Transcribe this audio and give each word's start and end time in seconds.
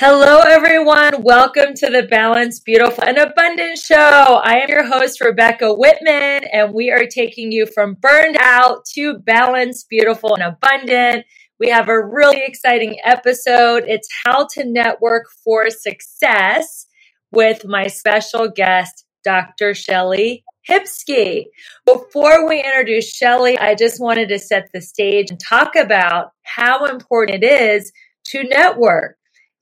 Hello, 0.00 0.42
everyone. 0.42 1.24
Welcome 1.24 1.74
to 1.74 1.90
the 1.90 2.04
Balanced, 2.04 2.64
Beautiful, 2.64 3.02
and 3.02 3.18
Abundant 3.18 3.78
Show. 3.78 3.96
I 3.96 4.58
am 4.58 4.68
your 4.68 4.86
host, 4.86 5.20
Rebecca 5.20 5.74
Whitman, 5.74 6.44
and 6.52 6.72
we 6.72 6.92
are 6.92 7.06
taking 7.06 7.50
you 7.50 7.66
from 7.66 7.94
burned 7.94 8.36
out 8.38 8.84
to 8.94 9.18
balanced, 9.18 9.88
beautiful, 9.88 10.36
and 10.36 10.44
abundant. 10.44 11.26
We 11.58 11.70
have 11.70 11.88
a 11.88 12.00
really 12.00 12.44
exciting 12.44 12.98
episode. 13.02 13.86
It's 13.88 14.08
how 14.24 14.46
to 14.52 14.64
network 14.64 15.24
for 15.42 15.68
success 15.68 16.86
with 17.32 17.64
my 17.64 17.88
special 17.88 18.48
guest, 18.48 19.04
Dr. 19.24 19.72
Shellie 19.72 20.44
Hipsky. 20.70 21.46
Before 21.84 22.48
we 22.48 22.62
introduce 22.62 23.20
Shellie, 23.20 23.58
I 23.58 23.74
just 23.74 24.00
wanted 24.00 24.28
to 24.28 24.38
set 24.38 24.68
the 24.72 24.80
stage 24.80 25.32
and 25.32 25.40
talk 25.40 25.74
about 25.74 26.30
how 26.44 26.84
important 26.84 27.42
it 27.42 27.46
is 27.74 27.90
to 28.26 28.44
network. 28.44 29.17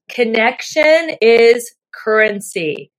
Connection 0.09 1.11
is 1.21 1.75
currency. 1.93 2.91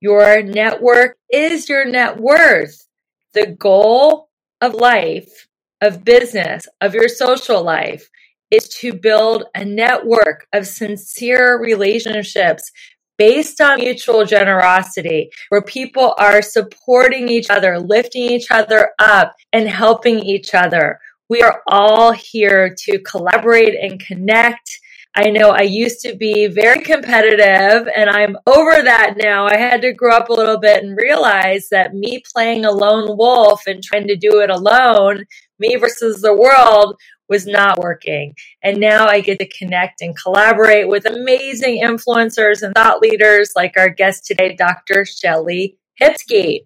Your 0.00 0.42
network 0.42 1.16
is 1.32 1.68
your 1.68 1.84
net 1.84 2.18
worth. 2.18 2.86
The 3.34 3.46
goal 3.46 4.28
of 4.60 4.74
life, 4.74 5.48
of 5.80 6.04
business, 6.04 6.66
of 6.80 6.94
your 6.94 7.08
social 7.08 7.62
life 7.62 8.08
is 8.50 8.68
to 8.80 8.92
build 8.92 9.44
a 9.54 9.64
network 9.64 10.46
of 10.52 10.66
sincere 10.66 11.60
relationships 11.60 12.70
based 13.16 13.60
on 13.60 13.78
mutual 13.78 14.24
generosity, 14.24 15.30
where 15.50 15.62
people 15.62 16.14
are 16.18 16.40
supporting 16.40 17.28
each 17.28 17.50
other, 17.50 17.78
lifting 17.78 18.22
each 18.22 18.50
other 18.50 18.90
up, 18.98 19.34
and 19.52 19.68
helping 19.68 20.18
each 20.20 20.54
other. 20.54 20.98
We 21.28 21.42
are 21.42 21.62
all 21.66 22.12
here 22.12 22.74
to 22.80 22.98
collaborate 23.00 23.74
and 23.80 24.00
connect. 24.00 24.80
I 25.14 25.30
know 25.30 25.50
I 25.50 25.62
used 25.62 26.00
to 26.02 26.14
be 26.14 26.46
very 26.46 26.80
competitive 26.80 27.88
and 27.94 28.08
I'm 28.08 28.36
over 28.46 28.82
that 28.82 29.14
now. 29.16 29.46
I 29.46 29.56
had 29.56 29.82
to 29.82 29.92
grow 29.92 30.16
up 30.16 30.28
a 30.28 30.34
little 30.34 30.58
bit 30.58 30.84
and 30.84 30.96
realize 30.96 31.68
that 31.70 31.94
me 31.94 32.22
playing 32.32 32.64
a 32.64 32.70
lone 32.70 33.16
wolf 33.16 33.66
and 33.66 33.82
trying 33.82 34.06
to 34.06 34.16
do 34.16 34.40
it 34.40 34.50
alone, 34.50 35.24
me 35.58 35.74
versus 35.76 36.20
the 36.20 36.34
world, 36.34 36.96
was 37.28 37.46
not 37.46 37.78
working. 37.78 38.34
And 38.62 38.78
now 38.78 39.06
I 39.06 39.20
get 39.20 39.38
to 39.40 39.48
connect 39.48 40.00
and 40.00 40.16
collaborate 40.16 40.88
with 40.88 41.06
amazing 41.06 41.82
influencers 41.82 42.62
and 42.62 42.74
thought 42.74 43.00
leaders 43.00 43.52
like 43.56 43.74
our 43.76 43.88
guest 43.88 44.26
today, 44.26 44.54
Dr. 44.54 45.04
Shellie 45.04 45.76
Hipsky. 46.00 46.60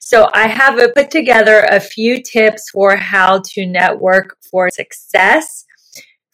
So 0.00 0.28
I 0.32 0.48
have 0.48 0.80
put 0.94 1.10
together 1.10 1.66
a 1.68 1.80
few 1.80 2.22
tips 2.22 2.70
for 2.70 2.96
how 2.96 3.42
to 3.50 3.66
network 3.66 4.36
for 4.50 4.70
success. 4.70 5.64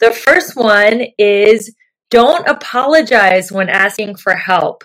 The 0.00 0.10
first 0.10 0.56
one 0.56 1.03
is 1.19 1.75
don't 2.10 2.47
apologize 2.49 3.50
when 3.50 3.69
asking 3.69 4.16
for 4.16 4.34
help. 4.34 4.84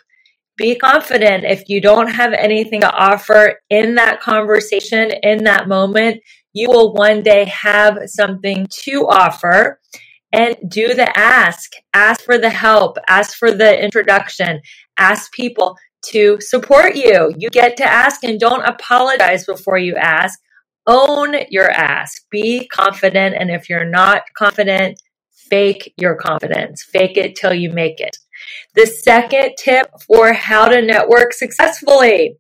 Be 0.58 0.76
confident 0.76 1.46
if 1.46 1.70
you 1.70 1.80
don't 1.80 2.10
have 2.10 2.34
anything 2.34 2.82
to 2.82 2.92
offer 2.92 3.60
in 3.70 3.96
that 3.96 4.20
conversation, 4.20 5.12
in 5.24 5.44
that 5.46 5.68
moment, 5.68 6.22
you 6.54 6.70
will 6.70 6.94
one 6.94 7.22
day 7.22 7.46
have 7.46 7.98
something 8.08 8.68
to 8.84 9.08
offer 9.08 9.80
and 10.32 10.56
do 10.68 10.94
the 10.94 11.18
ask. 11.18 11.72
Ask 11.94 12.22
for 12.22 12.38
the 12.38 12.50
help, 12.50 12.98
ask 13.08 13.38
for 13.38 13.52
the 13.52 13.82
introduction, 13.84 14.62
ask 14.98 15.32
people 15.32 15.78
to 16.08 16.40
support 16.40 16.96
you. 16.96 17.34
You 17.38 17.50
get 17.50 17.78
to 17.78 17.86
ask 17.86 18.24
and 18.24 18.40
don't 18.40 18.64
apologize 18.64 19.46
before 19.46 19.78
you 19.78 19.96
ask. 19.96 20.40
Own 20.90 21.36
your 21.52 21.70
ass. 21.70 22.22
Be 22.32 22.68
confident. 22.68 23.36
And 23.40 23.52
if 23.52 23.70
you're 23.70 23.86
not 23.86 24.24
confident, 24.36 25.00
fake 25.32 25.94
your 25.98 26.16
confidence. 26.16 26.84
Fake 26.84 27.16
it 27.16 27.36
till 27.36 27.54
you 27.54 27.72
make 27.72 28.00
it. 28.00 28.18
The 28.74 28.88
second 28.88 29.52
tip 29.58 29.92
for 30.08 30.34
how 30.34 30.68
to 30.68 30.82
network 30.82 31.34
successfully 31.34 32.38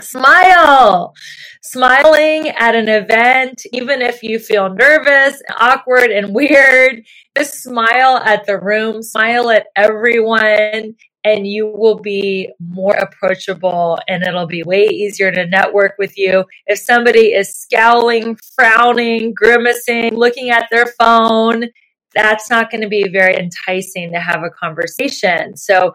smile. 0.00 1.14
Smiling 1.62 2.48
at 2.48 2.74
an 2.74 2.88
event, 2.88 3.62
even 3.72 4.02
if 4.02 4.22
you 4.22 4.38
feel 4.38 4.74
nervous, 4.74 5.40
awkward, 5.58 6.10
and 6.10 6.34
weird, 6.34 7.02
just 7.36 7.62
smile 7.62 8.18
at 8.18 8.44
the 8.44 8.60
room, 8.60 9.02
smile 9.02 9.48
at 9.48 9.66
everyone, 9.76 10.96
and 11.24 11.46
you 11.46 11.66
will 11.66 11.98
be 11.98 12.50
more 12.58 12.94
approachable 12.94 13.98
and 14.08 14.22
it'll 14.22 14.46
be 14.46 14.62
way 14.62 14.86
easier 14.86 15.30
to 15.30 15.46
network 15.46 15.94
with 15.98 16.18
you. 16.18 16.44
If 16.66 16.78
somebody 16.78 17.32
is 17.32 17.54
scowling, 17.54 18.36
frowning, 18.56 19.32
grimacing, 19.34 20.14
looking 20.16 20.50
at 20.50 20.68
their 20.70 20.86
phone, 20.86 21.66
that's 22.14 22.50
not 22.50 22.70
going 22.70 22.82
to 22.82 22.88
be 22.88 23.08
very 23.08 23.36
enticing 23.36 24.12
to 24.12 24.20
have 24.20 24.42
a 24.42 24.50
conversation. 24.50 25.56
So 25.56 25.94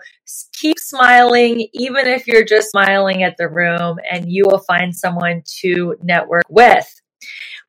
keep 0.54 0.80
smiling, 0.80 1.68
even 1.74 2.08
if 2.08 2.28
you're 2.28 2.46
just 2.46 2.72
smiling 2.72 3.24
at 3.24 3.36
the 3.38 3.50
room, 3.50 4.00
and 4.10 4.32
you 4.32 4.46
will 4.46 4.60
find 4.60 4.96
someone 4.96 5.44
to 5.62 5.96
network 6.02 6.46
with. 6.50 6.88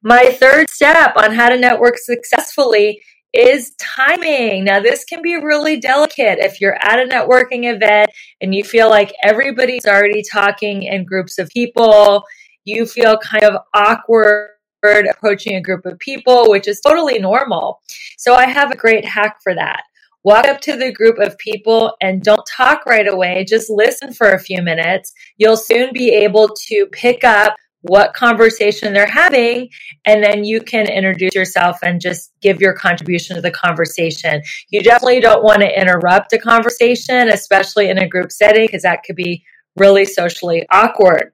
My 0.02 0.30
third 0.30 0.70
step 0.70 1.14
on 1.16 1.32
how 1.32 1.48
to 1.48 1.58
network 1.58 1.98
successfully 1.98 3.02
is 3.38 3.72
timing. 3.78 4.64
Now, 4.64 4.80
this 4.80 5.04
can 5.04 5.22
be 5.22 5.36
really 5.36 5.78
delicate 5.78 6.38
if 6.40 6.60
you're 6.60 6.78
at 6.82 6.98
a 6.98 7.08
networking 7.08 7.72
event 7.72 8.10
and 8.40 8.54
you 8.54 8.64
feel 8.64 8.90
like 8.90 9.14
everybody's 9.22 9.86
already 9.86 10.22
talking 10.22 10.82
in 10.82 11.04
groups 11.04 11.38
of 11.38 11.48
people 11.50 12.24
you 12.68 12.86
feel 12.86 13.18
kind 13.18 13.44
of 13.44 13.62
awkward 13.74 14.50
approaching 14.84 15.54
a 15.56 15.62
group 15.62 15.86
of 15.86 15.98
people, 15.98 16.50
which 16.50 16.68
is 16.68 16.80
totally 16.80 17.18
normal. 17.18 17.80
So 18.16 18.34
I 18.34 18.46
have 18.46 18.70
a 18.70 18.76
great 18.76 19.04
hack 19.04 19.38
for 19.42 19.54
that. 19.54 19.82
Walk 20.22 20.46
up 20.46 20.60
to 20.62 20.76
the 20.76 20.92
group 20.92 21.18
of 21.18 21.38
people 21.38 21.96
and 22.02 22.22
don't 22.22 22.46
talk 22.46 22.84
right 22.84 23.08
away. 23.08 23.44
Just 23.48 23.70
listen 23.70 24.12
for 24.12 24.32
a 24.32 24.38
few 24.38 24.62
minutes. 24.62 25.12
You'll 25.38 25.56
soon 25.56 25.92
be 25.92 26.10
able 26.10 26.50
to 26.68 26.86
pick 26.92 27.24
up 27.24 27.56
what 27.82 28.12
conversation 28.12 28.92
they're 28.92 29.06
having, 29.06 29.68
and 30.04 30.22
then 30.22 30.44
you 30.44 30.60
can 30.60 30.90
introduce 30.90 31.34
yourself 31.34 31.78
and 31.82 32.00
just 32.00 32.32
give 32.40 32.60
your 32.60 32.74
contribution 32.74 33.36
to 33.36 33.42
the 33.42 33.50
conversation. 33.50 34.42
You 34.70 34.82
definitely 34.82 35.20
don't 35.20 35.44
want 35.44 35.60
to 35.60 35.80
interrupt 35.80 36.32
a 36.32 36.38
conversation, 36.38 37.28
especially 37.28 37.88
in 37.88 37.98
a 37.98 38.08
group 38.08 38.32
setting, 38.32 38.66
because 38.66 38.82
that 38.82 39.04
could 39.04 39.16
be 39.16 39.44
really 39.76 40.04
socially 40.04 40.66
awkward. 40.70 41.32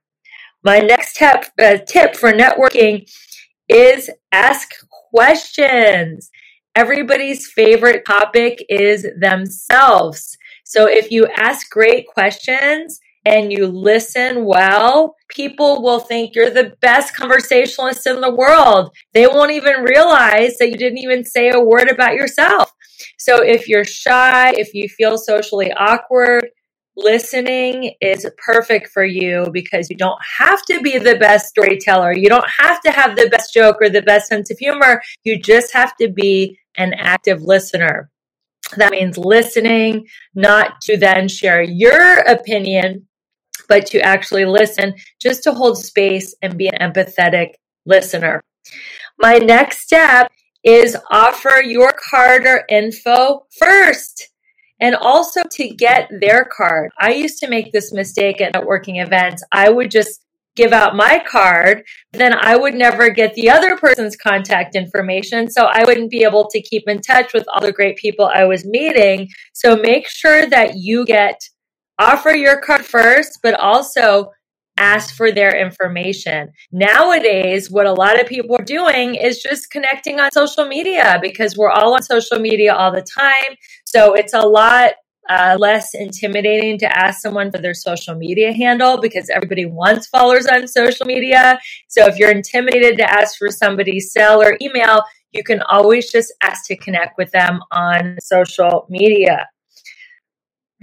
My 0.63 0.81
next 0.81 1.17
tip, 1.17 1.45
uh, 1.59 1.79
tip 1.79 2.15
for 2.15 2.33
networking 2.33 3.11
is 3.69 4.11
ask 4.33 4.69
questions. 5.11 6.31
Everybody's 6.75 7.47
favorite 7.47 8.05
topic 8.05 8.65
is 8.69 9.07
themselves. 9.19 10.37
So 10.65 10.87
if 10.89 11.11
you 11.11 11.27
ask 11.37 11.71
great 11.71 12.07
questions, 12.07 13.01
and 13.25 13.53
you 13.53 13.67
listen 13.67 14.45
well, 14.45 15.15
people 15.29 15.83
will 15.83 16.01
think 16.01 16.35
you're 16.35 16.51
the 16.51 16.75
best 16.81 17.17
conversationalist 17.17 18.07
in 18.07 18.21
the 18.21 18.35
world. 18.35 18.95
They 19.13 19.27
won't 19.27 19.53
even 19.53 19.83
realize 19.83 20.59
that 20.59 20.71
you 20.71 20.77
didn't 20.77 20.99
even 20.99 21.25
say 21.25 21.51
a 21.51 21.61
word 21.61 21.91
about 21.91 22.15
yourself. 22.15 22.71
So 23.19 23.43
if 23.43 23.69
you're 23.69 23.85
shy, 23.85 24.53
if 24.53 24.75
you 24.75 24.89
feel 24.89 25.17
socially 25.17 25.73
awkward, 25.73 26.49
listening 26.97 27.95
is 28.01 28.29
perfect 28.45 28.89
for 28.89 29.05
you 29.05 29.47
because 29.53 29.91
you 29.91 29.97
don't 29.97 30.21
have 30.39 30.63
to 30.67 30.81
be 30.81 30.99
the 30.99 31.17
best 31.17 31.49
storyteller. 31.49 32.13
You 32.13 32.29
don't 32.29 32.49
have 32.59 32.81
to 32.83 32.93
have 32.93 33.17
the 33.17 33.29
best 33.29 33.53
joke 33.53 33.77
or 33.81 33.89
the 33.89 34.03
best 34.03 34.29
sense 34.29 34.51
of 34.51 34.59
humor. 34.59 35.03
You 35.25 35.41
just 35.41 35.73
have 35.73 35.97
to 35.97 36.09
be 36.09 36.59
an 36.77 36.95
active 36.95 37.43
listener. 37.43 38.11
That 38.77 38.93
means 38.93 39.19
listening, 39.19 40.07
not 40.35 40.81
to 40.83 40.97
then 40.97 41.29
share 41.29 41.63
your 41.63 42.19
opinion, 42.19 43.07
but 43.75 43.87
to 43.87 44.01
actually 44.01 44.45
listen, 44.45 44.95
just 45.21 45.43
to 45.43 45.53
hold 45.53 45.77
space 45.77 46.33
and 46.43 46.57
be 46.57 46.69
an 46.69 46.79
empathetic 46.81 47.55
listener. 47.85 48.41
My 49.19 49.39
next 49.39 49.81
step 49.81 50.31
is 50.63 50.97
offer 51.11 51.61
your 51.61 51.93
card 52.09 52.47
or 52.47 52.63
info 52.69 53.47
first 53.59 54.29
and 54.79 54.95
also 54.95 55.43
to 55.51 55.69
get 55.71 56.09
their 56.21 56.45
card. 56.45 56.93
I 57.01 57.15
used 57.15 57.39
to 57.41 57.49
make 57.49 57.73
this 57.73 57.93
mistake 57.93 58.41
at 58.41 58.55
networking 58.55 59.05
events. 59.05 59.43
I 59.51 59.71
would 59.71 59.91
just 59.91 60.21
give 60.55 60.73
out 60.73 60.95
my 60.95 61.21
card, 61.29 61.83
then 62.13 62.33
I 62.33 62.57
would 62.57 62.75
never 62.75 63.11
get 63.11 63.35
the 63.35 63.51
other 63.51 63.77
person's 63.77 64.15
contact 64.15 64.77
information. 64.77 65.51
So 65.51 65.65
I 65.65 65.83
wouldn't 65.85 66.13
be 66.13 66.23
able 66.23 66.49
to 66.51 66.63
keep 66.63 66.85
in 66.87 67.01
touch 67.01 67.33
with 67.35 67.45
all 67.53 67.61
the 67.61 67.73
great 67.73 67.97
people 67.97 68.27
I 68.27 68.45
was 68.45 68.65
meeting. 68.65 69.31
So 69.53 69.75
make 69.75 70.09
sure 70.09 70.49
that 70.49 70.77
you 70.77 71.05
get 71.05 71.41
offer 71.99 72.35
your 72.35 72.61
card 72.61 72.85
first, 72.85 73.41
but 73.43 73.55
also 73.55 74.31
ask 74.77 75.15
for 75.15 75.31
their 75.31 75.57
information. 75.57 76.51
Nowadays, 76.73 77.71
what 77.71 77.87
a 77.87 77.93
lot 77.93 78.21
of 78.21 78.27
people 78.27 78.57
are 78.57 78.65
doing 78.65 79.15
is 79.15 79.43
just 79.43 79.71
connecting 79.71 80.19
on 80.19 80.31
social 80.33 80.67
media 80.67 81.19
because 81.23 81.57
we're 81.57 81.71
all 81.71 81.95
on 81.95 82.03
social 82.03 82.39
media 82.39 82.75
all 82.75 82.93
the 82.93 83.07
time. 83.17 83.57
So 83.85 84.15
it's 84.15 84.35
a 84.35 84.41
lot 84.41 84.93
uh, 85.29 85.57
less 85.59 85.95
intimidating 85.95 86.79
to 86.79 86.99
ask 86.99 87.21
someone 87.21 87.51
for 87.51 87.59
their 87.59 87.75
social 87.75 88.15
media 88.15 88.53
handle 88.53 89.01
because 89.01 89.31
everybody 89.31 89.65
wants 89.65 90.07
followers 90.07 90.47
on 90.47 90.67
social 90.69 91.07
media. 91.07 91.59
So 91.89 92.07
if 92.07 92.19
you're 92.19 92.31
intimidated 92.31 92.99
to 92.99 93.11
ask 93.11 93.39
for 93.39 93.51
somebody's 93.51 94.13
cell 94.13 94.43
or 94.43 94.59
email, 94.61 95.03
you 95.33 95.43
can 95.43 95.63
always 95.63 96.13
just 96.13 96.33
ask 96.43 96.67
to 96.67 96.77
connect 96.77 97.17
with 97.17 97.31
them 97.31 97.61
on 97.73 98.19
social 98.21 98.87
media. 98.91 99.47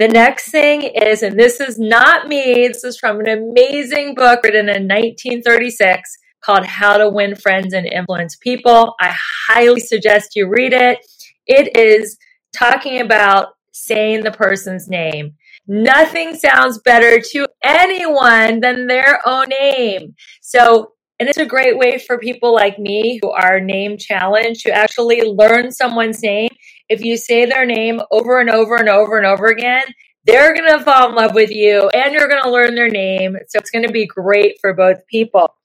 The 0.02 0.08
next 0.08 0.50
thing 0.50 0.82
is, 0.82 1.22
and 1.22 1.40
this 1.40 1.60
is 1.60 1.78
not 1.78 2.28
me, 2.28 2.68
this 2.68 2.84
is 2.84 2.98
from 2.98 3.20
an 3.20 3.28
amazing 3.28 4.16
book 4.16 4.44
written 4.44 4.68
in 4.68 4.88
1936 4.88 6.18
called 6.44 6.66
How 6.66 6.98
to 6.98 7.08
Win 7.08 7.36
Friends 7.36 7.72
and 7.72 7.86
Influence 7.86 8.36
People. 8.36 8.96
I 9.00 9.16
highly 9.48 9.80
suggest 9.80 10.36
you 10.36 10.50
read 10.50 10.74
it. 10.74 10.98
It 11.46 11.78
is 11.78 12.18
talking 12.52 13.00
about 13.00 13.50
saying 13.74 14.24
the 14.24 14.32
person's 14.32 14.90
name. 14.90 15.36
Nothing 15.68 16.34
sounds 16.34 16.80
better 16.80 17.22
to 17.34 17.48
anyone 17.64 18.60
than 18.60 18.88
their 18.88 19.22
own 19.28 19.50
name. 19.50 20.16
So, 20.42 20.94
and 21.20 21.30
it's 21.30 21.38
a 21.38 21.46
great 21.46 21.78
way 21.78 22.00
for 22.00 22.18
people 22.18 22.56
like 22.56 22.80
me 22.80 23.20
who 23.22 23.30
are 23.30 23.60
name 23.60 24.00
challenged 24.00 24.62
to 24.62 24.72
actually 24.72 25.22
learn 25.22 25.72
someone's 25.72 26.24
name 26.24 26.50
if 26.92 27.02
you 27.02 27.16
say 27.16 27.46
their 27.46 27.66
name 27.66 28.02
over 28.12 28.42
and 28.42 28.50
over 28.50 28.76
and 28.76 28.90
over 28.90 29.18
and 29.18 29.26
over 29.26 29.48
again, 29.48 29.84
they're 30.26 30.54
going 30.54 30.78
to 30.78 30.84
fall 30.84 31.10
in 31.10 31.16
love 31.16 31.34
with 31.34 31.50
you 31.50 31.88
and 31.90 32.14
you're 32.14 32.28
going 32.28 32.44
to 32.44 32.52
learn 32.52 32.76
their 32.76 32.90
name. 32.90 33.38
So 33.48 33.60
it's 33.60 33.72
going 33.72 33.88
to 33.88 33.94
be 33.94 34.06
great 34.06 34.58
for 34.60 34.74
both 34.74 35.08
people. 35.08 35.56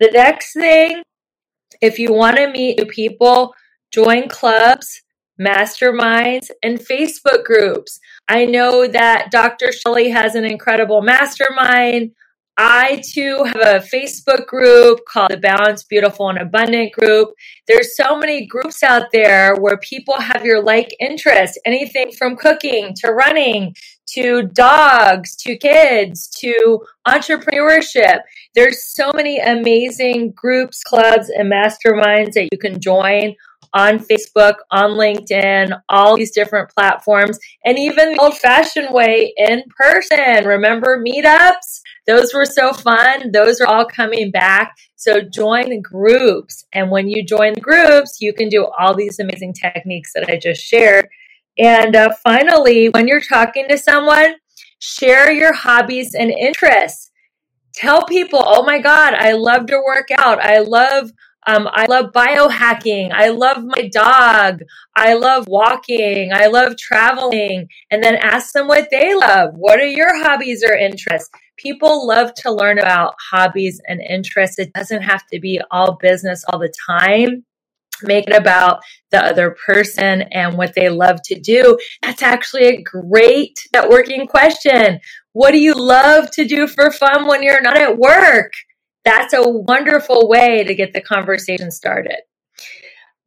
The 0.00 0.10
next 0.12 0.52
thing, 0.52 1.02
if 1.80 1.98
you 1.98 2.12
want 2.12 2.36
to 2.36 2.50
meet 2.52 2.78
new 2.78 2.84
people, 2.84 3.54
join 3.90 4.28
clubs, 4.28 5.02
masterminds, 5.40 6.50
and 6.62 6.78
Facebook 6.78 7.44
groups. 7.44 7.98
I 8.28 8.44
know 8.44 8.86
that 8.86 9.30
Dr. 9.30 9.68
Shellie 9.68 10.12
has 10.12 10.34
an 10.34 10.44
incredible 10.44 11.00
mastermind. 11.00 12.12
I 12.58 13.02
too 13.04 13.44
have 13.44 13.60
a 13.60 13.84
Facebook 13.86 14.46
group 14.46 15.00
called 15.06 15.30
the 15.30 15.36
Balanced, 15.36 15.90
Beautiful, 15.90 16.30
and 16.30 16.38
Abundant 16.38 16.92
group. 16.92 17.34
There's 17.68 17.94
so 17.94 18.16
many 18.18 18.46
groups 18.46 18.82
out 18.82 19.08
there 19.12 19.54
where 19.56 19.76
people 19.78 20.18
have 20.18 20.44
your 20.44 20.62
like 20.62 20.96
interest, 20.98 21.58
anything 21.66 22.12
from 22.12 22.34
cooking 22.34 22.94
to 23.02 23.12
running 23.12 23.74
to 24.14 24.42
dogs 24.42 25.36
to 25.36 25.56
kids 25.56 26.28
to 26.38 26.80
entrepreneurship. 27.06 28.20
There's 28.54 28.86
so 28.86 29.12
many 29.14 29.38
amazing 29.38 30.30
groups, 30.30 30.82
clubs, 30.82 31.28
and 31.28 31.52
masterminds 31.52 32.32
that 32.32 32.48
you 32.50 32.58
can 32.58 32.80
join 32.80 33.34
on 33.76 33.98
Facebook, 33.98 34.54
on 34.70 34.92
LinkedIn, 34.92 35.78
all 35.90 36.16
these 36.16 36.30
different 36.30 36.70
platforms, 36.70 37.38
and 37.64 37.78
even 37.78 38.14
the 38.14 38.18
old 38.18 38.36
fashioned 38.38 38.88
way 38.90 39.34
in 39.36 39.62
person. 39.76 40.46
Remember 40.46 40.98
meetups? 40.98 41.82
Those 42.06 42.32
were 42.32 42.46
so 42.46 42.72
fun. 42.72 43.32
Those 43.32 43.60
are 43.60 43.66
all 43.66 43.84
coming 43.84 44.30
back. 44.30 44.74
So 44.94 45.20
join 45.20 45.82
groups. 45.82 46.64
And 46.72 46.90
when 46.90 47.08
you 47.08 47.22
join 47.22 47.52
groups, 47.54 48.16
you 48.20 48.32
can 48.32 48.48
do 48.48 48.66
all 48.78 48.94
these 48.94 49.18
amazing 49.18 49.52
techniques 49.52 50.12
that 50.14 50.30
I 50.30 50.38
just 50.38 50.62
shared. 50.62 51.08
And 51.58 51.94
uh, 51.94 52.14
finally, 52.24 52.88
when 52.88 53.06
you're 53.06 53.20
talking 53.20 53.68
to 53.68 53.76
someone, 53.76 54.36
share 54.78 55.30
your 55.30 55.52
hobbies 55.52 56.14
and 56.14 56.30
interests. 56.30 57.10
Tell 57.74 58.06
people, 58.06 58.42
oh 58.42 58.62
my 58.62 58.78
God, 58.78 59.12
I 59.12 59.32
love 59.32 59.66
to 59.66 59.82
work 59.84 60.08
out. 60.16 60.40
I 60.40 60.60
love 60.60 61.10
um, 61.46 61.68
I 61.70 61.86
love 61.86 62.12
biohacking. 62.12 63.12
I 63.12 63.28
love 63.28 63.62
my 63.62 63.88
dog. 63.92 64.62
I 64.96 65.14
love 65.14 65.46
walking. 65.48 66.30
I 66.32 66.46
love 66.46 66.76
traveling. 66.76 67.68
And 67.90 68.02
then 68.02 68.16
ask 68.16 68.52
them 68.52 68.66
what 68.66 68.88
they 68.90 69.14
love. 69.14 69.50
What 69.54 69.80
are 69.80 69.86
your 69.86 70.22
hobbies 70.24 70.64
or 70.64 70.74
interests? 70.74 71.30
People 71.56 72.06
love 72.06 72.34
to 72.34 72.52
learn 72.52 72.78
about 72.78 73.14
hobbies 73.30 73.80
and 73.86 74.00
interests. 74.00 74.58
It 74.58 74.72
doesn't 74.72 75.02
have 75.02 75.24
to 75.32 75.40
be 75.40 75.60
all 75.70 75.96
business 76.00 76.44
all 76.48 76.58
the 76.58 76.72
time. 76.88 77.44
Make 78.02 78.28
it 78.28 78.36
about 78.36 78.82
the 79.10 79.24
other 79.24 79.56
person 79.66 80.22
and 80.32 80.58
what 80.58 80.74
they 80.74 80.90
love 80.90 81.20
to 81.26 81.40
do. 81.40 81.78
That's 82.02 82.22
actually 82.22 82.66
a 82.66 82.82
great 82.82 83.58
networking 83.74 84.28
question. 84.28 85.00
What 85.32 85.52
do 85.52 85.58
you 85.58 85.74
love 85.74 86.30
to 86.32 86.44
do 86.46 86.66
for 86.66 86.90
fun 86.90 87.26
when 87.26 87.42
you're 87.42 87.62
not 87.62 87.78
at 87.78 87.96
work? 87.96 88.52
That's 89.06 89.34
a 89.34 89.48
wonderful 89.48 90.28
way 90.28 90.64
to 90.64 90.74
get 90.74 90.92
the 90.92 91.00
conversation 91.00 91.70
started. 91.70 92.22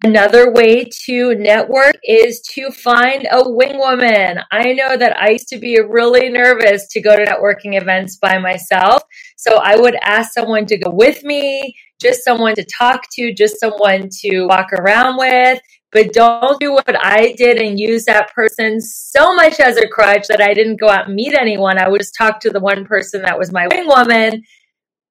Another 0.04 0.52
way 0.52 0.90
to 1.06 1.36
network 1.36 1.96
is 2.04 2.42
to 2.54 2.70
find 2.70 3.26
a 3.32 3.50
wing 3.50 3.78
woman. 3.78 4.40
I 4.52 4.74
know 4.74 4.98
that 4.98 5.16
I 5.16 5.30
used 5.30 5.48
to 5.50 5.58
be 5.58 5.80
really 5.80 6.28
nervous 6.28 6.86
to 6.90 7.02
go 7.02 7.16
to 7.16 7.24
networking 7.24 7.82
events 7.82 8.18
by 8.18 8.40
myself. 8.40 9.04
So 9.38 9.56
I 9.56 9.78
would 9.78 9.96
ask 10.04 10.34
someone 10.34 10.66
to 10.66 10.78
go 10.78 10.92
with 10.92 11.24
me, 11.24 11.74
just 12.02 12.26
someone 12.26 12.56
to 12.56 12.66
talk 12.66 13.04
to, 13.14 13.34
just 13.34 13.62
someone 13.62 14.10
to 14.20 14.48
walk 14.48 14.74
around 14.74 15.18
with. 15.18 15.62
But 15.94 16.12
don't 16.12 16.60
do 16.60 16.74
what 16.74 16.96
I 17.04 17.34
did 17.38 17.58
and 17.58 17.80
use 17.80 18.04
that 18.04 18.34
person 18.34 18.82
so 18.82 19.34
much 19.34 19.62
as 19.62 19.78
a 19.78 19.88
crutch 19.88 20.28
that 20.28 20.42
I 20.42 20.54
didn't 20.54 20.80
go 20.80 20.90
out 20.90 21.08
and 21.08 21.16
meet 21.16 21.34
anyone. 21.34 21.78
I 21.78 21.88
would 21.88 22.02
just 22.02 22.16
talk 22.18 22.42
to 22.42 22.50
the 22.50 22.60
one 22.60 22.86
person 22.86 23.22
that 23.22 23.40
was 23.40 23.54
my 23.54 23.68
wing 23.68 23.88
woman 23.88 24.44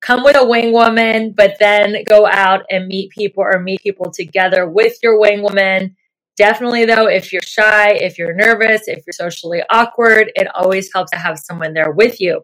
come 0.01 0.25
with 0.25 0.37
a 0.37 0.47
wing 0.47 0.73
woman, 0.73 1.33
but 1.37 1.57
then 1.61 2.05
go 2.05 2.27
out 2.27 2.65
and 2.71 2.89
meet 2.89 3.11
people 3.11 3.45
or 3.45 3.61
meet 3.61 3.83
people 3.83 4.11
together 4.11 4.69
with 4.69 4.99
your 5.03 5.19
wing 5.21 5.43
woman. 5.43 5.97
Definitely, 6.37 6.85
though, 6.87 7.07
if 7.09 7.33
you're 7.33 7.43
shy, 7.43 7.93
if 7.93 8.19
you're 8.19 8.35
nervous, 8.35 8.89
if 8.89 9.05
you're 9.07 9.13
socially 9.13 9.63
awkward, 9.71 10.33
it 10.37 10.49
always 10.55 10.91
helps 10.95 11.11
to 11.13 11.19
have 11.19 11.39
someone 11.39 11.75
there 11.75 11.93
with 11.93 12.21
you. 12.21 12.43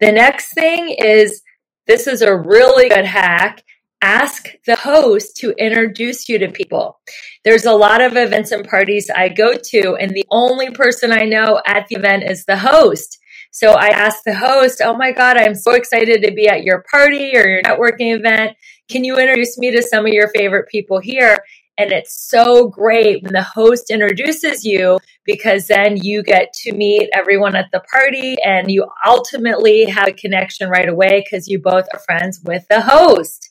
The 0.00 0.12
next 0.12 0.54
thing 0.54 0.90
is 0.90 1.42
This 1.86 2.06
is 2.06 2.22
a 2.22 2.36
really 2.36 2.90
good 2.90 3.06
hack. 3.06 3.64
Ask 4.02 4.50
the 4.66 4.76
host 4.76 5.36
to 5.38 5.52
introduce 5.52 6.28
you 6.28 6.38
to 6.38 6.48
people. 6.50 7.00
There's 7.44 7.64
a 7.64 7.72
lot 7.72 8.00
of 8.02 8.16
events 8.16 8.52
and 8.52 8.68
parties 8.68 9.10
I 9.14 9.30
go 9.30 9.54
to, 9.56 9.96
and 9.96 10.10
the 10.12 10.26
only 10.30 10.70
person 10.70 11.12
I 11.12 11.24
know 11.24 11.60
at 11.66 11.88
the 11.88 11.96
event 11.96 12.24
is 12.30 12.44
the 12.44 12.58
host. 12.58 13.18
So 13.58 13.72
I 13.72 13.88
asked 13.88 14.22
the 14.24 14.36
host, 14.36 14.80
Oh 14.84 14.96
my 14.96 15.10
God, 15.10 15.36
I'm 15.36 15.56
so 15.56 15.72
excited 15.72 16.22
to 16.22 16.32
be 16.32 16.46
at 16.46 16.62
your 16.62 16.84
party 16.88 17.36
or 17.36 17.44
your 17.44 17.60
networking 17.60 18.16
event. 18.16 18.56
Can 18.88 19.02
you 19.02 19.16
introduce 19.16 19.58
me 19.58 19.72
to 19.72 19.82
some 19.82 20.06
of 20.06 20.12
your 20.12 20.28
favorite 20.28 20.68
people 20.68 21.00
here? 21.00 21.36
And 21.76 21.90
it's 21.90 22.28
so 22.30 22.68
great 22.68 23.24
when 23.24 23.32
the 23.32 23.42
host 23.42 23.90
introduces 23.90 24.64
you 24.64 25.00
because 25.24 25.66
then 25.66 25.96
you 25.96 26.22
get 26.22 26.52
to 26.62 26.72
meet 26.72 27.10
everyone 27.12 27.56
at 27.56 27.66
the 27.72 27.82
party 27.92 28.36
and 28.44 28.70
you 28.70 28.86
ultimately 29.04 29.86
have 29.86 30.06
a 30.06 30.12
connection 30.12 30.70
right 30.70 30.88
away 30.88 31.24
because 31.24 31.48
you 31.48 31.60
both 31.60 31.86
are 31.92 32.00
friends 32.06 32.40
with 32.44 32.64
the 32.70 32.80
host. 32.80 33.50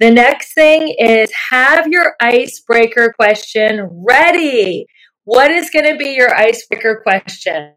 The 0.00 0.10
next 0.10 0.54
thing 0.54 0.92
is 0.98 1.30
have 1.50 1.86
your 1.86 2.14
icebreaker 2.20 3.12
question 3.12 3.88
ready. 3.92 4.86
What 5.22 5.52
is 5.52 5.70
going 5.70 5.86
to 5.86 5.96
be 5.96 6.16
your 6.16 6.34
icebreaker 6.34 7.00
question? 7.04 7.74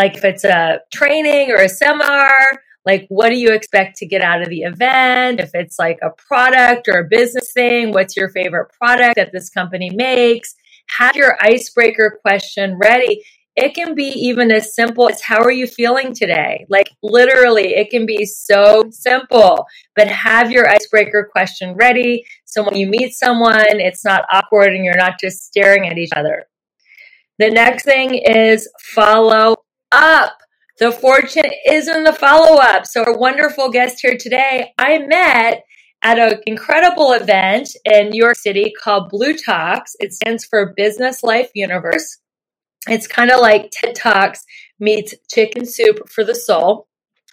Like 0.00 0.16
if 0.16 0.24
it's 0.24 0.44
a 0.44 0.80
training 0.90 1.50
or 1.50 1.56
a 1.56 1.68
seminar, 1.68 2.32
like 2.86 3.04
what 3.10 3.28
do 3.28 3.36
you 3.36 3.52
expect 3.52 3.98
to 3.98 4.06
get 4.06 4.22
out 4.22 4.40
of 4.40 4.48
the 4.48 4.62
event? 4.62 5.40
If 5.40 5.50
it's 5.52 5.78
like 5.78 5.98
a 6.00 6.08
product 6.08 6.88
or 6.88 7.00
a 7.00 7.04
business 7.06 7.52
thing, 7.52 7.92
what's 7.92 8.16
your 8.16 8.30
favorite 8.30 8.70
product 8.80 9.16
that 9.16 9.30
this 9.30 9.50
company 9.50 9.90
makes? 9.90 10.54
Have 10.96 11.16
your 11.16 11.36
icebreaker 11.42 12.18
question 12.22 12.78
ready. 12.78 13.22
It 13.56 13.74
can 13.74 13.94
be 13.94 14.06
even 14.06 14.50
as 14.50 14.74
simple 14.74 15.06
as 15.10 15.20
how 15.20 15.42
are 15.42 15.52
you 15.52 15.66
feeling 15.66 16.14
today? 16.14 16.64
Like 16.70 16.88
literally, 17.02 17.74
it 17.74 17.90
can 17.90 18.06
be 18.06 18.24
so 18.24 18.84
simple, 18.90 19.66
but 19.96 20.08
have 20.08 20.50
your 20.50 20.66
icebreaker 20.66 21.28
question 21.30 21.74
ready. 21.74 22.24
So 22.46 22.62
when 22.62 22.76
you 22.76 22.86
meet 22.86 23.12
someone, 23.12 23.80
it's 23.80 24.06
not 24.06 24.24
awkward 24.32 24.72
and 24.72 24.82
you're 24.82 24.96
not 24.96 25.20
just 25.20 25.44
staring 25.44 25.90
at 25.90 25.98
each 25.98 26.14
other. 26.16 26.46
The 27.38 27.50
next 27.50 27.84
thing 27.84 28.14
is 28.14 28.66
follow 28.94 29.56
up. 29.92 30.36
The 30.78 30.92
fortune 30.92 31.50
is 31.66 31.88
in 31.88 32.04
the 32.04 32.12
follow 32.12 32.56
up. 32.56 32.86
So, 32.86 33.04
our 33.04 33.18
wonderful 33.18 33.70
guest 33.70 34.00
here 34.00 34.16
today, 34.18 34.72
I 34.78 34.98
met 34.98 35.62
at 36.02 36.18
an 36.18 36.40
incredible 36.46 37.12
event 37.12 37.68
in 37.84 38.10
New 38.10 38.22
York 38.22 38.36
City 38.36 38.72
called 38.82 39.10
Blue 39.10 39.36
Talks. 39.36 39.94
It 40.00 40.12
stands 40.12 40.44
for 40.44 40.72
Business 40.76 41.22
Life 41.22 41.50
Universe. 41.54 42.18
It's 42.88 43.06
kind 43.06 43.30
of 43.30 43.40
like 43.40 43.70
TED 43.70 43.94
Talks 43.94 44.44
meets 44.78 45.14
Chicken 45.30 45.66
Soup 45.66 46.08
for 46.08 46.24
the 46.24 46.34
Soul. 46.34 46.86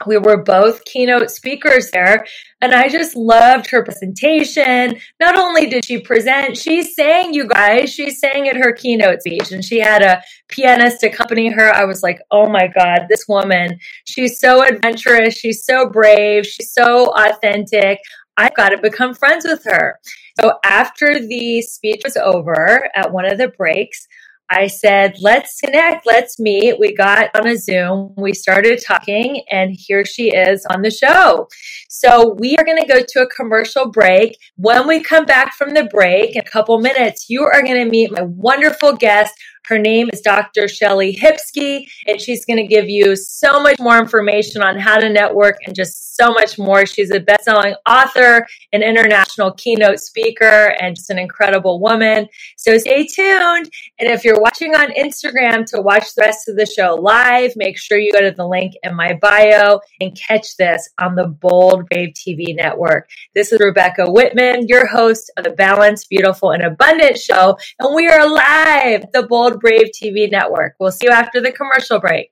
We 0.06 0.18
were 0.18 0.44
both 0.44 0.86
keynote 0.86 1.32
speakers 1.32 1.90
there, 1.92 2.26
and 2.62 2.74
I 2.74 2.88
just 2.88 3.16
loved 3.16 3.70
her 3.72 3.84
presentation. 3.84 5.00
Not 5.20 5.36
only 5.36 5.68
did 5.68 5.86
she 5.86 6.00
present, 6.00 6.56
she 6.56 6.84
sang, 6.84 7.34
you 7.34 7.48
guys. 7.48 7.92
She 7.92 8.12
sang 8.12 8.48
at 8.48 8.56
her 8.56 8.74
keynote 8.74 9.22
speech, 9.22 9.52
and 9.52 9.66
she 9.66 9.80
had 9.80 10.04
a 10.04 10.22
pianist 10.50 11.04
accompany 11.04 11.50
her. 11.50 11.74
I 11.74 11.86
was 11.86 12.04
like, 12.04 12.20
oh 12.30 12.48
my 12.48 12.68
God, 12.68 13.08
this 13.10 13.28
woman, 13.28 13.80
she's 14.06 14.40
so 14.40 14.64
adventurous. 14.64 15.36
She's 15.36 15.66
so 15.66 15.90
brave. 15.90 16.46
She's 16.46 16.72
so 16.74 17.12
authentic. 17.16 18.00
I've 18.38 18.56
got 18.56 18.70
to 18.70 18.78
become 18.78 19.16
friends 19.16 19.46
with 19.46 19.64
her. 19.66 20.00
So 20.40 20.60
after 20.64 21.20
the 21.20 21.64
speech 21.64 22.02
was 22.04 22.18
over 22.18 22.88
at 22.96 23.12
one 23.12 23.26
of 23.26 23.40
the 23.40 23.48
breaks, 23.48 24.08
I 24.50 24.68
said, 24.68 25.16
let's 25.20 25.60
connect, 25.60 26.06
let's 26.06 26.40
meet. 26.40 26.80
We 26.80 26.94
got 26.94 27.30
on 27.36 27.48
a 27.48 27.58
Zoom, 27.58 28.14
we 28.16 28.34
started 28.34 28.82
talking, 28.86 29.44
and 29.52 29.76
here 29.78 30.06
she 30.06 30.34
is 30.34 30.66
on 30.68 30.82
the 30.84 30.92
show. 30.92 31.50
So 31.90 32.36
we 32.40 32.56
are 32.58 32.64
going 32.64 32.82
to 32.82 32.88
go 32.88 33.02
to 33.06 33.22
a 33.22 33.30
commercial 33.30 33.92
break. 33.92 34.38
When 34.56 34.88
we 34.88 35.02
come 35.02 35.26
back 35.26 35.54
from 35.56 35.74
the 35.74 35.84
break 35.84 36.36
in 36.36 36.42
a 36.42 36.50
couple 36.50 36.80
minutes, 36.80 37.30
you 37.30 37.44
are 37.44 37.62
going 37.62 37.84
to 37.84 37.90
meet 37.90 38.12
my 38.12 38.22
wonderful 38.22 38.94
guest. 38.94 39.34
Her 39.68 39.78
name 39.78 40.10
is 40.14 40.22
Dr. 40.22 40.64
Shellie 40.64 41.18
Hipsky, 41.18 41.88
and 42.08 42.22
she's 42.22 42.46
going 42.46 42.58
to 42.58 42.66
give 42.66 42.88
you 42.88 43.18
so 43.18 43.62
much 43.62 43.78
more 43.80 43.98
information 43.98 44.62
on 44.62 44.80
how 44.80 44.98
to 44.98 45.10
network 45.10 45.58
and 45.66 45.76
just 45.76 46.16
so 46.16 46.32
much 46.32 46.58
more. 46.58 46.86
She's 46.86 47.12
a 47.12 47.20
best-selling 47.20 47.76
author, 47.86 48.48
an 48.74 48.82
international 48.82 49.52
keynote 49.52 50.00
speaker, 50.00 50.74
and 50.80 50.96
just 50.96 51.10
an 51.10 51.20
incredible 51.20 51.82
woman. 51.82 52.28
So 52.56 52.78
stay 52.78 53.06
tuned. 53.06 53.70
And 54.00 54.10
if 54.10 54.24
you're 54.24 54.40
watching 54.40 54.74
on 54.74 54.94
Instagram 54.94 55.66
to 55.68 55.82
watch 55.82 56.16
the 56.16 56.22
rest 56.22 56.48
of 56.48 56.56
the 56.56 56.66
show 56.66 56.96
live, 56.96 57.52
make 57.56 57.78
sure 57.78 58.00
you 58.00 58.14
go 58.14 58.22
to 58.22 58.32
the 58.36 58.48
link 58.48 58.74
in 58.84 58.96
my 58.96 59.20
bio 59.22 59.82
and 60.00 60.18
catch 60.18 60.56
this 60.56 60.90
on 60.98 61.16
the 61.16 61.28
Bold 61.28 61.88
Brave 61.90 62.14
TV 62.14 62.56
network. 62.56 63.10
This 63.36 63.52
is 63.52 63.60
Rebecca 63.60 64.10
Whitman, 64.10 64.68
your 64.68 64.88
host 64.88 65.30
of 65.38 65.44
the 65.44 65.52
Balanced, 65.52 66.10
Beautiful, 66.10 66.52
and 66.52 66.64
Abundant 66.64 67.20
show, 67.20 67.58
and 67.80 67.94
we 67.94 68.08
are 68.08 68.28
live 68.28 69.06
the 69.14 69.28
Bold 69.28 69.57
Brave 69.58 69.92
TV 69.94 70.30
network. 70.32 70.76
We'll 70.80 70.92
see 70.92 71.08
you 71.08 71.12
after 71.12 71.42
the 71.42 71.52
commercial 71.52 72.00
break. 72.00 72.32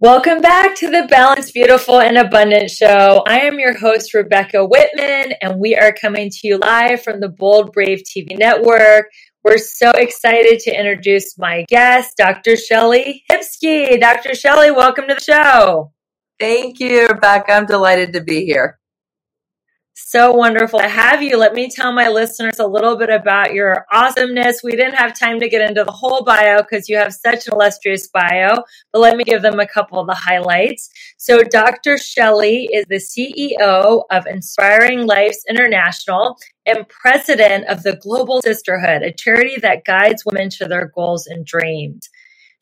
Welcome 0.00 0.40
back 0.40 0.74
to 0.78 0.90
the 0.90 1.06
Balanced, 1.08 1.54
Beautiful, 1.54 2.00
and 2.00 2.18
Abundant 2.18 2.70
show. 2.70 3.22
I 3.24 3.42
am 3.42 3.60
your 3.60 3.78
host, 3.78 4.14
Rebecca 4.14 4.64
Whitman, 4.64 5.34
and 5.40 5.60
we 5.60 5.76
are 5.76 5.92
coming 5.92 6.28
to 6.28 6.38
you 6.42 6.58
live 6.58 7.02
from 7.02 7.20
the 7.20 7.28
Bold 7.28 7.72
Brave 7.72 8.02
TV 8.02 8.36
network. 8.36 9.06
We're 9.44 9.58
so 9.58 9.90
excited 9.90 10.58
to 10.60 10.76
introduce 10.76 11.38
my 11.38 11.64
guest, 11.68 12.16
Dr. 12.16 12.52
Shellie 12.52 13.22
Hipsky. 13.30 14.00
Dr. 14.00 14.30
Shellie, 14.30 14.74
welcome 14.74 15.06
to 15.06 15.14
the 15.14 15.20
show. 15.20 15.92
Thank 16.40 16.80
you, 16.80 17.06
Rebecca. 17.06 17.52
I'm 17.52 17.66
delighted 17.66 18.12
to 18.14 18.20
be 18.20 18.44
here. 18.44 18.80
So 19.94 20.32
wonderful 20.32 20.78
to 20.78 20.88
have 20.88 21.22
you. 21.22 21.36
Let 21.36 21.52
me 21.52 21.70
tell 21.70 21.92
my 21.92 22.08
listeners 22.08 22.58
a 22.58 22.66
little 22.66 22.96
bit 22.96 23.10
about 23.10 23.52
your 23.52 23.84
awesomeness. 23.92 24.62
We 24.62 24.70
didn't 24.72 24.94
have 24.94 25.18
time 25.18 25.38
to 25.40 25.50
get 25.50 25.60
into 25.60 25.84
the 25.84 25.92
whole 25.92 26.24
bio 26.24 26.62
because 26.62 26.88
you 26.88 26.96
have 26.96 27.12
such 27.12 27.46
an 27.46 27.52
illustrious 27.52 28.08
bio, 28.08 28.62
but 28.90 29.00
let 29.00 29.18
me 29.18 29.24
give 29.24 29.42
them 29.42 29.60
a 29.60 29.66
couple 29.66 30.00
of 30.00 30.06
the 30.06 30.14
highlights. 30.14 30.88
So, 31.18 31.42
Dr. 31.42 31.96
Shellie 31.96 32.68
is 32.72 32.86
the 32.88 32.96
CEO 32.96 34.04
of 34.10 34.26
Inspiring 34.26 35.06
Lives 35.06 35.44
International 35.48 36.38
and 36.64 36.88
president 36.88 37.66
of 37.66 37.82
the 37.82 37.96
Global 37.96 38.40
Sisterhood, 38.40 39.02
a 39.02 39.12
charity 39.12 39.56
that 39.60 39.84
guides 39.84 40.24
women 40.24 40.48
to 40.50 40.68
their 40.68 40.90
goals 40.94 41.26
and 41.26 41.44
dreams. 41.44 42.08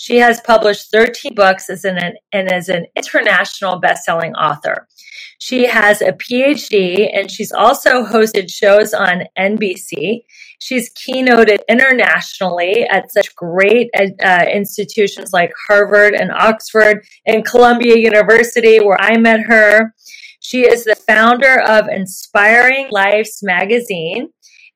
She 0.01 0.17
has 0.17 0.41
published 0.41 0.91
13 0.91 1.35
books 1.35 1.69
as 1.69 1.85
an, 1.85 2.15
and 2.33 2.51
is 2.51 2.71
an 2.71 2.87
international 2.97 3.79
best-selling 3.81 4.33
author. 4.35 4.89
She 5.39 5.67
has 5.67 6.01
a 6.01 6.13
PhD 6.13 7.11
and 7.13 7.31
she's 7.31 7.53
also 7.53 8.07
hosted 8.07 8.51
shows 8.51 8.95
on 8.95 9.25
NBC. 9.39 10.23
She's 10.59 10.91
keynoted 10.95 11.59
internationally 11.69 12.85
at 12.85 13.13
such 13.13 13.37
great 13.37 13.91
uh, 13.95 14.47
institutions 14.51 15.35
like 15.35 15.53
Harvard 15.69 16.15
and 16.15 16.33
Oxford 16.33 17.05
and 17.27 17.45
Columbia 17.45 17.99
University, 17.99 18.81
where 18.81 18.99
I 18.99 19.19
met 19.19 19.41
her. 19.41 19.95
She 20.41 20.63
is 20.63 20.85
the 20.85 20.97
founder 20.97 21.61
of 21.61 21.89
Inspiring 21.89 22.89
Lives 22.91 23.41
magazine 23.43 24.31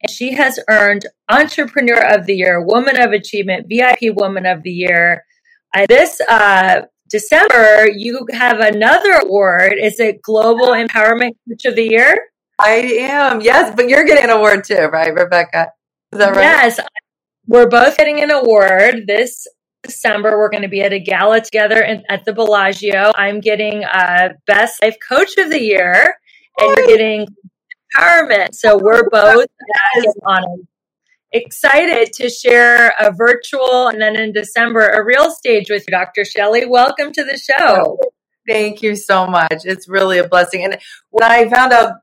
she 0.08 0.32
has 0.34 0.58
earned 0.68 1.06
Entrepreneur 1.28 2.00
of 2.14 2.26
the 2.26 2.34
Year, 2.34 2.64
Woman 2.64 3.00
of 3.00 3.12
Achievement, 3.12 3.66
VIP 3.68 4.14
Woman 4.14 4.46
of 4.46 4.62
the 4.62 4.70
Year. 4.70 5.24
Uh, 5.74 5.86
this 5.88 6.20
uh, 6.28 6.82
December, 7.10 7.88
you 7.94 8.26
have 8.32 8.60
another 8.60 9.12
award. 9.12 9.74
Is 9.80 10.00
it 10.00 10.22
Global 10.22 10.68
Empowerment 10.68 11.32
Coach 11.48 11.64
of 11.64 11.76
the 11.76 11.84
Year? 11.84 12.16
I 12.58 12.70
am, 12.70 13.40
yes, 13.40 13.72
but 13.74 13.88
you're 13.88 14.04
getting 14.04 14.24
an 14.24 14.30
award 14.30 14.64
too, 14.64 14.86
right, 14.92 15.12
Rebecca? 15.12 15.68
Is 16.12 16.18
that 16.18 16.36
right? 16.36 16.42
Yes, 16.42 16.80
we're 17.46 17.68
both 17.68 17.96
getting 17.96 18.20
an 18.20 18.30
award 18.30 19.06
this 19.06 19.46
December. 19.82 20.38
We're 20.38 20.50
going 20.50 20.62
to 20.62 20.68
be 20.68 20.80
at 20.80 20.92
a 20.92 21.00
gala 21.00 21.40
together 21.40 21.80
in, 21.80 22.02
at 22.08 22.24
the 22.24 22.32
Bellagio. 22.32 23.12
I'm 23.14 23.40
getting 23.40 23.84
uh, 23.84 24.30
Best 24.46 24.82
Life 24.82 24.96
Coach 25.06 25.36
of 25.38 25.50
the 25.50 25.60
Year, 25.60 26.14
and 26.58 26.76
you're 26.76 26.86
getting 26.86 27.26
empowerment. 27.94 28.54
So 28.54 28.78
we're 28.78 29.08
both 29.08 29.46
on 30.26 30.66
excited 31.34 32.12
to 32.12 32.30
share 32.30 32.94
a 33.00 33.10
virtual 33.12 33.88
and 33.88 34.00
then 34.00 34.16
in 34.16 34.32
December 34.32 34.86
a 34.86 35.04
real 35.04 35.30
stage 35.30 35.68
with 35.68 35.84
you, 35.88 35.90
Dr. 35.90 36.22
Shellie. 36.22 36.68
Welcome 36.68 37.12
to 37.12 37.24
the 37.24 37.36
show. 37.36 37.98
Thank 38.46 38.82
you 38.82 38.94
so 38.94 39.26
much. 39.26 39.64
It's 39.64 39.88
really 39.88 40.18
a 40.18 40.28
blessing. 40.28 40.64
And 40.64 40.78
when 41.10 41.28
I 41.28 41.48
found 41.50 41.72
out 41.72 41.94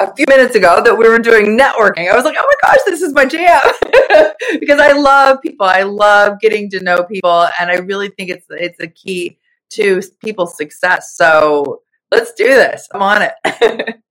a 0.00 0.14
few 0.14 0.24
minutes 0.28 0.54
ago 0.54 0.80
that 0.82 0.96
we 0.96 1.08
were 1.08 1.18
doing 1.18 1.58
networking, 1.58 2.10
I 2.10 2.14
was 2.14 2.24
like, 2.24 2.36
oh 2.38 2.46
my 2.46 2.68
gosh, 2.68 2.78
this 2.86 3.02
is 3.02 3.12
my 3.12 3.26
jam. 3.26 3.60
because 4.60 4.80
I 4.80 4.92
love 4.92 5.42
people. 5.42 5.66
I 5.66 5.82
love 5.82 6.40
getting 6.40 6.70
to 6.70 6.80
know 6.80 7.04
people. 7.04 7.48
And 7.60 7.70
I 7.70 7.76
really 7.76 8.08
think 8.08 8.30
it's 8.30 8.46
it's 8.48 8.80
a 8.80 8.86
key 8.86 9.38
to 9.70 10.00
people's 10.24 10.56
success. 10.56 11.14
So 11.16 11.82
let's 12.10 12.32
do 12.32 12.46
this. 12.46 12.88
I'm 12.94 13.02
on 13.02 13.22
it. 13.22 13.96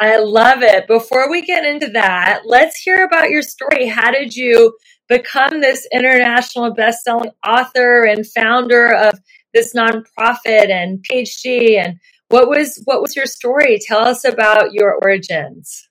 I 0.00 0.16
love 0.18 0.62
it. 0.62 0.88
Before 0.88 1.30
we 1.30 1.42
get 1.42 1.66
into 1.66 1.88
that, 1.88 2.42
let's 2.46 2.80
hear 2.80 3.04
about 3.04 3.28
your 3.28 3.42
story. 3.42 3.86
How 3.86 4.10
did 4.10 4.34
you 4.34 4.76
become 5.08 5.60
this 5.60 5.86
international 5.92 6.72
best-selling 6.72 7.32
author 7.46 8.04
and 8.04 8.26
founder 8.26 8.94
of 8.94 9.18
this 9.52 9.74
nonprofit 9.74 10.70
and 10.70 11.04
PhD 11.04 11.76
and 11.78 11.98
What 12.30 12.48
was 12.48 12.80
what 12.86 13.02
was 13.02 13.16
your 13.16 13.26
story? 13.26 13.78
Tell 13.86 13.98
us 14.00 14.24
about 14.24 14.72
your 14.72 14.94
origins. 14.94 15.88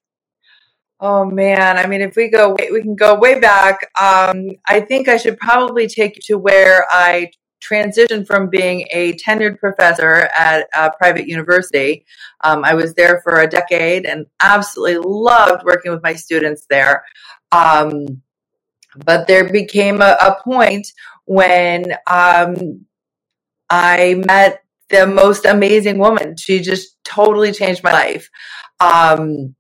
Oh 1.02 1.26
man, 1.26 1.78
I 1.78 1.86
mean, 1.88 2.02
if 2.02 2.16
we 2.16 2.30
go, 2.30 2.56
we 2.60 2.82
can 2.82 2.96
go 2.96 3.16
way 3.16 3.40
back. 3.40 3.90
Um, 4.02 4.48
I 4.68 4.82
think 4.82 5.08
I 5.08 5.18
should 5.18 5.38
probably 5.38 5.88
take 5.88 6.16
you 6.16 6.22
to 6.28 6.38
where 6.38 6.86
I 6.90 7.32
transitioned 7.62 8.28
from 8.28 8.50
being 8.50 8.88
a 8.92 9.14
tenured 9.14 9.60
professor 9.60 10.30
at 10.38 10.68
a 10.76 10.92
private 10.92 11.28
university. 11.28 12.06
Um, 12.44 12.64
I 12.64 12.74
was 12.74 12.94
there 12.94 13.22
for 13.24 13.40
a 13.40 13.48
decade 13.48 14.06
and 14.06 14.26
absolutely 14.42 14.98
loved 15.06 15.64
working 15.64 15.92
with 15.92 16.04
my 16.04 16.14
students 16.14 16.66
there. 16.70 17.04
Um, 17.52 18.22
but 19.06 19.28
there 19.28 19.50
became 19.50 20.02
a, 20.02 20.18
a 20.22 20.38
point 20.44 20.88
when 21.26 21.94
um, 22.08 22.86
I 23.70 24.22
met 24.26 24.64
the 24.90 25.06
most 25.06 25.46
amazing 25.46 26.00
woman. 26.00 26.36
She 26.38 26.60
just 26.60 26.96
totally 27.04 27.52
changed 27.52 27.84
my 27.84 27.92
life. 27.92 28.30
Um, 28.80 29.56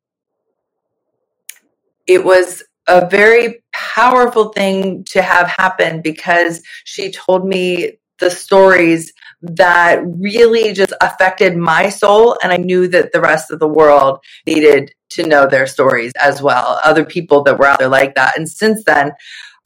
it 2.07 2.25
was 2.25 2.63
a 2.89 3.07
very 3.07 3.63
powerful 3.71 4.49
thing 4.49 5.03
to 5.05 5.21
have 5.21 5.47
happen 5.47 6.01
because 6.01 6.61
she 6.83 7.11
told 7.11 7.45
me 7.45 7.93
the 8.19 8.29
stories 8.29 9.13
that 9.41 10.01
really 10.03 10.73
just 10.73 10.91
affected 10.99 11.55
my 11.55 11.89
soul. 11.89 12.37
And 12.43 12.51
I 12.51 12.57
knew 12.57 12.87
that 12.89 13.13
the 13.13 13.21
rest 13.21 13.51
of 13.51 13.59
the 13.59 13.67
world 13.67 14.19
needed 14.45 14.91
to 15.11 15.25
know 15.25 15.47
their 15.47 15.67
stories 15.67 16.11
as 16.21 16.41
well, 16.41 16.79
other 16.83 17.05
people 17.05 17.43
that 17.43 17.57
were 17.57 17.65
out 17.65 17.79
there 17.79 17.87
like 17.87 18.15
that. 18.15 18.37
And 18.37 18.49
since 18.49 18.83
then, 18.83 19.11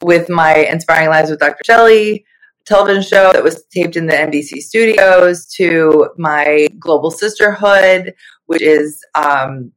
with 0.02 0.28
my 0.28 0.54
Inspiring 0.54 1.08
Lives 1.08 1.30
with 1.30 1.40
Dr. 1.40 1.62
Shellie 1.66 2.24
television 2.66 3.02
show 3.02 3.32
that 3.32 3.44
was 3.44 3.64
taped 3.66 3.96
in 3.96 4.06
the 4.06 4.14
NBC 4.14 4.60
studios 4.60 5.46
to 5.46 6.08
my 6.16 6.68
Global 6.78 7.10
Sisterhood, 7.10 8.14
which 8.46 8.62
is 8.62 9.04
um, 9.14 9.72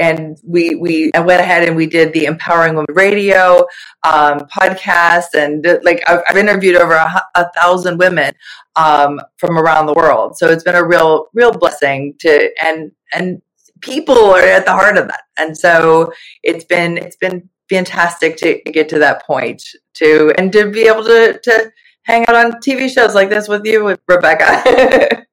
and 0.00 0.38
we 0.44 0.74
we 0.74 1.10
went 1.14 1.40
ahead 1.40 1.66
and 1.66 1.76
we 1.76 1.86
did 1.86 2.12
the 2.12 2.24
Empowering 2.24 2.74
Women 2.74 2.94
Radio 2.94 3.66
um, 4.04 4.40
podcast, 4.56 5.34
and 5.34 5.66
like 5.84 6.02
I've, 6.06 6.22
I've 6.28 6.36
interviewed 6.36 6.76
over 6.76 6.94
a, 6.94 7.22
a 7.34 7.50
thousand 7.52 7.98
women 7.98 8.32
um, 8.76 9.20
from 9.38 9.58
around 9.58 9.86
the 9.86 9.94
world. 9.94 10.36
So 10.36 10.48
it's 10.48 10.64
been 10.64 10.74
a 10.74 10.84
real 10.84 11.26
real 11.34 11.52
blessing 11.52 12.14
to 12.20 12.50
and 12.64 12.92
and 13.14 13.42
people 13.80 14.16
are 14.16 14.40
at 14.40 14.64
the 14.64 14.72
heart 14.72 14.96
of 14.96 15.08
that, 15.08 15.22
and 15.38 15.56
so 15.56 16.12
it's 16.42 16.64
been 16.64 16.98
it's 16.98 17.16
been 17.16 17.48
fantastic 17.68 18.36
to 18.36 18.60
get 18.72 18.88
to 18.88 18.98
that 18.98 19.26
point 19.26 19.62
to 19.94 20.32
and 20.38 20.52
to 20.52 20.70
be 20.70 20.82
able 20.82 21.04
to 21.04 21.38
to 21.42 21.72
hang 22.04 22.24
out 22.28 22.36
on 22.36 22.52
TV 22.60 22.88
shows 22.88 23.14
like 23.14 23.28
this 23.28 23.48
with 23.48 23.64
you 23.64 23.84
with 23.84 24.00
Rebecca. 24.08 25.24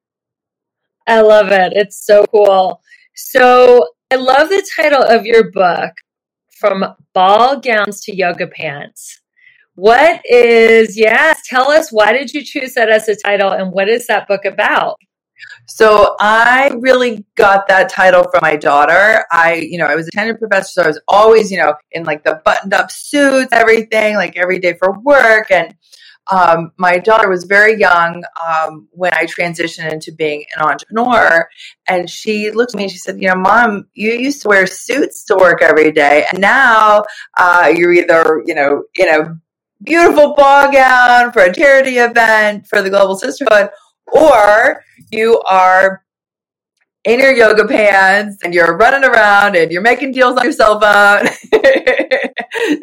I 1.06 1.20
love 1.20 1.48
it. 1.48 1.72
It's 1.74 2.04
so 2.04 2.24
cool. 2.26 2.80
So 3.14 3.86
I 4.10 4.16
love 4.16 4.48
the 4.48 4.66
title 4.76 5.02
of 5.02 5.24
your 5.24 5.50
book, 5.50 5.92
From 6.58 6.84
Ball 7.14 7.58
Gowns 7.60 8.00
to 8.02 8.14
Yoga 8.14 8.46
Pants. 8.46 9.20
What 9.74 10.20
is, 10.24 10.96
yes, 10.96 11.40
tell 11.46 11.70
us 11.70 11.90
why 11.90 12.12
did 12.12 12.32
you 12.32 12.44
choose 12.44 12.74
that 12.74 12.90
as 12.90 13.08
a 13.08 13.16
title 13.16 13.50
and 13.50 13.72
what 13.72 13.88
is 13.88 14.06
that 14.06 14.28
book 14.28 14.44
about? 14.44 14.98
So 15.66 16.14
I 16.20 16.70
really 16.78 17.24
got 17.34 17.66
that 17.68 17.88
title 17.88 18.24
from 18.24 18.40
my 18.42 18.56
daughter. 18.56 19.24
I, 19.32 19.54
you 19.54 19.78
know, 19.78 19.86
I 19.86 19.94
was 19.94 20.06
a 20.08 20.10
tenured 20.10 20.38
professor, 20.38 20.68
so 20.68 20.82
I 20.82 20.86
was 20.86 21.00
always, 21.08 21.50
you 21.50 21.58
know, 21.58 21.74
in 21.92 22.04
like 22.04 22.22
the 22.22 22.40
buttoned 22.44 22.74
up 22.74 22.90
suits, 22.90 23.52
everything, 23.52 24.14
like 24.16 24.36
every 24.36 24.58
day 24.58 24.74
for 24.74 24.98
work. 25.00 25.50
And 25.50 25.74
um, 26.30 26.72
my 26.78 26.98
daughter 26.98 27.28
was 27.28 27.44
very 27.44 27.78
young 27.78 28.22
um, 28.46 28.88
when 28.92 29.12
I 29.12 29.26
transitioned 29.26 29.92
into 29.92 30.12
being 30.12 30.44
an 30.56 30.62
entrepreneur, 30.62 31.48
and 31.88 32.08
she 32.08 32.50
looked 32.50 32.74
at 32.74 32.78
me 32.78 32.84
and 32.84 32.92
she 32.92 32.98
said, 32.98 33.20
"You 33.20 33.28
know, 33.28 33.36
mom, 33.36 33.88
you 33.94 34.12
used 34.12 34.42
to 34.42 34.48
wear 34.48 34.66
suits 34.66 35.24
to 35.24 35.36
work 35.36 35.60
every 35.62 35.92
day, 35.92 36.24
and 36.30 36.40
now 36.40 37.04
uh, 37.36 37.72
you're 37.74 37.92
either, 37.92 38.42
you 38.46 38.54
know, 38.54 38.84
in 38.94 39.08
a 39.08 39.38
beautiful 39.82 40.34
ball 40.34 40.72
gown 40.72 41.30
for 41.32 41.42
a 41.42 41.54
charity 41.54 41.98
event 41.98 42.66
for 42.66 42.80
the 42.80 42.90
Global 42.90 43.16
Sisterhood, 43.16 43.70
or 44.06 44.82
you 45.10 45.40
are." 45.42 46.02
In 47.06 47.20
your 47.20 47.32
yoga 47.34 47.68
pants, 47.68 48.38
and 48.42 48.54
you're 48.54 48.78
running 48.78 49.04
around, 49.04 49.56
and 49.56 49.70
you're 49.70 49.82
making 49.82 50.12
deals 50.12 50.38
on 50.38 50.44
your 50.44 50.54
cell 50.54 50.80
phone 50.80 51.28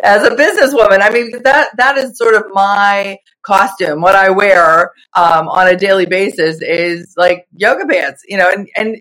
as 0.04 0.24
a 0.24 0.30
businesswoman. 0.36 1.02
I 1.02 1.10
mean, 1.10 1.42
that 1.42 1.70
that 1.78 1.98
is 1.98 2.20
sort 2.20 2.36
of 2.36 2.44
my 2.52 3.18
costume, 3.44 4.02
what 4.02 4.16
I 4.16 4.30
wear 4.30 4.92
um, 5.16 5.48
on 5.50 5.68
a 5.68 5.76
daily 5.76 6.06
basis 6.06 6.62
is 6.62 7.14
like 7.18 7.48
yoga 7.56 7.86
pants, 7.86 8.24
you 8.28 8.38
know, 8.38 8.50
and, 8.50 8.70
and 8.76 8.98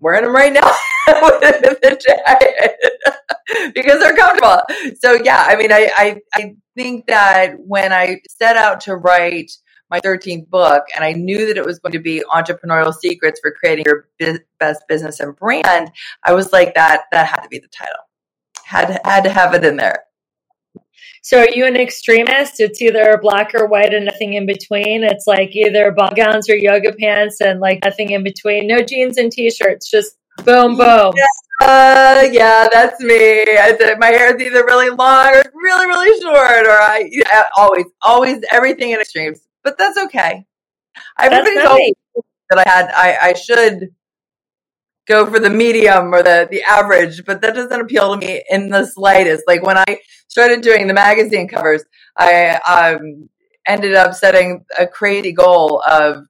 wearing 0.00 0.24
them 0.24 0.34
right 0.34 0.52
now 0.52 0.60
the 1.06 2.72
because 3.74 4.00
they're 4.00 4.16
comfortable. 4.16 4.60
So 5.00 5.18
yeah, 5.24 5.46
I 5.48 5.56
mean, 5.56 5.72
I, 5.72 5.90
I, 5.96 6.20
I 6.34 6.54
think 6.76 7.06
that 7.06 7.54
when 7.58 7.92
I 7.92 8.20
set 8.28 8.56
out 8.56 8.80
to 8.82 8.96
write 8.96 9.52
my 9.90 10.00
13th 10.00 10.48
book 10.50 10.84
and 10.94 11.02
I 11.02 11.12
knew 11.12 11.46
that 11.46 11.56
it 11.56 11.64
was 11.64 11.78
going 11.78 11.92
to 11.92 11.98
be 11.98 12.22
entrepreneurial 12.30 12.92
secrets 12.92 13.40
for 13.40 13.52
creating 13.52 13.86
your 13.86 14.08
best 14.60 14.82
business 14.88 15.20
and 15.20 15.34
brand, 15.34 15.90
I 16.24 16.34
was 16.34 16.52
like 16.52 16.74
that, 16.74 17.04
that 17.10 17.26
had 17.26 17.42
to 17.42 17.48
be 17.48 17.58
the 17.58 17.68
title. 17.68 17.94
Had, 18.64 19.00
had 19.04 19.24
to 19.24 19.30
have 19.30 19.54
it 19.54 19.64
in 19.64 19.76
there. 19.76 20.04
So 21.28 21.40
are 21.40 21.50
you 21.52 21.66
an 21.66 21.76
extremist? 21.76 22.58
It's 22.58 22.80
either 22.80 23.18
black 23.20 23.54
or 23.54 23.66
white 23.66 23.92
and 23.92 24.06
nothing 24.06 24.32
in 24.32 24.46
between. 24.46 25.04
It's 25.04 25.26
like 25.26 25.54
either 25.54 25.92
ball 25.92 26.08
gowns 26.16 26.48
or 26.48 26.56
yoga 26.56 26.94
pants 26.94 27.42
and 27.42 27.60
like 27.60 27.80
nothing 27.84 28.12
in 28.12 28.24
between. 28.24 28.66
No 28.66 28.80
jeans 28.80 29.18
and 29.18 29.30
t-shirts, 29.30 29.90
just 29.90 30.16
boom, 30.46 30.78
boom. 30.78 31.12
Yeah, 31.14 31.26
uh, 31.60 32.28
yeah 32.32 32.66
that's 32.72 32.98
me. 33.02 33.42
I, 33.42 33.94
my 33.98 34.06
hair 34.06 34.34
is 34.34 34.40
either 34.40 34.64
really 34.64 34.88
long 34.88 35.26
or 35.26 35.42
really, 35.52 35.86
really 35.86 36.18
short, 36.22 36.66
or 36.66 36.80
I, 36.80 37.10
I 37.26 37.44
always, 37.58 37.84
always 38.00 38.38
everything 38.50 38.92
in 38.92 39.00
extremes. 39.00 39.46
But 39.62 39.76
that's 39.76 39.98
okay. 39.98 40.46
Everybody's 41.20 41.56
nice. 41.56 41.66
always 41.66 41.92
that 42.48 42.66
I 42.66 42.70
had. 42.70 42.90
I, 42.96 43.18
I 43.20 43.32
should 43.34 43.90
go 45.08 45.26
for 45.26 45.40
the 45.40 45.50
medium 45.50 46.14
or 46.14 46.22
the 46.22 46.46
the 46.50 46.62
average, 46.62 47.24
but 47.24 47.40
that 47.40 47.54
doesn't 47.54 47.80
appeal 47.80 48.12
to 48.12 48.26
me 48.26 48.44
in 48.50 48.68
the 48.68 48.86
slightest. 48.86 49.44
Like 49.46 49.62
when 49.62 49.78
I 49.78 50.00
started 50.28 50.60
doing 50.60 50.86
the 50.86 50.94
magazine 50.94 51.48
covers, 51.48 51.84
I 52.16 52.60
um, 52.68 53.28
ended 53.66 53.94
up 53.94 54.14
setting 54.14 54.64
a 54.78 54.86
crazy 54.86 55.32
goal 55.32 55.82
of 55.88 56.24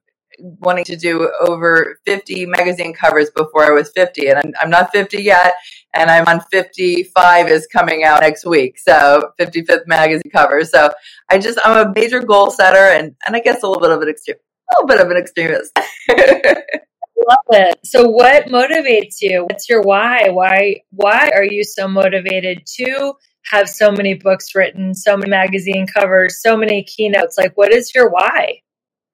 wanting 0.61 0.85
to 0.85 0.95
do 0.95 1.29
over 1.41 1.99
50 2.05 2.45
magazine 2.45 2.93
covers 2.93 3.29
before 3.29 3.65
I 3.65 3.71
was 3.71 3.91
50 3.91 4.29
and 4.29 4.39
I'm, 4.39 4.53
I'm 4.61 4.69
not 4.69 4.91
50 4.93 5.21
yet 5.21 5.53
and 5.93 6.09
I'm 6.09 6.25
on 6.27 6.39
55 6.51 7.47
is 7.49 7.67
coming 7.67 8.05
out 8.05 8.21
next 8.21 8.45
week 8.45 8.79
so 8.79 9.31
55th 9.39 9.85
magazine 9.85 10.31
cover 10.31 10.63
so 10.63 10.91
I 11.29 11.39
just 11.39 11.59
I'm 11.65 11.87
a 11.87 11.93
major 11.93 12.21
goal 12.21 12.51
setter 12.51 12.77
and 12.77 13.15
and 13.27 13.35
I 13.35 13.41
guess 13.41 13.63
a 13.63 13.67
little 13.67 13.81
bit 13.81 13.91
of 13.91 14.01
an 14.01 14.07
extreme 14.07 14.37
a 14.37 14.81
little 14.81 14.87
bit 14.87 15.05
of 15.05 15.11
an 15.11 15.17
extremist 15.17 15.77
love 17.27 17.37
it. 17.51 17.79
So 17.85 18.07
what 18.07 18.45
motivates 18.45 19.21
you? 19.21 19.43
What's 19.43 19.69
your 19.69 19.81
why? 19.81 20.29
Why 20.29 20.81
why 20.91 21.31
are 21.35 21.43
you 21.43 21.63
so 21.63 21.87
motivated 21.87 22.65
to 22.77 23.13
have 23.51 23.69
so 23.69 23.91
many 23.91 24.13
books 24.13 24.53
written, 24.55 24.93
so 24.93 25.17
many 25.17 25.29
magazine 25.29 25.87
covers, 25.87 26.41
so 26.41 26.55
many 26.55 26.83
keynotes? 26.83 27.37
Like 27.37 27.55
what 27.55 27.73
is 27.73 27.93
your 27.93 28.09
why? 28.09 28.61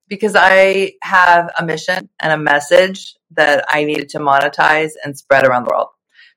because 0.07 0.35
I 0.35 0.93
have 1.01 1.51
a 1.59 1.65
mission 1.65 2.09
and 2.21 2.33
a 2.33 2.37
message 2.37 3.15
that 3.31 3.65
I 3.69 3.83
needed 3.83 4.09
to 4.09 4.19
monetize 4.19 4.91
and 5.03 5.17
spread 5.17 5.45
around 5.45 5.65
the 5.65 5.73
world 5.73 5.89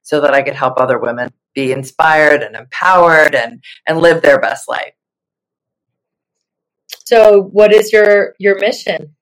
so 0.03 0.21
that 0.21 0.35
I 0.35 0.43
could 0.43 0.55
help 0.55 0.79
other 0.79 0.99
women 0.99 1.31
be 1.55 1.73
inspired 1.73 2.43
and 2.43 2.57
empowered 2.57 3.35
and 3.35 3.63
and 3.87 3.99
live 3.99 4.23
their 4.23 4.41
best 4.41 4.69
life. 4.69 4.95
So 7.05 7.43
what 7.43 7.73
is 7.73 7.93
your 7.93 8.35
your 8.39 8.59
mission? 8.59 9.15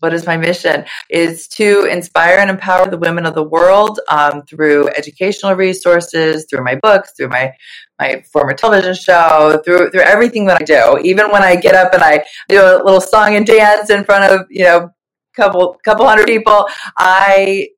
What 0.00 0.14
is 0.14 0.26
my 0.26 0.36
mission? 0.36 0.84
Is 1.10 1.48
to 1.48 1.84
inspire 1.84 2.38
and 2.38 2.50
empower 2.50 2.88
the 2.88 2.98
women 2.98 3.26
of 3.26 3.34
the 3.34 3.42
world 3.42 4.00
um, 4.08 4.42
through 4.42 4.88
educational 4.90 5.54
resources 5.54 6.46
through 6.48 6.64
my 6.64 6.76
books 6.76 7.12
through 7.16 7.28
my 7.28 7.52
my 7.98 8.22
former 8.32 8.54
television 8.54 8.94
show 8.94 9.60
through 9.64 9.90
through 9.90 10.02
everything 10.02 10.46
that 10.46 10.60
i 10.60 10.64
do. 10.64 10.98
Even 11.02 11.30
when 11.30 11.42
i 11.42 11.56
get 11.56 11.74
up 11.74 11.92
and 11.94 12.02
i 12.02 12.24
do 12.48 12.60
a 12.60 12.82
little 12.84 13.00
song 13.00 13.34
and 13.34 13.46
dance 13.46 13.90
in 13.90 14.04
front 14.04 14.24
of 14.32 14.46
you 14.50 14.64
know 14.64 14.90
couple 15.34 15.76
couple 15.84 16.04
hundred 16.04 16.26
people 16.26 16.66
i 16.96 17.68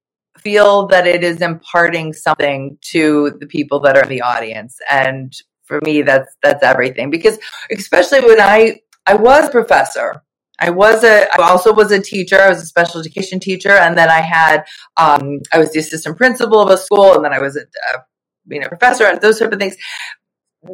feel 0.41 0.87
that 0.87 1.07
it 1.07 1.23
is 1.23 1.41
imparting 1.41 2.13
something 2.13 2.79
to 2.81 3.37
the 3.41 3.47
people 3.47 3.81
that 3.81 3.97
are 3.97 4.03
in 4.03 4.09
the 4.09 4.23
audience. 4.23 4.79
And 4.91 5.35
for 5.65 5.81
me 5.85 6.03
that's 6.03 6.35
that's 6.43 6.63
everything. 6.63 7.11
Because 7.11 7.39
especially 7.71 8.21
when 8.21 8.41
i 8.41 8.81
i 9.07 9.15
was 9.15 9.51
professor 9.51 10.23
I 10.61 10.71
was 10.71 11.05
a, 11.05 11.27
I 11.39 11.51
also 11.51 11.73
was 11.73 11.91
a 11.91 12.01
teacher. 12.01 12.39
I 12.39 12.49
was 12.49 12.63
a 12.63 12.67
special 12.67 13.01
education 13.01 13.41
teacher, 13.41 13.73
and 13.73 13.97
then 13.97 14.11
I 14.11 14.21
had, 14.21 14.65
um, 14.97 15.41
I 15.53 15.59
was 15.59 15.73
the 15.73 15.81
assistant 15.81 16.17
principal 16.17 16.61
of 16.61 16.71
a 16.71 16.77
school, 16.77 17.15
and 17.15 17.25
then 17.25 17.33
I 17.33 17.41
was 17.41 17.57
a, 17.57 17.63
a 17.63 18.01
being 18.47 18.65
a 18.65 18.69
professor 18.69 19.05
and 19.05 19.21
those 19.21 19.39
type 19.39 19.53
of 19.53 19.59
things. 19.59 19.77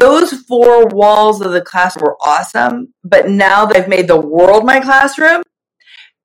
Those 0.00 0.32
four 0.32 0.86
walls 0.86 1.40
of 1.40 1.52
the 1.52 1.60
class 1.60 1.96
were 1.96 2.16
awesome, 2.24 2.92
but 3.04 3.28
now 3.28 3.66
that 3.66 3.76
I've 3.76 3.88
made 3.88 4.08
the 4.08 4.20
world 4.20 4.64
my 4.64 4.80
classroom, 4.80 5.42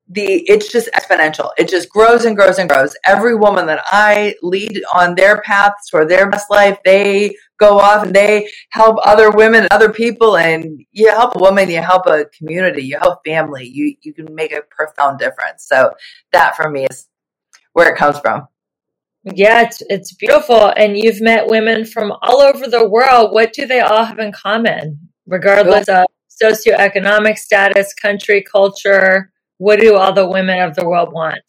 the 0.08 0.44
it's 0.48 0.70
just 0.70 0.88
exponential. 0.96 1.50
It 1.56 1.68
just 1.68 1.88
grows 1.88 2.24
and 2.24 2.36
grows 2.36 2.58
and 2.58 2.68
grows. 2.68 2.96
Every 3.06 3.36
woman 3.36 3.66
that 3.66 3.82
I 3.86 4.34
lead 4.42 4.82
on 4.92 5.14
their 5.14 5.40
paths 5.42 5.88
toward 5.88 6.08
their 6.08 6.28
best 6.28 6.50
life, 6.50 6.78
they 6.84 7.36
go 7.66 7.78
off 7.78 8.04
and 8.04 8.14
they 8.14 8.50
help 8.70 8.96
other 9.04 9.30
women 9.30 9.68
other 9.70 9.92
people. 9.92 10.36
And 10.36 10.84
you 10.92 11.08
help 11.10 11.36
a 11.36 11.38
woman, 11.38 11.70
you 11.70 11.80
help 11.80 12.06
a 12.06 12.26
community, 12.36 12.82
you 12.84 12.98
help 12.98 13.20
family. 13.24 13.66
You 13.66 13.94
you 14.02 14.12
can 14.12 14.34
make 14.34 14.52
a 14.52 14.62
profound 14.76 15.18
difference. 15.18 15.66
So 15.72 15.92
that 16.32 16.56
for 16.56 16.70
me 16.70 16.86
is 16.90 17.08
where 17.74 17.88
it 17.92 17.96
comes 17.96 18.18
from. 18.18 18.48
Yeah, 19.24 19.62
it's 19.62 19.82
it's 19.88 20.12
beautiful. 20.14 20.72
And 20.76 20.96
you've 20.96 21.20
met 21.20 21.46
women 21.46 21.84
from 21.84 22.12
all 22.22 22.40
over 22.42 22.66
the 22.66 22.88
world. 22.88 23.32
What 23.32 23.52
do 23.52 23.66
they 23.66 23.80
all 23.80 24.04
have 24.04 24.18
in 24.18 24.32
common, 24.32 24.98
regardless 25.26 25.88
of 25.88 26.06
socioeconomic 26.42 27.38
status, 27.38 27.94
country, 27.94 28.42
culture? 28.42 29.30
What 29.58 29.78
do 29.78 29.96
all 29.96 30.12
the 30.12 30.26
women 30.26 30.60
of 30.60 30.74
the 30.74 30.88
world 30.88 31.12
want? 31.12 31.44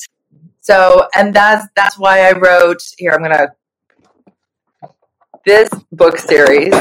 So, 0.61 1.07
and 1.15 1.33
that's 1.33 1.67
that's 1.75 1.97
why 1.97 2.29
I 2.29 2.33
wrote 2.33 2.81
here. 2.97 3.11
I'm 3.11 3.23
gonna. 3.23 3.53
This 5.45 5.69
book 5.91 6.17
series 6.17 6.73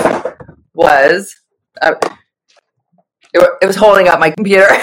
was. 0.72 1.35
Uh, 1.81 1.94
it, 3.35 3.48
it 3.61 3.66
was 3.66 3.75
holding 3.75 4.07
up 4.07 4.20
my 4.20 4.31
computer. 4.31 4.68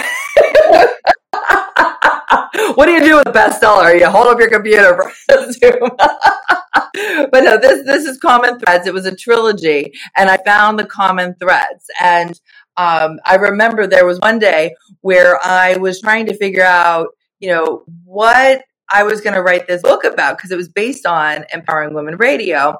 what 2.74 2.84
do 2.86 2.92
you 2.92 3.02
do 3.02 3.16
with 3.16 3.28
bestseller? 3.28 3.98
You 3.98 4.10
hold 4.10 4.26
up 4.26 4.38
your 4.38 4.50
computer 4.50 4.94
for 4.94 5.52
Zoom. 5.52 5.90
but 7.30 7.42
no, 7.42 7.56
this 7.58 7.86
this 7.86 8.04
is 8.04 8.18
Common 8.18 8.58
Threads. 8.58 8.86
It 8.86 8.92
was 8.92 9.06
a 9.06 9.16
trilogy, 9.16 9.94
and 10.14 10.28
I 10.28 10.36
found 10.44 10.78
the 10.78 10.84
common 10.84 11.34
threads. 11.40 11.86
And 12.00 12.38
um, 12.76 13.18
I 13.24 13.36
remember 13.36 13.86
there 13.86 14.04
was 14.04 14.18
one 14.20 14.38
day 14.38 14.74
where 15.00 15.38
I 15.42 15.78
was 15.78 16.02
trying 16.02 16.26
to 16.26 16.36
figure 16.36 16.64
out, 16.64 17.08
you 17.38 17.48
know, 17.48 17.84
what 18.04 18.62
I 18.90 19.04
was 19.04 19.22
going 19.22 19.34
to 19.34 19.42
write 19.42 19.66
this 19.66 19.80
book 19.80 20.04
about 20.04 20.36
because 20.36 20.50
it 20.50 20.56
was 20.56 20.68
based 20.68 21.06
on 21.06 21.46
empowering 21.54 21.94
women 21.94 22.16
radio. 22.16 22.76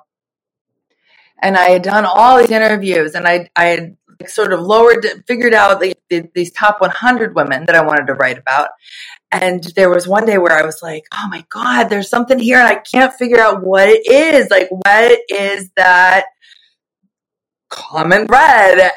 And 1.43 1.57
I 1.57 1.71
had 1.71 1.83
done 1.83 2.05
all 2.05 2.39
these 2.39 2.51
interviews, 2.51 3.15
and 3.15 3.27
I 3.27 3.51
I 3.57 3.65
had 3.67 3.97
sort 4.29 4.53
of 4.53 4.61
lowered, 4.61 5.07
figured 5.27 5.55
out 5.55 5.81
the, 5.81 5.95
the, 6.11 6.29
these 6.35 6.53
top 6.53 6.81
100 6.81 7.35
women 7.35 7.65
that 7.67 7.75
I 7.75 7.83
wanted 7.83 8.07
to 8.09 8.15
write 8.15 8.39
about. 8.39 8.69
And 9.33 9.63
there 9.77 9.89
was 9.89 10.09
one 10.09 10.27
day 10.27 10.39
where 10.39 10.53
I 10.53 10.67
was 10.67 10.83
like, 10.83 11.05
oh 11.15 11.29
my 11.31 11.45
God, 11.51 11.85
there's 11.85 12.09
something 12.11 12.39
here, 12.39 12.59
and 12.59 12.69
I 12.69 12.77
can't 12.77 13.15
figure 13.15 13.41
out 13.41 13.63
what 13.63 13.89
it 13.89 14.03
is. 14.07 14.51
Like, 14.51 14.69
what 14.71 15.21
is 15.29 15.71
that 15.77 16.25
common 17.69 18.27
thread? 18.27 18.91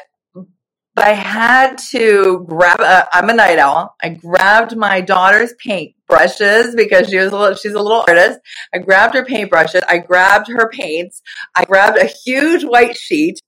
But 0.94 1.06
I 1.06 1.12
had 1.12 1.78
to 1.90 2.44
grab. 2.48 2.80
A, 2.80 3.08
I'm 3.12 3.28
a 3.28 3.34
night 3.34 3.58
owl. 3.58 3.94
I 4.02 4.10
grabbed 4.10 4.76
my 4.76 5.00
daughter's 5.00 5.52
paint 5.54 5.94
brushes 6.08 6.74
because 6.74 7.08
she 7.08 7.18
was 7.18 7.32
a 7.32 7.36
little. 7.36 7.56
She's 7.56 7.74
a 7.74 7.80
little 7.80 8.04
artist. 8.08 8.38
I 8.72 8.78
grabbed 8.78 9.14
her 9.14 9.24
paintbrushes. 9.24 9.82
I 9.88 9.98
grabbed 9.98 10.48
her 10.48 10.68
paints. 10.70 11.22
I 11.56 11.64
grabbed 11.64 11.98
a 11.98 12.10
huge 12.24 12.64
white 12.64 12.96
sheet. 12.96 13.40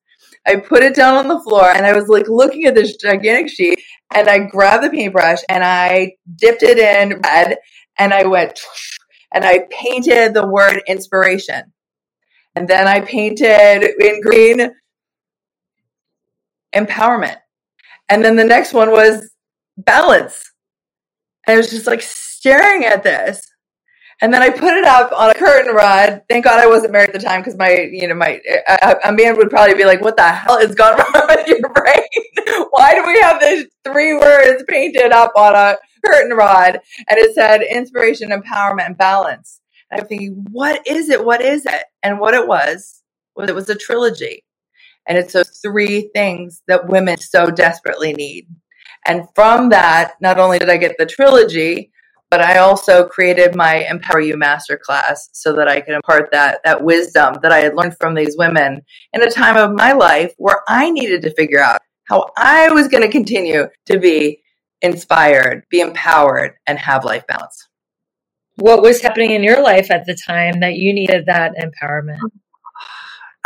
I 0.46 0.56
put 0.56 0.82
it 0.82 0.94
down 0.94 1.16
on 1.16 1.28
the 1.28 1.40
floor, 1.40 1.70
and 1.70 1.86
I 1.86 1.92
was 1.92 2.08
like 2.08 2.28
looking 2.28 2.64
at 2.64 2.74
this 2.74 2.96
gigantic 2.96 3.50
sheet. 3.50 3.80
And 4.14 4.28
I 4.28 4.38
grabbed 4.38 4.84
the 4.84 4.90
paintbrush 4.90 5.40
and 5.48 5.64
I 5.64 6.12
dipped 6.36 6.62
it 6.62 6.78
in 6.78 7.20
red, 7.20 7.58
and 7.98 8.14
I 8.14 8.26
went 8.26 8.60
and 9.32 9.44
I 9.44 9.66
painted 9.70 10.34
the 10.34 10.46
word 10.46 10.82
inspiration. 10.88 11.72
And 12.56 12.66
then 12.66 12.88
I 12.88 13.00
painted 13.00 13.82
in 14.00 14.20
green 14.22 14.70
empowerment. 16.76 17.38
And 18.08 18.24
then 18.24 18.36
the 18.36 18.44
next 18.44 18.72
one 18.72 18.90
was 18.90 19.30
balance. 19.76 20.52
And 21.46 21.54
I 21.54 21.56
was 21.56 21.70
just 21.70 21.86
like 21.86 22.02
staring 22.02 22.84
at 22.84 23.02
this. 23.02 23.46
And 24.22 24.32
then 24.32 24.42
I 24.42 24.48
put 24.48 24.74
it 24.74 24.84
up 24.84 25.12
on 25.12 25.30
a 25.30 25.34
curtain 25.34 25.74
rod. 25.74 26.22
Thank 26.28 26.44
God 26.44 26.58
I 26.58 26.66
wasn't 26.66 26.92
married 26.92 27.10
at 27.10 27.20
the 27.20 27.26
time 27.26 27.42
because 27.42 27.56
my, 27.58 27.88
you 27.92 28.08
know, 28.08 28.14
my, 28.14 28.40
a, 28.66 28.96
a 29.04 29.12
man 29.12 29.36
would 29.36 29.50
probably 29.50 29.74
be 29.74 29.84
like, 29.84 30.00
what 30.00 30.16
the 30.16 30.26
hell 30.26 30.56
is 30.56 30.74
going 30.74 30.98
on 30.98 31.28
with 31.28 31.46
your 31.46 31.60
brain? 31.60 32.66
Why 32.70 32.94
do 32.94 33.06
we 33.06 33.20
have 33.20 33.40
these 33.40 33.66
three 33.84 34.14
words 34.14 34.64
painted 34.68 35.12
up 35.12 35.32
on 35.36 35.54
a 35.54 35.76
curtain 36.04 36.34
rod? 36.34 36.80
And 37.10 37.18
it 37.18 37.34
said 37.34 37.60
inspiration, 37.62 38.30
empowerment, 38.30 38.86
and 38.86 38.96
balance. 38.96 39.60
And 39.90 40.00
I'm 40.00 40.06
thinking, 40.06 40.46
what 40.50 40.86
is 40.86 41.10
it? 41.10 41.22
What 41.24 41.42
is 41.42 41.66
it? 41.66 41.84
And 42.02 42.18
what 42.18 42.32
it 42.32 42.48
was, 42.48 43.02
was 43.36 43.50
it 43.50 43.54
was 43.54 43.68
a 43.68 43.74
trilogy. 43.74 44.45
And 45.08 45.16
it's 45.16 45.32
those 45.32 45.50
three 45.62 46.10
things 46.14 46.62
that 46.66 46.88
women 46.88 47.18
so 47.18 47.50
desperately 47.50 48.12
need. 48.12 48.48
And 49.06 49.28
from 49.34 49.68
that, 49.70 50.14
not 50.20 50.38
only 50.38 50.58
did 50.58 50.68
I 50.68 50.76
get 50.76 50.96
the 50.98 51.06
trilogy, 51.06 51.92
but 52.30 52.40
I 52.40 52.58
also 52.58 53.06
created 53.06 53.54
my 53.54 53.86
Empower 53.88 54.20
You 54.20 54.34
Masterclass 54.34 55.28
so 55.32 55.52
that 55.54 55.68
I 55.68 55.80
could 55.80 55.94
impart 55.94 56.30
that, 56.32 56.60
that 56.64 56.82
wisdom 56.82 57.36
that 57.42 57.52
I 57.52 57.60
had 57.60 57.76
learned 57.76 57.96
from 58.00 58.14
these 58.14 58.36
women 58.36 58.82
in 59.12 59.22
a 59.22 59.30
time 59.30 59.56
of 59.56 59.76
my 59.76 59.92
life 59.92 60.32
where 60.38 60.62
I 60.66 60.90
needed 60.90 61.22
to 61.22 61.34
figure 61.34 61.60
out 61.60 61.80
how 62.04 62.30
I 62.36 62.70
was 62.70 62.88
going 62.88 63.02
to 63.02 63.10
continue 63.10 63.68
to 63.86 63.98
be 63.98 64.42
inspired, 64.82 65.64
be 65.70 65.80
empowered, 65.80 66.54
and 66.66 66.78
have 66.78 67.04
life 67.04 67.26
balance. 67.28 67.68
What 68.56 68.82
was 68.82 69.02
happening 69.02 69.30
in 69.30 69.42
your 69.42 69.62
life 69.62 69.90
at 69.90 70.06
the 70.06 70.18
time 70.26 70.60
that 70.60 70.74
you 70.74 70.92
needed 70.92 71.26
that 71.26 71.52
empowerment? 71.56 72.18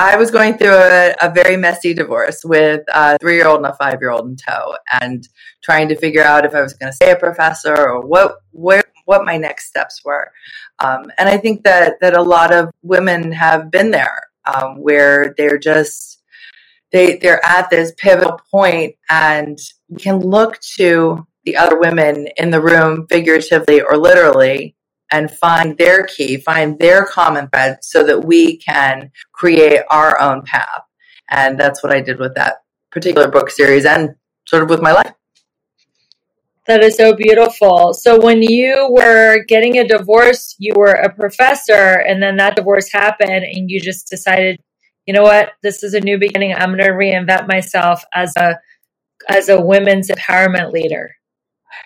I 0.00 0.16
was 0.16 0.30
going 0.30 0.56
through 0.56 0.72
a, 0.72 1.14
a 1.20 1.30
very 1.30 1.58
messy 1.58 1.92
divorce 1.92 2.42
with 2.42 2.80
a 2.88 3.18
three 3.18 3.34
year 3.34 3.46
old 3.46 3.58
and 3.58 3.66
a 3.66 3.74
five 3.74 3.98
year 4.00 4.10
old 4.10 4.26
in 4.26 4.34
tow, 4.34 4.74
and 4.98 5.28
trying 5.62 5.90
to 5.90 5.94
figure 5.94 6.22
out 6.22 6.46
if 6.46 6.54
I 6.54 6.62
was 6.62 6.72
going 6.72 6.90
to 6.90 6.96
stay 6.96 7.10
a 7.10 7.16
professor 7.16 7.76
or 7.76 8.00
what 8.00 8.36
where 8.52 8.82
what 9.04 9.26
my 9.26 9.36
next 9.36 9.66
steps 9.68 10.00
were. 10.02 10.32
Um, 10.78 11.12
and 11.18 11.28
I 11.28 11.36
think 11.36 11.64
that 11.64 12.00
that 12.00 12.16
a 12.16 12.22
lot 12.22 12.50
of 12.50 12.70
women 12.82 13.30
have 13.32 13.70
been 13.70 13.90
there, 13.90 14.22
um, 14.46 14.76
where 14.80 15.34
they're 15.36 15.58
just 15.58 16.22
they 16.92 17.18
they're 17.18 17.44
at 17.44 17.68
this 17.68 17.92
pivotal 17.98 18.40
point, 18.50 18.94
and 19.10 19.58
can 19.98 20.20
look 20.20 20.60
to 20.78 21.26
the 21.44 21.58
other 21.58 21.78
women 21.78 22.26
in 22.38 22.48
the 22.48 22.62
room, 22.62 23.06
figuratively 23.10 23.82
or 23.82 23.98
literally, 23.98 24.74
and 25.11 25.31
find 25.31 25.77
their 25.79 26.07
key, 26.07 26.37
find 26.37 26.79
their 26.79 27.05
common 27.05 27.49
thread 27.49 27.79
so 27.83 28.05
that 28.05 28.25
we 28.25 28.59
can 28.59 29.11
create 29.33 29.83
our 29.90 30.20
own 30.20 30.42
path. 30.42 30.83
And 31.31 31.59
that's 31.59 31.83
what 31.83 31.92
I 31.92 32.01
did 32.01 32.18
with 32.18 32.35
that 32.35 32.57
particular 32.90 33.29
book 33.29 33.51
series 33.51 33.85
and 33.85 34.14
sort 34.46 34.62
of 34.62 34.70
with 34.70 34.83
my 34.83 34.92
life. 34.92 35.12
That 36.66 36.83
is 36.83 36.96
so 36.96 37.14
beautiful. 37.14 37.94
So, 37.94 38.20
when 38.20 38.42
you 38.42 38.88
were 38.90 39.44
getting 39.49 39.79
a 39.79 39.88
divorce, 39.88 40.55
you 40.59 40.75
were 40.77 40.92
a 40.92 41.12
professor, 41.12 41.73
and 41.73 42.23
then 42.23 42.37
that 42.37 42.55
divorce 42.55 42.92
happened, 42.92 43.44
and 43.44 43.70
you 43.70 43.81
just 43.81 44.09
decided, 44.09 44.61
you 45.07 45.14
know 45.14 45.23
what, 45.23 45.53
this 45.62 45.83
is 45.83 45.94
a 45.94 46.01
new 46.01 46.18
beginning. 46.18 46.55
I'm 46.55 46.77
going 46.77 46.85
to 46.85 46.90
reinvent 46.90 47.49
myself 47.49 48.05
as 48.14 48.37
a 48.37 48.57
as 49.29 49.49
a 49.49 49.61
women's 49.61 50.09
empowerment 50.09 50.73
leader. 50.73 51.11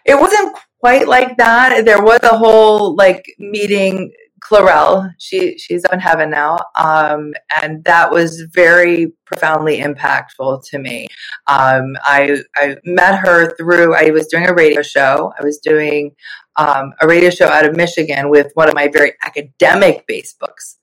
It 0.05 0.21
wasn't 0.21 0.57
quite 0.85 1.09
like 1.09 1.39
that. 1.39 1.87
There 1.87 2.03
was 2.03 2.21
a 2.25 2.37
whole 2.37 2.95
like 2.95 3.25
meeting 3.39 4.13
Clarel. 4.41 5.09
She 5.19 5.57
she's 5.57 5.83
up 5.87 5.95
in 5.95 5.99
heaven 5.99 6.29
now, 6.29 6.59
um, 6.77 7.33
and 7.63 7.83
that 7.85 8.11
was 8.11 8.43
very 8.53 9.15
profoundly 9.25 9.79
impactful 9.79 10.69
to 10.69 10.79
me. 10.79 11.07
Um, 11.47 11.97
I 12.05 12.37
I 12.57 12.77
met 12.85 13.19
her 13.21 13.57
through. 13.57 13.95
I 13.95 14.11
was 14.11 14.27
doing 14.27 14.47
a 14.47 14.53
radio 14.53 14.83
show. 14.83 15.33
I 15.41 15.43
was 15.43 15.57
doing 15.57 16.15
um, 16.57 16.93
a 17.01 17.09
radio 17.09 17.31
show 17.31 17.47
out 17.47 17.65
of 17.65 17.75
Michigan 17.75 18.29
with 18.29 18.51
one 18.53 18.69
of 18.69 18.75
my 18.75 18.89
very 18.89 19.15
academic 19.25 20.07
based 20.07 20.39
books, 20.39 20.77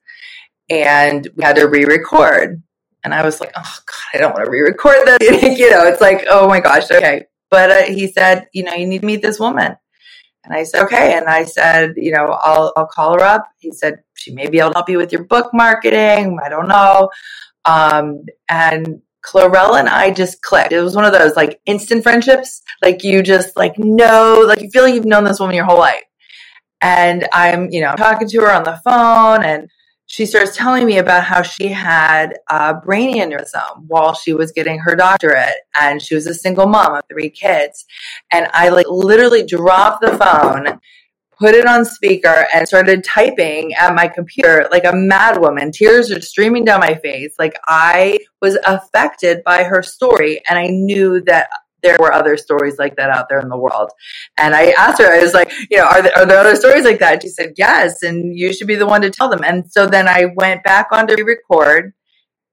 and 0.67 1.27
we 1.35 1.43
had 1.43 1.57
to 1.57 1.67
re-record. 1.67 2.63
And 3.03 3.13
I 3.13 3.23
was 3.23 3.39
like, 3.39 3.51
oh 3.55 3.77
god, 3.85 4.09
I 4.15 4.17
don't 4.17 4.33
want 4.33 4.45
to 4.45 4.51
re-record 4.51 4.97
this. 5.05 5.59
you 5.59 5.69
know, 5.69 5.85
it's 5.85 6.01
like, 6.01 6.25
oh 6.27 6.47
my 6.47 6.59
gosh, 6.59 6.89
okay. 6.89 7.25
But 7.51 7.69
uh, 7.69 7.83
he 7.83 8.07
said, 8.07 8.47
you 8.53 8.63
know, 8.63 8.73
you 8.73 8.87
need 8.87 9.01
to 9.01 9.05
meet 9.05 9.21
this 9.21 9.39
woman. 9.39 9.75
And 10.43 10.53
I 10.53 10.63
said, 10.63 10.83
okay. 10.85 11.13
And 11.13 11.27
I 11.27 11.43
said, 11.45 11.93
you 11.97 12.11
know, 12.11 12.37
I'll, 12.41 12.73
I'll 12.75 12.87
call 12.87 13.13
her 13.13 13.23
up. 13.23 13.47
He 13.59 13.71
said, 13.71 14.03
she 14.15 14.33
may 14.33 14.49
be 14.49 14.59
able 14.59 14.71
to 14.71 14.77
help 14.77 14.89
you 14.89 14.97
with 14.97 15.11
your 15.11 15.23
book 15.25 15.51
marketing. 15.53 16.39
I 16.43 16.49
don't 16.49 16.67
know. 16.67 17.09
Um, 17.65 18.25
and 18.49 19.01
Clarella 19.23 19.79
and 19.79 19.89
I 19.89 20.11
just 20.11 20.41
clicked. 20.41 20.71
It 20.71 20.81
was 20.81 20.95
one 20.95 21.05
of 21.05 21.13
those 21.13 21.35
like 21.35 21.61
instant 21.65 22.03
friendships. 22.03 22.61
Like 22.81 23.03
you 23.03 23.21
just 23.21 23.55
like 23.55 23.77
know, 23.77 24.43
like 24.47 24.61
you 24.61 24.69
feel 24.71 24.83
like 24.83 24.95
you've 24.95 25.05
known 25.05 25.25
this 25.25 25.39
woman 25.39 25.55
your 25.55 25.65
whole 25.65 25.77
life. 25.77 26.03
And 26.81 27.27
I'm, 27.31 27.69
you 27.69 27.81
know, 27.81 27.93
talking 27.95 28.27
to 28.27 28.41
her 28.41 28.51
on 28.51 28.63
the 28.63 28.81
phone 28.83 29.43
and 29.43 29.69
she 30.11 30.25
starts 30.25 30.57
telling 30.57 30.85
me 30.85 30.97
about 30.97 31.23
how 31.23 31.41
she 31.41 31.69
had 31.69 32.33
a 32.49 32.73
brain 32.73 33.15
aneurysm 33.15 33.85
while 33.87 34.13
she 34.13 34.33
was 34.33 34.51
getting 34.51 34.77
her 34.77 34.93
doctorate 34.93 35.55
and 35.79 36.01
she 36.01 36.15
was 36.15 36.27
a 36.27 36.33
single 36.33 36.67
mom 36.67 36.95
of 36.95 37.03
three 37.09 37.29
kids. 37.29 37.85
And 38.29 38.49
i 38.53 38.67
like 38.67 38.87
literally 38.89 39.45
dropped 39.45 40.01
the 40.01 40.17
phone 40.17 40.81
put 41.39 41.55
it 41.55 41.65
on 41.65 41.85
speaker 41.85 42.45
and 42.53 42.67
started 42.67 43.05
typing 43.05 43.73
at 43.73 43.95
my 43.95 44.07
computer 44.07 44.67
like 44.69 44.83
a 44.83 44.91
madwoman 44.91 45.71
tears 45.71 46.11
are 46.11 46.21
streaming 46.21 46.65
down 46.65 46.81
my 46.81 46.95
face. 46.95 47.33
Like 47.39 47.57
i 47.69 48.19
was 48.41 48.57
affected 48.65 49.45
by 49.45 49.63
her 49.63 49.81
story 49.81 50.41
and 50.49 50.59
i 50.59 50.67
knew 50.67 51.21
that 51.21 51.47
there 51.83 51.97
were 51.99 52.13
other 52.13 52.37
stories 52.37 52.77
like 52.77 52.95
that 52.95 53.09
out 53.09 53.27
there 53.29 53.39
in 53.39 53.49
the 53.49 53.57
world. 53.57 53.89
And 54.37 54.55
I 54.55 54.71
asked 54.71 55.01
her, 55.01 55.11
I 55.11 55.19
was 55.19 55.33
like, 55.33 55.51
you 55.69 55.77
know, 55.77 55.85
are 55.85 56.01
there, 56.01 56.17
are 56.17 56.25
there 56.25 56.39
other 56.39 56.55
stories 56.55 56.85
like 56.85 56.99
that? 56.99 57.13
And 57.13 57.21
she 57.21 57.29
said, 57.29 57.53
yes. 57.57 58.03
And 58.03 58.37
you 58.37 58.53
should 58.53 58.67
be 58.67 58.75
the 58.75 58.85
one 58.85 59.01
to 59.01 59.09
tell 59.09 59.29
them. 59.29 59.43
And 59.43 59.71
so 59.71 59.87
then 59.87 60.07
I 60.07 60.25
went 60.35 60.63
back 60.63 60.87
on 60.91 61.07
to 61.07 61.15
re-record. 61.15 61.93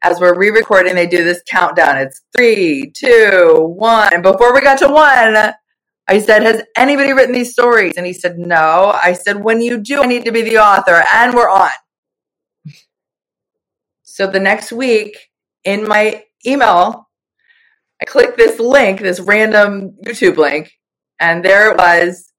As 0.00 0.20
we're 0.20 0.38
re-recording, 0.38 0.94
they 0.94 1.08
do 1.08 1.24
this 1.24 1.42
countdown. 1.48 1.98
It's 1.98 2.22
three, 2.36 2.92
two, 2.94 3.74
one. 3.76 4.14
And 4.14 4.22
before 4.22 4.54
we 4.54 4.60
got 4.60 4.78
to 4.78 4.88
one, 4.88 5.54
I 6.06 6.20
said, 6.20 6.42
has 6.42 6.62
anybody 6.76 7.12
written 7.12 7.34
these 7.34 7.52
stories? 7.52 7.94
And 7.96 8.06
he 8.06 8.12
said, 8.12 8.38
no. 8.38 8.92
I 8.94 9.12
said, 9.12 9.42
when 9.42 9.60
you 9.60 9.78
do, 9.78 10.02
I 10.02 10.06
need 10.06 10.24
to 10.24 10.32
be 10.32 10.42
the 10.42 10.58
author. 10.58 11.02
And 11.12 11.34
we're 11.34 11.50
on. 11.50 11.70
So 14.04 14.26
the 14.26 14.40
next 14.40 14.72
week 14.72 15.16
in 15.64 15.86
my 15.86 16.24
email, 16.46 17.07
I 18.00 18.04
clicked 18.04 18.36
this 18.36 18.60
link, 18.60 19.00
this 19.00 19.20
random 19.20 19.96
YouTube 20.04 20.36
link, 20.36 20.72
and 21.18 21.44
there 21.44 21.72
it 21.72 21.78
was 21.78 22.32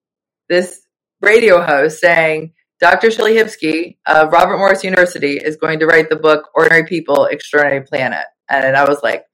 this 0.48 0.82
radio 1.22 1.62
host 1.62 2.00
saying, 2.00 2.54
Dr. 2.80 3.08
Shellie 3.10 3.36
Hipsky 3.36 3.98
of 4.08 4.32
Robert 4.32 4.58
Morris 4.58 4.86
University 4.86 5.34
is 5.34 5.58
going 5.58 5.80
to 5.80 5.86
write 5.86 6.10
the 6.10 6.16
book 6.16 6.48
Ordinary 6.56 6.86
People, 6.86 7.26
Extraordinary 7.26 7.82
Planet. 7.86 8.26
And 8.50 8.78
I 8.78 8.88
was 8.88 9.04
like, 9.04 9.26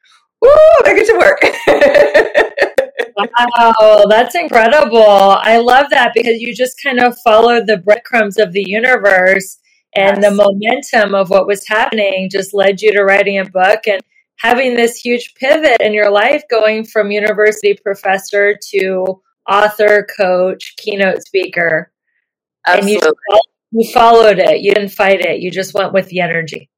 woo, 0.41 0.49
I 0.49 0.95
get 0.95 1.07
to 1.07 1.17
work. 1.17 2.51
Wow, 3.17 4.03
that's 4.09 4.35
incredible. 4.35 4.99
I 4.99 5.57
love 5.57 5.85
that 5.91 6.11
because 6.13 6.41
you 6.41 6.53
just 6.53 6.81
kind 6.83 6.99
of 6.99 7.17
followed 7.23 7.65
the 7.65 7.77
breadcrumbs 7.77 8.37
of 8.37 8.51
the 8.51 8.63
universe 8.67 9.57
and 9.95 10.21
Yes. 10.21 10.29
the 10.29 10.31
momentum 10.35 11.15
of 11.15 11.29
what 11.29 11.47
was 11.47 11.65
happening 11.65 12.29
just 12.29 12.53
led 12.53 12.81
you 12.81 12.91
to 12.91 13.03
writing 13.03 13.39
a 13.39 13.45
book 13.45 13.87
and 13.87 14.01
having 14.37 14.75
this 14.75 14.97
huge 14.97 15.33
pivot 15.35 15.77
in 15.79 15.93
your 15.93 16.11
life 16.11 16.43
going 16.49 16.85
from 16.85 17.11
university 17.11 17.77
professor 17.81 18.57
to 18.71 19.21
author, 19.49 20.07
coach, 20.17 20.75
keynote 20.77 21.21
speaker. 21.21 21.91
And 22.67 22.89
you, 22.89 22.99
you 23.71 23.91
followed 23.91 24.39
it. 24.39 24.61
You 24.61 24.73
didn't 24.73 24.89
fight 24.89 25.21
it. 25.21 25.39
You 25.39 25.51
just 25.51 25.73
went 25.73 25.93
with 25.93 26.07
the 26.09 26.19
energy. 26.19 26.69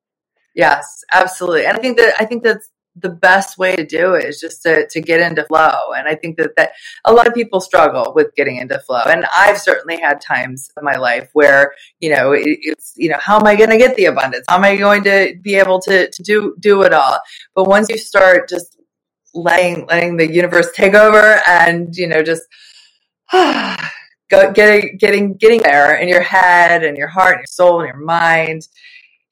Yes, 0.53 1.03
absolutely. 1.13 1.65
And 1.65 1.77
I 1.77 1.79
think 1.79 1.97
that 1.97 2.15
I 2.19 2.25
think 2.25 2.43
that's 2.43 2.69
the 2.99 3.09
best 3.09 3.57
way 3.57 3.75
to 3.75 3.85
do 3.85 4.15
it 4.15 4.25
is 4.25 4.39
just 4.39 4.63
to, 4.63 4.87
to 4.87 5.01
get 5.01 5.19
into 5.19 5.43
flow. 5.45 5.93
And 5.95 6.07
I 6.07 6.15
think 6.15 6.37
that, 6.37 6.55
that 6.57 6.71
a 7.05 7.13
lot 7.13 7.27
of 7.27 7.33
people 7.33 7.59
struggle 7.59 8.13
with 8.15 8.33
getting 8.35 8.57
into 8.57 8.79
flow. 8.79 9.01
And 9.05 9.25
I've 9.35 9.59
certainly 9.59 9.99
had 9.99 10.21
times 10.21 10.69
in 10.77 10.83
my 10.83 10.95
life 10.95 11.29
where, 11.33 11.73
you 11.99 12.09
know, 12.09 12.31
it, 12.31 12.59
it's, 12.61 12.93
you 12.95 13.09
know, 13.09 13.17
how 13.19 13.37
am 13.39 13.45
I 13.45 13.55
going 13.55 13.69
to 13.69 13.77
get 13.77 13.95
the 13.95 14.05
abundance? 14.05 14.45
How 14.49 14.57
am 14.57 14.63
I 14.63 14.75
going 14.77 15.03
to 15.03 15.35
be 15.41 15.55
able 15.55 15.79
to, 15.81 16.09
to 16.09 16.23
do, 16.23 16.55
do 16.59 16.83
it 16.83 16.93
all? 16.93 17.19
But 17.55 17.65
once 17.65 17.89
you 17.89 17.97
start 17.97 18.49
just 18.49 18.77
letting, 19.33 19.85
letting 19.87 20.17
the 20.17 20.31
universe 20.31 20.69
take 20.73 20.93
over 20.93 21.41
and, 21.47 21.95
you 21.95 22.07
know, 22.07 22.23
just 22.23 22.43
go, 23.31 24.51
getting, 24.53 24.97
getting, 24.97 25.35
getting 25.35 25.61
there 25.61 25.95
in 25.95 26.07
your 26.07 26.21
head 26.21 26.83
and 26.83 26.97
your 26.97 27.07
heart 27.07 27.33
and 27.33 27.41
your 27.41 27.47
soul 27.47 27.81
and 27.81 27.87
your 27.87 28.03
mind, 28.03 28.67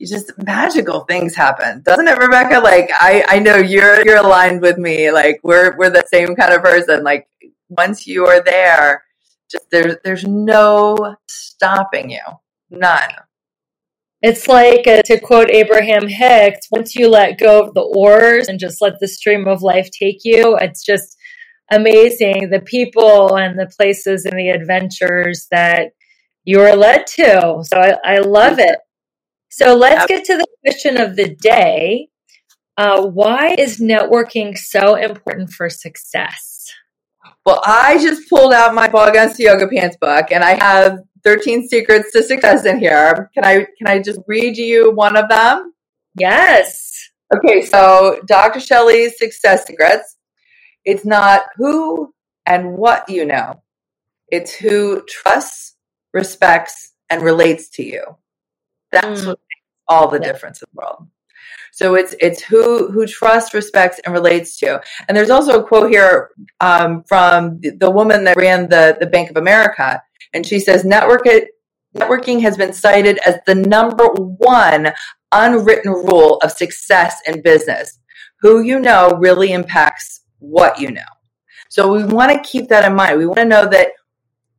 just 0.03 0.31
magical 0.38 1.01
things 1.01 1.36
happen. 1.36 1.81
Doesn't 1.84 2.08
it 2.08 2.17
rebecca? 2.17 2.60
Like 2.60 2.89
i 2.99 3.23
i 3.27 3.39
know 3.39 3.55
you're 3.58 4.05
you're 4.05 4.17
aligned 4.17 4.62
with 4.62 4.77
me. 4.77 5.12
Like 5.12 5.39
we're 5.43 5.77
we're 5.77 5.89
the 5.89 6.05
same 6.12 6.36
kind 6.36 6.53
of 6.53 6.62
person. 6.62 7.03
Like 7.03 7.27
once 7.69 8.05
you 8.05 8.25
are 8.25 8.43
there 8.43 9.03
just 9.51 9.69
there's 9.71 9.95
there's 10.03 10.25
no 10.25 11.15
stopping 11.27 12.10
you. 12.10 12.21
None. 12.69 13.12
It's 14.21 14.47
like, 14.47 14.88
uh, 14.88 15.03
to 15.03 15.19
quote 15.19 15.51
Abraham 15.51 16.08
Hicks, 16.08 16.67
once 16.71 16.95
you 16.95 17.10
let 17.10 17.38
go 17.38 17.62
of 17.62 17.75
the 17.75 17.81
oars 17.81 18.47
and 18.47 18.60
just 18.60 18.81
let 18.81 18.99
the 18.99 19.08
stream 19.08 19.47
of 19.47 19.62
life 19.62 19.89
take 19.91 20.21
you, 20.23 20.58
it's 20.60 20.84
just 20.84 21.15
amazing 21.71 22.49
the 22.49 22.62
people 22.62 23.36
and 23.36 23.60
the 23.60 23.67
places 23.67 24.25
and 24.25 24.38
the 24.38 24.49
adventures 24.49 25.45
that 25.51 25.91
you 26.43 26.60
are 26.62 26.75
led 26.75 27.05
to. 27.08 27.63
So 27.65 27.77
I, 27.77 27.97
I 28.03 28.17
love 28.19 28.58
it. 28.58 28.79
So 29.58 29.76
let's 29.76 30.06
get 30.08 30.26
to 30.26 30.38
the 30.38 30.48
question 30.65 31.00
of 31.00 31.15
the 31.15 31.30
day. 31.36 32.10
Uh, 32.78 33.06
why 33.08 33.56
is 33.58 33.80
networking 33.80 34.58
so 34.58 34.96
important 34.96 35.52
for 35.52 35.70
success? 35.70 36.52
well 37.46 37.62
i 37.65 37.98
just 38.02 38.28
pulled 38.30 38.54
out 38.54 38.74
my 38.76 38.88
ball 38.88 39.12
gowns 39.12 39.36
to 39.38 39.44
yoga 39.44 39.68
pants 39.68 39.98
book 40.02 40.28
and 40.32 40.44
i 40.44 40.54
have 40.54 41.00
13 41.24 41.68
secrets 41.68 42.12
to 42.12 42.22
success 42.24 42.65
in 42.65 42.80
here 42.80 43.30
can 43.34 43.44
i 43.46 43.65
can 43.78 43.88
i 43.88 44.00
just 44.00 44.20
read 44.28 44.58
you 44.58 44.91
one 44.91 45.15
of 45.15 45.28
them 45.30 45.72
Yes. 46.18 47.10
Okay, 47.36 47.62
so 47.63 48.22
Dr. 48.26 48.60
Shellie's 48.60 49.18
success 49.18 49.65
secrets. 49.65 50.15
It's 50.86 51.06
not 51.06 51.41
who 51.58 52.13
and 52.46 52.78
what 52.78 53.10
you 53.10 53.26
know. 53.26 53.62
It's 54.30 54.54
who 54.54 55.04
trusts, 55.08 55.76
respects, 56.13 56.94
and 57.10 57.22
relates 57.22 57.70
to 57.72 57.84
you. 57.84 58.04
That's 58.91 59.22
Mm. 59.24 59.28
what 59.28 59.39
all 59.88 60.08
the 60.10 60.19
Yeah. 60.19 60.32
difference 60.32 60.62
in 60.62 60.67
the 60.74 60.78
world. 60.82 61.08
So 61.71 61.95
it's 61.95 62.15
it's 62.21 62.41
who 62.41 62.89
who 62.91 63.06
trusts, 63.06 63.54
respects, 63.54 64.00
and 64.06 64.13
relates 64.13 64.58
to. 64.60 64.82
And 65.08 65.17
there's 65.17 65.30
also 65.30 65.60
a 65.60 65.63
quote 65.67 65.89
here 65.89 66.30
um, 66.62 67.04
from 67.04 67.60
the, 67.60 67.71
the 67.71 67.91
woman 67.91 68.24
that 68.24 68.38
ran 68.38 68.69
the 68.69 68.95
the 69.00 69.08
Bank 69.08 69.30
of 69.30 69.38
America, 69.38 70.02
and 70.34 70.45
she 70.45 70.60
says, 70.60 70.86
"Network 70.86 71.26
it, 71.26 71.50
networking 71.95 72.41
has 72.41 72.56
been 72.56 72.71
cited 72.74 73.19
as 73.26 73.36
the 73.45 73.56
number 73.56 74.06
one 74.06 74.93
unwritten 75.34 75.91
rule 75.91 76.38
of 76.38 76.52
success 76.52 77.19
in 77.28 77.41
business. 77.41 78.00
Who 78.41 78.62
you 78.62 78.80
know 78.80 79.17
really 79.19 79.52
impacts 79.52 80.21
what 80.39 80.80
you 80.80 80.91
know. 80.91 81.02
So 81.69 81.91
we 81.91 82.06
want 82.06 82.32
to 82.32 82.50
keep 82.50 82.69
that 82.69 82.86
in 82.86 82.95
mind. 82.95 83.17
We 83.17 83.26
want 83.26 83.39
to 83.39 83.45
know 83.45 83.67
that 83.67 83.89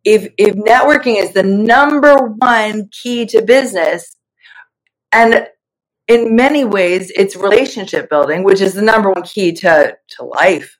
if 0.05 0.33
if 0.39 0.55
networking 0.55 1.17
is 1.17 1.33
the 1.33 1.43
number 1.43 2.15
one 2.17 2.89
key 2.91 3.27
to 3.27 3.43
business, 3.43 4.16
and 5.17 5.49
in 6.09 6.37
many 6.37 6.65
ways 6.65 7.11
it's 7.17 7.37
relationship 7.37 8.09
building, 8.11 8.45
which 8.45 8.61
is 8.61 8.75
the 8.75 8.83
number 8.83 9.11
one 9.11 9.23
key 9.23 9.53
to 9.53 9.97
to 10.09 10.25
life 10.25 10.79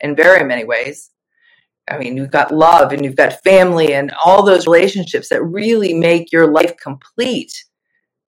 in 0.00 0.14
very 0.14 0.44
many 0.46 0.64
ways. 0.64 1.10
I 1.90 1.98
mean, 1.98 2.16
you've 2.16 2.30
got 2.30 2.54
love 2.54 2.92
and 2.92 3.04
you've 3.04 3.16
got 3.16 3.42
family 3.42 3.92
and 3.92 4.10
all 4.24 4.42
those 4.42 4.66
relationships 4.66 5.28
that 5.28 5.42
really 5.42 5.92
make 5.92 6.32
your 6.32 6.50
life 6.50 6.74
complete. 6.82 7.52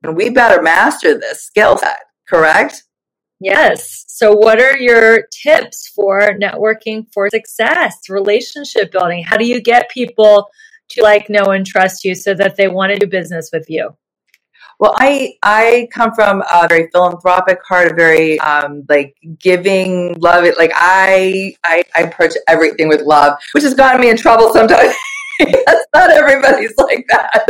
And 0.03 0.15
we 0.15 0.29
better 0.29 0.61
master 0.63 1.19
this 1.19 1.45
skill 1.45 1.79
set, 1.79 2.01
correct? 2.29 2.83
Yes. 3.41 4.05
So, 4.09 4.33
what 4.33 4.61
are 4.61 4.77
your 4.77 5.27
tips 5.43 5.89
for 5.95 6.21
networking 6.39 7.07
for 7.13 7.31
success, 7.31 7.99
relationship 8.09 8.93
building? 8.93 9.23
How 9.25 9.37
do 9.37 9.47
you 9.47 9.61
get 9.61 9.91
people 9.91 10.49
to 10.91 11.03
like, 11.03 11.31
know, 11.31 11.51
and 11.51 11.67
trust 11.67 12.05
you 12.05 12.15
so 12.15 12.35
that 12.35 12.57
they 12.57 12.69
want 12.69 12.93
to 12.93 12.99
do 12.99 13.07
business 13.07 13.51
with 13.53 13.67
you? 13.69 13.97
Well, 14.79 14.95
I 14.99 15.35
I 15.43 15.89
come 15.93 16.13
from 16.15 16.43
a 16.53 16.69
very 16.69 16.89
philanthropic 16.93 17.59
heart, 17.67 17.93
a 17.93 17.95
very 17.95 18.39
um, 18.41 18.85
like 18.89 19.15
giving, 19.39 20.15
love 20.19 20.45
it. 20.45 20.59
Like 20.59 20.73
I, 20.75 21.55
I 21.65 21.83
I 21.95 22.03
approach 22.03 22.35
everything 22.47 22.89
with 22.89 23.03
love, 23.03 23.39
which 23.53 23.65
has 23.65 23.75
gotten 23.75 24.01
me 24.01 24.11
in 24.11 24.17
trouble 24.17 24.53
sometimes. 24.53 24.95
That's 25.39 25.87
not 25.95 26.11
everybody's 26.11 26.75
like 26.79 27.05
that, 27.11 27.47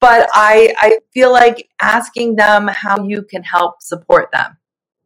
but 0.00 0.28
I 0.34 0.74
I 0.78 0.98
feel 1.12 1.32
like 1.32 1.68
asking 1.80 2.36
them 2.36 2.68
how 2.68 3.04
you 3.04 3.22
can 3.22 3.42
help 3.42 3.80
support 3.80 4.30
them. 4.32 4.56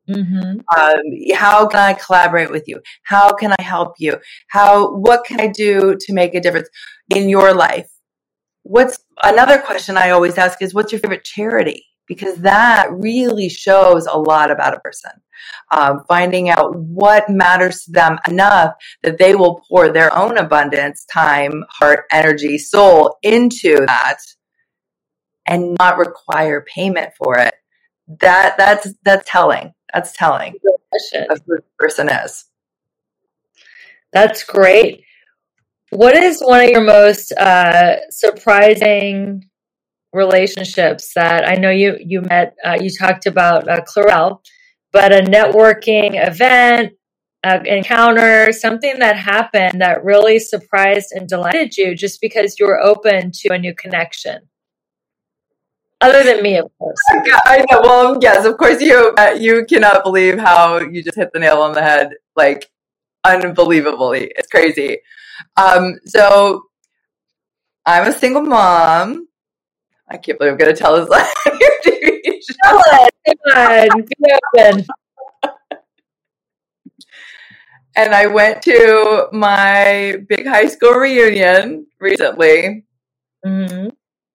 Mm-hmm. 0.09 0.59
um, 0.77 1.37
how 1.37 1.69
can 1.69 1.79
I 1.79 1.93
collaborate 1.93 2.51
with 2.51 2.65
you? 2.67 2.81
How 3.05 3.33
can 3.33 3.53
I 3.57 3.63
help 3.63 3.95
you? 3.99 4.19
How 4.49 4.97
what 4.97 5.25
can 5.25 5.41
I 5.41 5.47
do 5.47 5.97
to 6.01 6.13
make 6.13 6.35
a 6.35 6.41
difference 6.41 6.69
in 7.15 7.29
your 7.29 7.55
life? 7.55 7.89
What's 8.71 9.01
another 9.25 9.59
question 9.59 9.97
I 9.97 10.11
always 10.11 10.39
ask 10.39 10.63
is 10.63 10.73
what's 10.73 10.93
your 10.93 11.01
favorite 11.01 11.25
charity? 11.25 11.87
Because 12.07 12.37
that 12.37 12.87
really 12.93 13.49
shows 13.49 14.07
a 14.07 14.17
lot 14.17 14.53
about 14.53 14.77
a 14.77 14.79
person. 14.79 15.11
Um, 15.73 16.05
finding 16.07 16.51
out 16.51 16.77
what 16.77 17.29
matters 17.29 17.83
to 17.85 17.91
them 17.91 18.21
enough 18.29 18.75
that 19.03 19.19
they 19.19 19.35
will 19.35 19.61
pour 19.69 19.91
their 19.91 20.17
own 20.17 20.39
abundance, 20.39 21.05
time, 21.13 21.65
heart, 21.69 22.05
energy, 22.13 22.59
soul 22.59 23.17
into 23.25 23.75
that 23.89 24.19
and 25.47 25.77
not 25.81 25.99
require 25.99 26.65
payment 26.73 27.11
for 27.19 27.39
it. 27.39 27.55
That 28.21 28.55
that's 28.57 28.95
that's 29.03 29.29
telling. 29.29 29.75
That's 29.93 30.13
telling 30.13 30.55
of 31.29 31.41
who 31.45 31.57
the 31.57 31.63
person 31.77 32.09
is. 32.09 32.45
That's 34.13 34.45
great. 34.45 35.03
What 35.91 36.17
is 36.17 36.41
one 36.41 36.63
of 36.65 36.71
your 36.71 36.83
most 36.83 37.33
uh, 37.33 37.97
surprising 38.11 39.45
relationships 40.13 41.13
that 41.15 41.49
I 41.49 41.55
know 41.55 41.71
you 41.71 41.97
you 41.99 42.23
met? 42.23 42.55
Uh, 42.65 42.79
you 42.81 42.91
talked 42.97 43.27
about 43.27 43.69
uh, 43.69 43.81
Clarel, 43.83 44.41
but 44.93 45.13
a 45.13 45.23
networking 45.23 46.13
event, 46.15 46.93
uh, 47.43 47.59
encounter, 47.65 48.53
something 48.53 49.01
that 49.01 49.17
happened 49.17 49.81
that 49.81 50.05
really 50.05 50.39
surprised 50.39 51.09
and 51.11 51.29
delighted 51.29 51.77
you, 51.77 51.97
just 51.97 52.21
because 52.21 52.61
you 52.61 52.67
were 52.67 52.81
open 52.81 53.33
to 53.35 53.53
a 53.53 53.59
new 53.59 53.75
connection. 53.75 54.43
Other 56.01 56.23
than 56.23 56.41
me, 56.41 56.57
of 56.57 56.71
course. 56.79 57.01
I 57.47 57.65
know. 57.69 57.81
Well, 57.83 58.19
yes, 58.23 58.47
of 58.47 58.57
course 58.59 58.81
you 58.81 59.13
uh, 59.19 59.37
you 59.37 59.65
cannot 59.69 60.05
believe 60.05 60.39
how 60.39 60.79
you 60.79 61.03
just 61.03 61.17
hit 61.17 61.31
the 61.33 61.41
nail 61.41 61.61
on 61.63 61.73
the 61.73 61.83
head. 61.83 62.11
Like 62.37 62.71
unbelievably. 63.25 64.33
It's 64.37 64.49
crazy. 64.49 64.99
Um, 65.57 65.99
so 66.07 66.63
I'm 67.87 68.09
a 68.09 68.13
single 68.13 68.43
mom. 68.43 69.27
I 70.09 70.17
can't 70.17 70.39
believe 70.39 70.53
I'm 70.53 70.59
going 70.59 70.75
to 70.75 70.81
tell 70.81 70.97
this 70.97 71.09
your 71.47 71.71
TV 71.85 72.21
show. 72.43 72.55
Tell 72.65 72.79
us. 72.79 73.11
Come 73.27 73.57
on. 73.57 74.03
Be 74.03 74.33
open. 74.59 74.87
And 77.97 78.15
I 78.15 78.27
went 78.27 78.63
to 78.63 79.29
my 79.33 80.19
big 80.29 80.47
high 80.47 80.67
school 80.67 80.93
reunion 80.95 81.87
recently. 82.01 82.85
hmm 83.45 83.89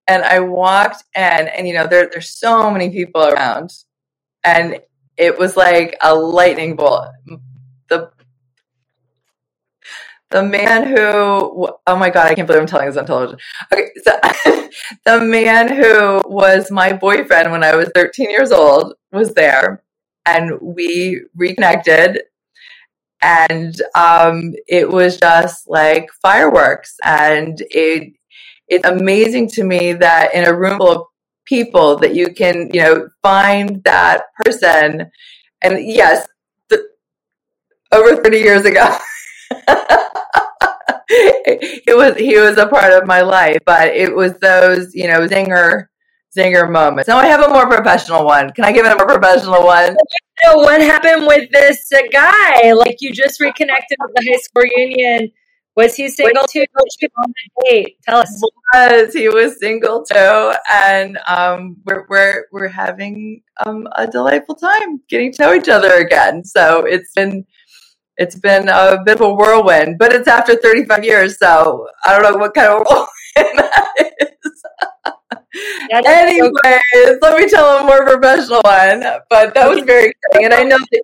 and 0.08 0.24
I 0.24 0.40
walked 0.40 1.04
in, 1.16 1.22
and 1.22 1.68
you 1.68 1.74
know, 1.74 1.88
there 1.88 2.10
there's 2.12 2.30
so 2.30 2.70
many 2.70 2.90
people 2.90 3.24
around, 3.24 3.72
and 4.44 4.80
it 5.18 5.40
was 5.40 5.58
like 5.58 5.98
a 6.02 6.14
lightning 6.14 6.76
bolt. 6.76 7.08
The 7.90 8.12
the 10.36 10.44
man 10.44 10.86
who, 10.86 11.70
oh 11.88 11.96
my 11.96 12.10
god, 12.10 12.28
I 12.28 12.36
can't 12.36 12.46
believe 12.46 12.62
I'm 12.62 12.68
telling 12.68 12.88
this 12.88 12.98
on 12.98 13.06
television. 13.06 13.40
Okay, 13.72 13.88
so 14.04 14.12
the 15.06 15.22
man 15.22 15.70
who 15.70 16.22
was 16.30 16.70
my 16.70 16.92
boyfriend 16.92 17.54
when 17.54 17.64
I 17.64 17.74
was 17.78 17.90
13 17.96 18.30
years 18.30 18.52
old 18.52 18.96
was 19.14 19.34
there, 19.34 19.82
and 20.26 20.60
we 20.62 21.24
reconnected. 21.36 22.24
And 23.22 23.82
um, 23.96 24.54
it 24.68 24.90
was 24.90 25.18
just 25.18 25.70
like 25.70 26.10
fireworks, 26.22 26.96
and 27.06 27.58
it 27.72 28.12
it's 28.68 28.86
amazing 28.86 29.48
to 29.52 29.64
me 29.64 29.94
that 29.94 30.36
in 30.36 30.44
a 30.44 30.54
room 30.54 30.78
full 30.80 30.92
of 30.92 31.08
people 31.46 31.96
that 32.00 32.14
you 32.14 32.34
can 32.34 32.70
you 32.74 32.82
know 32.82 33.08
find 33.22 33.84
that 33.86 34.24
person 34.44 35.10
and 35.62 35.80
yes 35.86 36.28
th- 36.70 36.82
over 37.92 38.16
30 38.24 38.38
years 38.40 38.66
ago 38.66 38.98
it 41.08 41.96
was 41.96 42.16
he 42.18 42.38
was 42.38 42.58
a 42.58 42.68
part 42.68 42.92
of 42.94 43.08
my 43.08 43.22
life 43.22 43.60
but 43.66 43.90
it 43.90 44.16
was 44.16 44.34
those 44.40 44.94
you 44.94 45.08
know 45.08 45.28
zinger 45.28 45.88
zinger 46.36 46.70
moments 46.70 47.08
now 47.08 47.18
i 47.18 47.26
have 47.26 47.42
a 47.42 47.50
more 47.50 47.68
professional 47.68 48.26
one 48.26 48.52
can 48.52 48.66
i 48.66 48.72
give 48.72 48.86
it 48.86 48.92
a 48.92 48.96
more 48.96 49.08
professional 49.08 49.64
one 49.64 49.96
So 50.44 50.58
what 50.58 50.82
happened 50.82 51.28
with 51.28 51.50
this 51.52 51.92
guy? 52.12 52.74
Like 52.74 52.98
you 53.00 53.12
just 53.12 53.40
reconnected 53.40 53.98
with 54.00 54.12
the 54.16 54.32
high 54.32 54.40
school 54.40 54.64
reunion. 54.64 55.32
Was 55.76 55.96
he 55.96 56.10
single 56.10 56.46
too? 56.46 56.66
On 57.18 57.34
date? 57.66 57.98
Tell 58.04 58.20
us. 58.20 58.42
was 58.74 59.14
he 59.14 59.28
was 59.30 59.60
single 59.60 60.06
too 60.06 60.54
and 60.72 61.18
um 61.28 61.78
we're 61.86 62.06
we're 62.10 62.46
we're 62.52 62.68
having 62.68 63.42
um 63.66 63.88
a 63.96 64.08
delightful 64.08 64.56
time 64.56 65.02
getting 65.10 65.32
to 65.34 65.42
know 65.44 65.54
each 65.54 65.70
other 65.70 65.94
again 65.94 66.44
so 66.44 66.86
it's 66.86 67.12
been 67.14 67.46
it's 68.18 68.36
been 68.36 68.70
a 68.70 68.98
bit 69.06 69.20
of 69.20 69.22
a 69.22 69.34
whirlwind 69.34 69.98
but 69.98 70.14
it's 70.14 70.28
after 70.28 70.56
35 70.56 71.04
years 71.04 71.38
so 71.38 71.88
i 72.06 72.18
don't 72.18 72.34
know 72.34 72.40
what 72.40 72.54
kind 72.54 72.68
of 72.68 72.86
whirlwind 72.90 73.60
that 73.60 73.94
is. 74.00 74.64
That's 75.92 76.08
so 76.08 76.14
anyways 76.14 77.20
let 77.22 77.40
me 77.40 77.50
tell 77.50 77.78
a 77.78 77.84
more 77.86 78.06
professional 78.06 78.62
one 78.64 79.04
but 79.30 79.54
that 79.54 79.70
was 79.70 79.84
very 79.86 80.12
exciting 80.12 80.46
and 80.46 80.54
i 80.54 80.64
know 80.64 80.78
that 80.92 81.04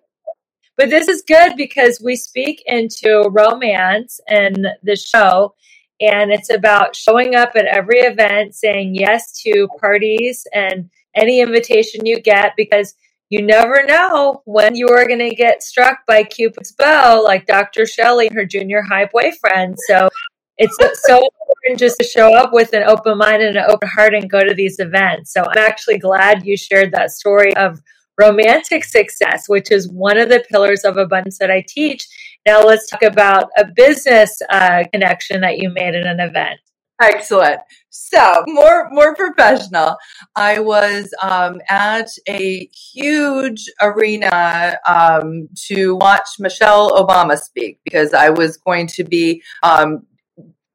But 0.77 0.89
this 0.89 1.07
is 1.07 1.21
good 1.21 1.55
because 1.57 2.01
we 2.03 2.15
speak 2.15 2.63
into 2.65 3.29
romance 3.29 4.19
in 4.27 4.65
the 4.81 4.95
show, 4.95 5.53
and 5.99 6.31
it's 6.31 6.49
about 6.49 6.95
showing 6.95 7.35
up 7.35 7.51
at 7.55 7.65
every 7.65 7.99
event, 7.99 8.55
saying 8.55 8.95
yes 8.95 9.39
to 9.43 9.67
parties 9.79 10.47
and 10.53 10.89
any 11.15 11.41
invitation 11.41 12.05
you 12.07 12.19
get 12.19 12.53
because 12.57 12.95
you 13.31 13.41
never 13.41 13.85
know 13.85 14.41
when 14.43 14.75
you 14.75 14.89
are 14.89 15.07
going 15.07 15.19
to 15.19 15.33
get 15.33 15.63
struck 15.63 15.99
by 16.05 16.21
Cupid's 16.23 16.73
bow, 16.73 17.21
like 17.23 17.47
Dr. 17.47 17.83
Shellie 17.83 18.27
and 18.27 18.35
her 18.35 18.45
junior 18.45 18.81
high 18.81 19.05
boyfriend. 19.05 19.77
So 19.87 20.09
it's 20.57 20.75
so 21.07 21.15
important 21.15 21.79
just 21.79 21.97
to 21.99 22.03
show 22.03 22.35
up 22.35 22.51
with 22.51 22.73
an 22.73 22.83
open 22.83 23.17
mind 23.17 23.41
and 23.41 23.55
an 23.55 23.63
open 23.69 23.87
heart 23.87 24.13
and 24.13 24.29
go 24.29 24.43
to 24.43 24.53
these 24.53 24.79
events. 24.79 25.31
So 25.31 25.43
I'm 25.43 25.57
actually 25.57 25.97
glad 25.97 26.45
you 26.45 26.57
shared 26.57 26.91
that 26.91 27.11
story 27.11 27.55
of 27.55 27.79
romantic 28.19 28.83
success, 28.83 29.47
which 29.47 29.71
is 29.71 29.89
one 29.89 30.17
of 30.17 30.27
the 30.27 30.43
pillars 30.51 30.83
of 30.83 30.97
abundance 30.97 31.37
that 31.37 31.49
I 31.49 31.63
teach. 31.65 32.05
Now 32.45 32.61
let's 32.61 32.89
talk 32.89 33.01
about 33.01 33.49
a 33.57 33.63
business 33.65 34.41
uh, 34.49 34.83
connection 34.91 35.39
that 35.39 35.57
you 35.57 35.69
made 35.69 35.95
at 35.95 36.05
an 36.05 36.19
event. 36.19 36.59
Excellent. 37.01 37.61
So 37.89 38.43
more 38.47 38.87
more 38.91 39.15
professional. 39.15 39.97
I 40.35 40.59
was 40.59 41.11
um, 41.23 41.59
at 41.67 42.07
a 42.29 42.67
huge 42.67 43.65
arena 43.81 44.77
um, 44.87 45.49
to 45.67 45.95
watch 45.95 46.27
Michelle 46.39 46.91
Obama 46.91 47.39
speak 47.39 47.79
because 47.83 48.13
I 48.13 48.29
was 48.29 48.57
going 48.57 48.85
to 48.87 49.03
be 49.03 49.41
um, 49.63 50.05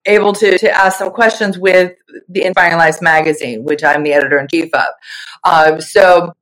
able 0.05 0.33
to, 0.33 0.59
to 0.59 0.71
ask 0.71 0.99
some 0.99 1.11
questions 1.13 1.59
with 1.59 1.93
the 2.29 2.45
Inspiring 2.45 2.77
Lives 2.77 3.01
magazine, 3.01 3.65
which 3.65 3.85
I'm 3.85 4.03
the 4.03 4.13
editor 4.13 4.39
in 4.39 4.49
chief 4.49 4.71
of. 4.75 4.89
Um, 5.45 5.81
so 5.81 6.33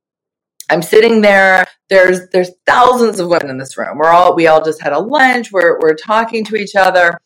I'm 0.71 0.81
sitting 0.81 1.21
there. 1.21 1.67
There's 1.89 2.27
there's 2.29 2.49
thousands 2.65 3.19
of 3.19 3.27
women 3.27 3.51
in 3.51 3.59
this 3.59 3.77
room. 3.77 3.99
We're 3.99 4.09
all 4.09 4.35
we 4.35 4.47
all 4.47 4.65
just 4.65 4.81
had 4.81 4.93
a 4.93 4.99
lunch. 4.99 5.51
We're 5.51 5.79
we're 5.79 5.93
talking 5.95 6.43
to 6.45 6.55
each 6.55 6.75
other, 6.75 7.19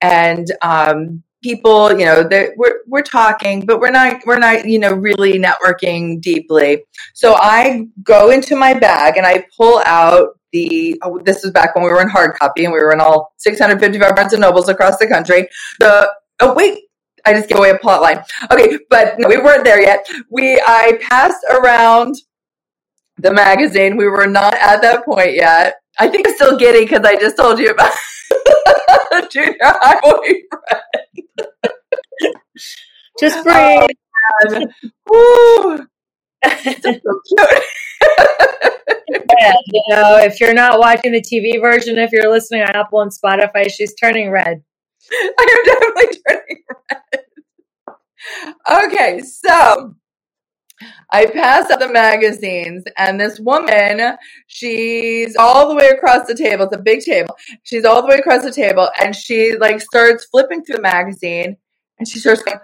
and 0.00 0.46
um, 0.62 1.23
people, 1.44 1.92
you 1.92 2.06
know, 2.06 2.26
we're 2.56 2.80
we're 2.86 3.02
talking, 3.02 3.66
but 3.66 3.78
we're 3.78 3.90
not 3.90 4.22
we're 4.26 4.38
not 4.38 4.64
you 4.64 4.78
know 4.78 4.92
really 4.92 5.34
networking 5.34 6.20
deeply. 6.20 6.82
So 7.12 7.34
I 7.34 7.86
go 8.02 8.30
into 8.30 8.56
my 8.56 8.72
bag 8.72 9.18
and 9.18 9.26
I 9.26 9.44
pull 9.56 9.82
out 9.84 10.30
the. 10.52 10.98
Oh, 11.02 11.20
this 11.22 11.44
is 11.44 11.52
back 11.52 11.74
when 11.74 11.84
we 11.84 11.90
were 11.90 12.00
in 12.00 12.08
hard 12.08 12.34
copy 12.34 12.64
and 12.64 12.72
we 12.72 12.80
were 12.80 12.92
in 12.92 13.00
all 13.00 13.34
655 13.36 14.16
Barnes 14.16 14.32
and 14.32 14.40
Nobles 14.40 14.68
across 14.68 14.96
the 14.96 15.06
country. 15.06 15.46
The 15.78 16.10
oh 16.40 16.54
wait. 16.54 16.80
I 17.26 17.32
just 17.32 17.48
gave 17.48 17.56
away 17.56 17.70
a 17.70 17.78
plot 17.78 18.02
line. 18.02 18.22
Okay, 18.52 18.78
but 18.90 19.18
no, 19.18 19.28
we 19.28 19.38
weren't 19.38 19.64
there 19.64 19.80
yet. 19.80 20.06
We 20.30 20.60
I 20.66 20.98
passed 21.00 21.42
around 21.50 22.16
the 23.16 23.32
magazine. 23.32 23.96
We 23.96 24.08
were 24.08 24.26
not 24.26 24.54
at 24.54 24.82
that 24.82 25.06
point 25.06 25.34
yet. 25.34 25.76
I 25.98 26.08
think 26.08 26.28
I'm 26.28 26.34
still 26.34 26.58
getting 26.58 26.82
because 26.82 27.04
I 27.04 27.16
just 27.16 27.36
told 27.36 27.58
you 27.58 27.70
about 27.70 27.92
junior 29.30 29.56
high 29.62 30.00
boyfriend. 30.02 30.82
Just 33.20 33.44
breathe. 33.44 33.88
And, 34.42 34.72
woo, 35.10 35.78
so 35.78 36.82
cute. 36.82 37.62
Yeah, 39.38 39.54
you 39.66 39.82
know, 39.88 40.16
if 40.18 40.40
you're 40.40 40.54
not 40.54 40.78
watching 40.78 41.12
the 41.12 41.20
TV 41.20 41.60
version, 41.60 41.98
if 41.98 42.10
you're 42.12 42.30
listening 42.30 42.62
on 42.62 42.74
Apple 42.74 43.00
and 43.00 43.12
Spotify, 43.12 43.70
she's 43.70 43.94
turning 43.94 44.30
red. 44.30 44.62
I 45.12 45.46
am 45.50 45.64
definitely 45.64 46.20
turning 46.26 46.62
red. 46.90 47.24
Okay, 48.84 49.20
so 49.20 49.94
I 51.10 51.26
pass 51.26 51.70
out 51.70 51.80
the 51.80 51.88
magazines, 51.88 52.84
and 52.96 53.20
this 53.20 53.38
woman, 53.38 54.16
she's 54.46 55.36
all 55.36 55.68
the 55.68 55.74
way 55.74 55.88
across 55.88 56.26
the 56.26 56.34
table. 56.34 56.64
It's 56.64 56.76
a 56.76 56.80
big 56.82 57.00
table. 57.00 57.36
She's 57.62 57.84
all 57.84 58.02
the 58.02 58.08
way 58.08 58.16
across 58.16 58.42
the 58.42 58.52
table, 58.52 58.88
and 59.00 59.14
she 59.14 59.56
like 59.56 59.80
starts 59.80 60.26
flipping 60.26 60.64
through 60.64 60.76
the 60.76 60.82
magazine, 60.82 61.56
and 61.98 62.08
she 62.08 62.18
starts 62.18 62.42
going, 62.42 62.58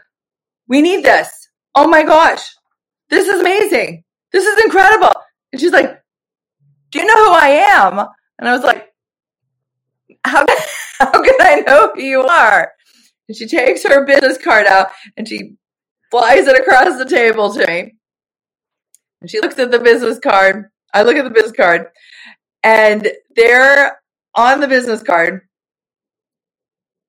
"We 0.68 0.82
need 0.82 1.04
this! 1.04 1.28
Oh 1.74 1.88
my 1.88 2.02
gosh, 2.02 2.42
this 3.08 3.28
is 3.28 3.40
amazing! 3.40 4.04
This 4.32 4.44
is 4.44 4.64
incredible!" 4.64 5.12
And 5.52 5.60
she's 5.60 5.72
like, 5.72 6.02
"Do 6.90 7.00
you 7.00 7.06
know 7.06 7.26
who 7.26 7.32
I 7.32 7.48
am?" 7.74 7.98
And 8.38 8.48
I 8.48 8.52
was 8.52 8.64
like, 8.64 8.88
"How 10.24 10.44
how 10.98 11.10
can 11.22 11.36
I 11.40 11.62
know 11.66 11.92
who 11.94 12.02
you 12.02 12.22
are?" 12.22 12.72
And 13.28 13.36
she 13.36 13.46
takes 13.46 13.84
her 13.84 14.04
business 14.04 14.38
card 14.38 14.66
out 14.66 14.88
and 15.16 15.28
she 15.28 15.54
flies 16.10 16.48
it 16.48 16.58
across 16.60 16.98
the 16.98 17.04
table 17.04 17.52
to 17.54 17.64
me. 17.66 17.94
And 19.20 19.30
she 19.30 19.40
looks 19.40 19.58
at 19.58 19.70
the 19.70 19.78
business 19.78 20.18
card. 20.18 20.66
I 20.92 21.02
look 21.02 21.16
at 21.16 21.24
the 21.24 21.30
business 21.30 21.52
card, 21.52 21.86
and 22.62 23.08
there 23.36 24.00
on 24.34 24.60
the 24.60 24.68
business 24.68 25.02
card 25.02 25.42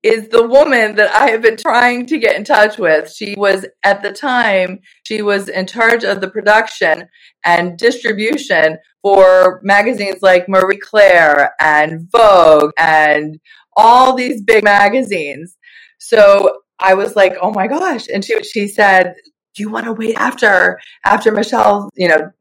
is 0.04 0.30
the 0.30 0.48
woman 0.48 0.96
that 0.96 1.14
I 1.14 1.30
have 1.30 1.42
been 1.42 1.58
trying 1.58 2.08
to 2.08 2.18
get 2.18 2.36
in 2.36 2.44
touch 2.44 2.78
with. 2.78 3.12
She 3.12 3.36
was 3.38 3.66
at 3.84 4.02
the 4.02 4.12
time, 4.12 4.80
she 5.04 5.22
was 5.22 5.48
in 5.48 5.68
charge 5.68 6.04
of 6.04 6.22
the 6.22 6.30
production 6.30 7.08
and 7.46 7.78
distribution 7.78 8.78
for 9.04 9.60
magazines 9.64 10.22
like 10.22 10.50
Marie 10.50 10.80
Claire 10.80 11.54
and 11.60 12.10
Vogue 12.12 12.72
and 12.78 13.40
all 13.78 14.16
these 14.16 14.42
big 14.42 14.64
magazines. 14.64 15.56
So 16.00 16.62
I 16.80 16.96
was 16.96 17.16
like, 17.16 17.36
"Oh 17.42 17.52
my 17.52 17.68
gosh." 17.68 18.08
And 18.12 18.26
she 18.26 18.42
she 18.44 18.68
said, 18.68 19.14
"Do 19.26 19.31
you 19.58 19.70
want 19.70 19.86
to 19.86 19.94
wait 19.94 20.16
after 20.16 20.80
after 21.06 21.32
Michelle, 21.32 21.90
you 21.96 22.08
know, 22.08 22.32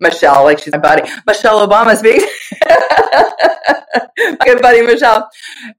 Michelle, 0.00 0.44
like 0.44 0.58
she's 0.58 0.72
my 0.72 0.78
buddy, 0.78 1.10
Michelle 1.26 1.66
Obama 1.66 1.96
speaks. 1.96 2.24
my 4.18 4.36
good 4.44 4.60
buddy 4.60 4.82
Michelle. 4.82 5.28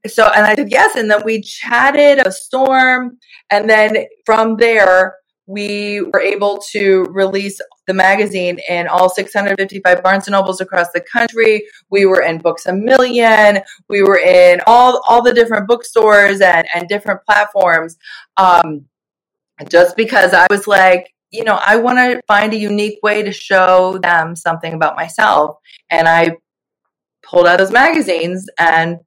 So, 0.06 0.26
and 0.26 0.44
I 0.44 0.54
said 0.54 0.70
yes. 0.70 0.96
And 0.96 1.10
then 1.10 1.22
we 1.24 1.40
chatted 1.40 2.26
a 2.26 2.32
storm. 2.32 3.18
And 3.50 3.68
then 3.68 4.06
from 4.24 4.56
there, 4.56 5.14
we 5.46 6.02
were 6.02 6.20
able 6.20 6.58
to 6.72 7.04
release 7.10 7.58
the 7.86 7.94
magazine 7.94 8.58
in 8.68 8.86
all 8.86 9.08
655 9.08 10.02
Barnes 10.02 10.26
and 10.26 10.32
Nobles 10.32 10.60
across 10.60 10.90
the 10.92 11.00
country. 11.00 11.64
We 11.90 12.04
were 12.04 12.20
in 12.20 12.38
Books 12.38 12.66
a 12.66 12.72
Million. 12.74 13.60
We 13.88 14.02
were 14.02 14.18
in 14.18 14.60
all 14.66 15.02
all 15.08 15.22
the 15.22 15.32
different 15.32 15.66
bookstores 15.66 16.42
and 16.42 16.68
and 16.74 16.86
different 16.86 17.24
platforms. 17.24 17.96
Um, 18.36 18.84
just 19.68 19.96
because 19.96 20.32
I 20.34 20.46
was 20.50 20.66
like, 20.66 21.12
you 21.30 21.44
know, 21.44 21.58
I 21.64 21.76
want 21.76 21.98
to 21.98 22.22
find 22.26 22.52
a 22.52 22.58
unique 22.58 22.98
way 23.02 23.22
to 23.22 23.32
show 23.32 23.98
them 23.98 24.34
something 24.36 24.72
about 24.72 24.96
myself, 24.96 25.56
and 25.90 26.08
I 26.08 26.36
pulled 27.22 27.46
out 27.46 27.58
those 27.58 27.72
magazines 27.72 28.48
and 28.58 28.98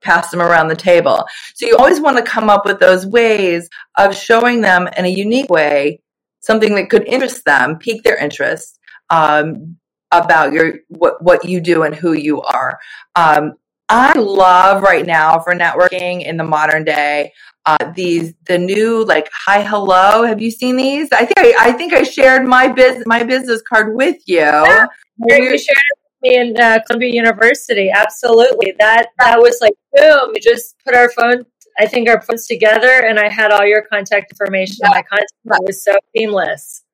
passed 0.00 0.30
them 0.30 0.40
around 0.40 0.68
the 0.68 0.76
table. 0.76 1.24
So 1.54 1.66
you 1.66 1.76
always 1.76 2.00
want 2.00 2.16
to 2.16 2.22
come 2.22 2.48
up 2.48 2.64
with 2.64 2.78
those 2.78 3.04
ways 3.04 3.68
of 3.96 4.16
showing 4.16 4.60
them 4.60 4.88
in 4.96 5.04
a 5.04 5.08
unique 5.08 5.50
way 5.50 6.00
something 6.40 6.74
that 6.76 6.88
could 6.88 7.06
interest 7.06 7.44
them, 7.44 7.76
pique 7.76 8.02
their 8.04 8.16
interest 8.16 8.78
um, 9.10 9.76
about 10.12 10.52
your 10.52 10.74
what 10.88 11.22
what 11.22 11.44
you 11.44 11.60
do 11.60 11.82
and 11.82 11.94
who 11.94 12.12
you 12.12 12.40
are. 12.42 12.78
Um, 13.16 13.54
I 13.88 14.18
love 14.18 14.82
right 14.82 15.06
now 15.06 15.40
for 15.40 15.54
networking 15.54 16.24
in 16.24 16.36
the 16.36 16.44
modern 16.44 16.84
day. 16.84 17.32
Uh, 17.68 17.92
these 17.94 18.32
the 18.46 18.56
new 18.56 19.04
like 19.04 19.28
hi 19.44 19.62
hello. 19.62 20.22
Have 20.22 20.40
you 20.40 20.50
seen 20.50 20.76
these? 20.76 21.06
I 21.12 21.26
think 21.26 21.34
I, 21.36 21.68
I 21.68 21.72
think 21.72 21.92
I 21.92 22.02
shared 22.02 22.46
my 22.46 22.66
business 22.68 23.04
my 23.06 23.22
business 23.22 23.60
card 23.60 23.94
with 23.94 24.16
you. 24.24 24.38
Yeah, 24.38 24.86
you 25.18 25.58
shared 25.58 25.76
me 26.22 26.36
in 26.36 26.58
uh, 26.58 26.78
Columbia 26.86 27.12
University. 27.12 27.90
Absolutely. 27.90 28.72
That 28.78 29.08
that 29.18 29.38
was 29.38 29.58
like 29.60 29.74
boom. 29.92 30.30
We 30.32 30.40
just 30.40 30.76
put 30.82 30.94
our 30.94 31.10
phone. 31.10 31.44
I 31.78 31.84
think 31.84 32.08
our 32.08 32.22
phones 32.22 32.46
together, 32.46 33.04
and 33.06 33.18
I 33.18 33.28
had 33.28 33.50
all 33.50 33.66
your 33.66 33.82
contact 33.82 34.32
information. 34.32 34.78
Yeah. 34.84 34.88
My 34.88 35.02
contact 35.02 35.32
it 35.44 35.66
was 35.66 35.84
so 35.84 35.94
seamless. 36.16 36.84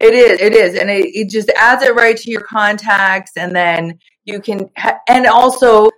It 0.00 0.12
is. 0.12 0.38
It 0.38 0.52
is, 0.52 0.78
and 0.78 0.90
it, 0.90 1.06
it 1.14 1.30
just 1.30 1.48
adds 1.56 1.82
it 1.82 1.94
right 1.94 2.18
to 2.18 2.30
your 2.30 2.42
contacts, 2.42 3.32
and 3.38 3.56
then 3.56 3.98
you 4.24 4.42
can. 4.42 4.68
Ha- 4.76 4.98
and 5.08 5.24
also, 5.24 5.88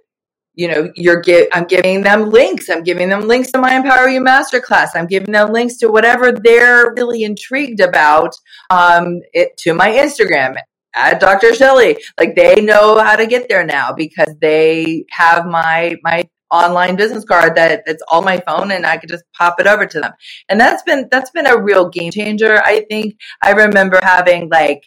you 0.55 0.69
know, 0.69 0.91
you're. 0.97 1.23
I'm 1.53 1.65
giving 1.65 2.03
them 2.03 2.31
links. 2.31 2.69
I'm 2.69 2.83
giving 2.83 3.09
them 3.09 3.27
links 3.27 3.51
to 3.53 3.59
my 3.59 3.75
Empower 3.75 4.09
You 4.09 4.21
Masterclass. 4.21 4.91
I'm 4.95 5.07
giving 5.07 5.33
them 5.33 5.53
links 5.53 5.77
to 5.79 5.89
whatever 5.89 6.33
they're 6.33 6.93
really 6.95 7.23
intrigued 7.23 7.81
about. 7.81 8.35
Um, 8.71 9.21
it 9.33 9.57
to 9.59 9.75
my 9.75 9.91
Instagram 9.91 10.57
at 10.95 11.21
Dr. 11.21 11.49
Shellie. 11.49 11.97
Like 12.19 12.37
they 12.37 12.57
know 12.57 12.99
how 12.99 13.17
to 13.17 13.27
get 13.27 13.49
there 13.49 13.65
now 13.65 13.93
because 13.93 14.35
they 14.41 15.05
have 15.11 15.47
my 15.47 15.97
my 16.03 16.29
online 16.51 16.97
business 16.97 17.25
card 17.25 17.55
that 17.57 17.83
that's 17.87 18.03
on 18.13 18.25
my 18.25 18.39
phone 18.47 18.71
and 18.71 18.85
I 18.85 18.99
could 18.99 19.09
just 19.09 19.25
pop 19.37 19.59
it 19.59 19.67
over 19.67 19.87
to 19.87 20.01
them. 20.01 20.13
And 20.49 20.61
that's 20.61 20.83
been 20.83 21.09
that's 21.11 21.31
been 21.31 21.47
a 21.47 21.61
real 21.61 21.89
game 21.89 22.13
changer. 22.13 22.61
I 22.63 22.85
think 22.91 23.15
I 23.43 23.53
remember 23.53 23.99
having 24.03 24.51
like 24.51 24.87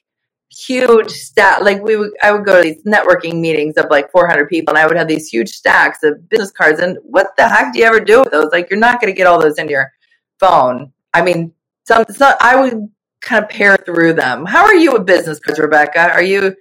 huge 0.51 1.09
stack 1.09 1.61
like 1.61 1.81
we 1.81 1.97
would 1.97 2.11
I 2.23 2.31
would 2.31 2.45
go 2.45 2.55
to 2.55 2.63
these 2.63 2.83
networking 2.83 3.41
meetings 3.41 3.75
of 3.75 3.87
like 3.89 4.11
400 4.11 4.47
people 4.47 4.73
and 4.73 4.77
I 4.77 4.87
would 4.87 4.95
have 4.95 5.07
these 5.07 5.27
huge 5.27 5.49
stacks 5.49 6.03
of 6.03 6.29
business 6.29 6.51
cards 6.51 6.79
and 6.79 6.97
what 7.03 7.35
the 7.37 7.47
heck 7.47 7.73
do 7.73 7.79
you 7.79 7.85
ever 7.85 7.99
do 7.99 8.21
with 8.21 8.31
those? 8.31 8.51
Like 8.51 8.69
you're 8.69 8.79
not 8.79 9.01
going 9.01 9.13
to 9.13 9.17
get 9.17 9.27
all 9.27 9.41
those 9.41 9.57
into 9.57 9.71
your 9.71 9.91
phone. 10.39 10.91
I 11.13 11.21
mean, 11.23 11.53
some, 11.85 12.05
some 12.09 12.35
I 12.39 12.55
would 12.55 12.89
kind 13.21 13.43
of 13.43 13.49
pair 13.49 13.75
through 13.77 14.13
them. 14.13 14.45
How 14.45 14.63
are 14.65 14.75
you 14.75 14.93
with 14.93 15.05
business 15.05 15.39
cards, 15.39 15.59
Rebecca? 15.59 16.11
Are 16.11 16.23
you 16.23 16.55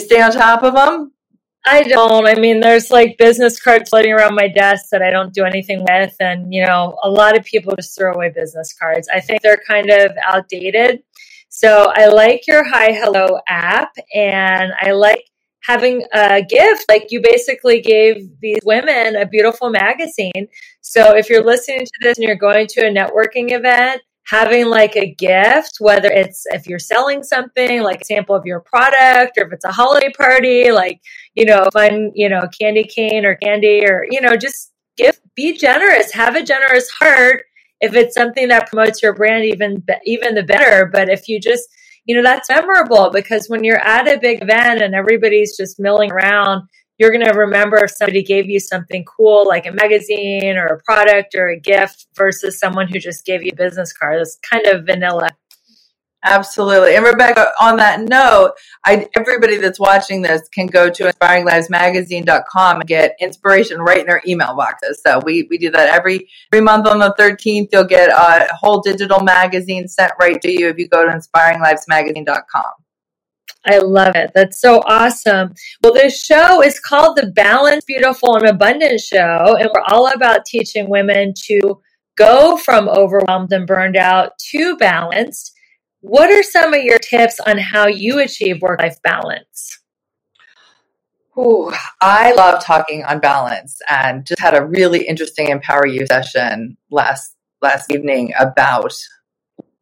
stay 0.00 0.20
on 0.20 0.32
top 0.32 0.62
of 0.62 0.74
them? 0.74 1.12
I 1.66 1.82
don't. 1.82 2.26
I 2.26 2.34
mean, 2.34 2.60
there's 2.60 2.90
like 2.90 3.16
business 3.16 3.60
cards 3.60 3.88
floating 3.88 4.12
around 4.12 4.34
my 4.34 4.48
desk 4.48 4.86
that 4.90 5.00
I 5.00 5.10
don't 5.10 5.32
do 5.32 5.44
anything 5.44 5.84
with. 5.88 6.14
And, 6.20 6.52
you 6.52 6.64
know, 6.64 6.98
a 7.02 7.08
lot 7.08 7.38
of 7.38 7.44
people 7.44 7.74
just 7.74 7.96
throw 7.96 8.12
away 8.12 8.28
business 8.28 8.74
cards. 8.74 9.08
I 9.12 9.20
think 9.20 9.40
they're 9.40 9.62
kind 9.66 9.88
of 9.88 10.12
outdated. 10.26 11.02
So 11.56 11.92
I 11.94 12.06
like 12.06 12.48
your 12.48 12.64
HiHello 12.64 13.38
app 13.48 13.92
and 14.12 14.72
I 14.80 14.90
like 14.90 15.24
having 15.62 16.02
a 16.12 16.42
gift. 16.42 16.86
Like 16.88 17.06
you 17.12 17.20
basically 17.22 17.80
gave 17.80 18.28
these 18.40 18.58
women 18.64 19.14
a 19.14 19.24
beautiful 19.24 19.70
magazine. 19.70 20.48
So 20.80 21.16
if 21.16 21.30
you're 21.30 21.44
listening 21.44 21.86
to 21.86 21.92
this 22.00 22.18
and 22.18 22.26
you're 22.26 22.34
going 22.34 22.66
to 22.70 22.80
a 22.80 22.92
networking 22.92 23.52
event, 23.52 24.02
having 24.26 24.66
like 24.66 24.96
a 24.96 25.14
gift, 25.14 25.76
whether 25.78 26.10
it's 26.10 26.44
if 26.46 26.66
you're 26.66 26.80
selling 26.80 27.22
something, 27.22 27.84
like 27.84 28.00
a 28.00 28.04
sample 28.04 28.34
of 28.34 28.44
your 28.44 28.58
product, 28.58 29.38
or 29.38 29.46
if 29.46 29.52
it's 29.52 29.64
a 29.64 29.70
holiday 29.70 30.10
party, 30.10 30.72
like, 30.72 31.00
you 31.34 31.44
know, 31.44 31.68
fun, 31.72 32.10
you 32.16 32.28
know, 32.28 32.42
candy 32.60 32.82
cane 32.82 33.24
or 33.24 33.36
candy, 33.36 33.86
or, 33.86 34.04
you 34.10 34.20
know, 34.20 34.34
just 34.34 34.72
give, 34.96 35.20
be 35.36 35.56
generous, 35.56 36.12
have 36.14 36.34
a 36.34 36.42
generous 36.42 36.90
heart. 36.90 37.44
If 37.84 37.94
it's 37.94 38.14
something 38.14 38.48
that 38.48 38.68
promotes 38.68 39.02
your 39.02 39.14
brand, 39.14 39.44
even, 39.44 39.84
even 40.04 40.34
the 40.34 40.42
better. 40.42 40.86
But 40.86 41.08
if 41.08 41.28
you 41.28 41.38
just, 41.40 41.68
you 42.06 42.16
know, 42.16 42.22
that's 42.22 42.48
memorable 42.48 43.10
because 43.10 43.48
when 43.48 43.62
you're 43.62 43.78
at 43.78 44.08
a 44.08 44.18
big 44.18 44.42
event 44.42 44.82
and 44.82 44.94
everybody's 44.94 45.56
just 45.56 45.78
milling 45.78 46.10
around, 46.10 46.66
you're 46.98 47.10
going 47.10 47.26
to 47.26 47.38
remember 47.38 47.76
if 47.78 47.90
somebody 47.90 48.22
gave 48.22 48.48
you 48.48 48.60
something 48.60 49.04
cool 49.04 49.46
like 49.46 49.66
a 49.66 49.72
magazine 49.72 50.56
or 50.56 50.66
a 50.66 50.82
product 50.82 51.34
or 51.34 51.48
a 51.48 51.58
gift 51.58 52.06
versus 52.16 52.58
someone 52.58 52.88
who 52.88 52.98
just 52.98 53.26
gave 53.26 53.42
you 53.42 53.50
a 53.52 53.56
business 53.56 53.92
card. 53.92 54.20
It's 54.20 54.38
kind 54.48 54.66
of 54.66 54.86
vanilla. 54.86 55.30
Absolutely. 56.24 56.96
And 56.96 57.04
Rebecca, 57.04 57.52
on 57.60 57.76
that 57.76 58.00
note, 58.00 58.54
I, 58.84 59.06
everybody 59.14 59.58
that's 59.58 59.78
watching 59.78 60.22
this 60.22 60.48
can 60.48 60.66
go 60.66 60.88
to 60.88 61.04
inspiringlivesmagazine.com 61.04 62.80
and 62.80 62.88
get 62.88 63.14
inspiration 63.20 63.78
right 63.80 64.00
in 64.00 64.06
their 64.06 64.22
email 64.26 64.56
boxes. 64.56 65.02
So 65.06 65.20
we, 65.24 65.46
we 65.50 65.58
do 65.58 65.70
that 65.72 65.92
every, 65.92 66.26
every 66.50 66.64
month 66.64 66.86
on 66.86 66.98
the 66.98 67.14
13th. 67.18 67.68
You'll 67.72 67.84
get 67.84 68.08
a 68.08 68.48
whole 68.54 68.80
digital 68.80 69.20
magazine 69.20 69.86
sent 69.86 70.12
right 70.18 70.40
to 70.40 70.50
you 70.50 70.68
if 70.68 70.78
you 70.78 70.88
go 70.88 71.04
to 71.04 71.12
inspiringlivesmagazine.com. 71.12 72.72
I 73.66 73.78
love 73.78 74.14
it. 74.14 74.32
That's 74.34 74.60
so 74.60 74.82
awesome. 74.86 75.54
Well, 75.82 75.94
this 75.94 76.22
show 76.22 76.62
is 76.62 76.80
called 76.80 77.16
the 77.16 77.28
Balance, 77.28 77.84
Beautiful, 77.84 78.36
and 78.36 78.46
Abundant 78.46 79.00
Show, 79.00 79.56
and 79.58 79.70
we're 79.74 79.82
all 79.86 80.12
about 80.12 80.44
teaching 80.44 80.88
women 80.88 81.32
to 81.46 81.80
go 82.16 82.56
from 82.56 82.88
overwhelmed 82.88 83.52
and 83.52 83.66
burned 83.66 83.96
out 83.96 84.38
to 84.50 84.76
balanced. 84.76 85.53
What 86.06 86.30
are 86.30 86.42
some 86.42 86.74
of 86.74 86.82
your 86.82 86.98
tips 86.98 87.40
on 87.40 87.56
how 87.56 87.86
you 87.86 88.18
achieve 88.18 88.60
work 88.60 88.78
life 88.78 89.00
balance? 89.02 89.80
Ooh, 91.38 91.72
I 92.02 92.34
love 92.34 92.62
talking 92.62 93.04
on 93.04 93.20
balance 93.20 93.80
and 93.88 94.26
just 94.26 94.38
had 94.38 94.54
a 94.54 94.66
really 94.66 95.08
interesting 95.08 95.48
Empower 95.48 95.86
You 95.86 96.04
session 96.04 96.76
last 96.90 97.36
last 97.62 97.90
evening 97.90 98.34
about 98.38 98.92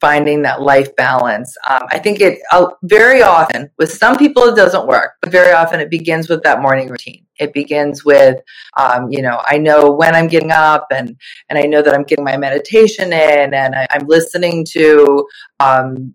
finding 0.02 0.42
that 0.42 0.60
life 0.60 0.94
balance. 0.96 1.56
Um, 1.70 1.82
I 1.92 1.98
think 2.00 2.20
it 2.20 2.40
uh, 2.50 2.66
very 2.82 3.22
often, 3.22 3.70
with 3.78 3.92
some 3.92 4.16
people, 4.16 4.42
it 4.42 4.56
doesn't 4.56 4.88
work, 4.88 5.12
but 5.22 5.30
very 5.30 5.52
often 5.52 5.78
it 5.78 5.90
begins 5.90 6.28
with 6.28 6.42
that 6.42 6.60
morning 6.60 6.88
routine. 6.88 7.24
It 7.38 7.54
begins 7.54 8.04
with, 8.04 8.40
um, 8.76 9.12
you 9.12 9.22
know, 9.22 9.40
I 9.46 9.58
know 9.58 9.92
when 9.92 10.16
I'm 10.16 10.26
getting 10.26 10.50
up 10.50 10.88
and, 10.90 11.16
and 11.48 11.56
I 11.56 11.62
know 11.62 11.82
that 11.82 11.94
I'm 11.94 12.02
getting 12.02 12.24
my 12.24 12.36
meditation 12.36 13.12
in 13.12 13.54
and 13.54 13.76
I, 13.76 13.86
am 13.92 14.08
listening 14.08 14.66
to, 14.72 15.24
um, 15.60 16.14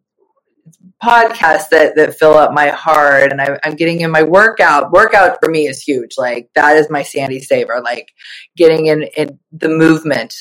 podcasts 1.01 1.69
that, 1.69 1.95
that 1.95 2.19
fill 2.19 2.33
up 2.33 2.51
my 2.51 2.67
heart 2.67 3.31
and 3.31 3.39
I, 3.39 3.57
I'm 3.63 3.75
getting 3.75 4.01
in 4.01 4.11
my 4.11 4.23
workout. 4.23 4.91
Workout 4.91 5.37
for 5.41 5.49
me 5.49 5.65
is 5.67 5.81
huge. 5.81 6.15
Like 6.17 6.49
that 6.55 6.75
is 6.75 6.89
my 6.89 7.03
sandy 7.03 7.39
saver. 7.39 7.79
Like 7.81 8.09
getting 8.57 8.87
in, 8.87 9.03
in 9.15 9.39
the 9.53 9.69
movement 9.69 10.35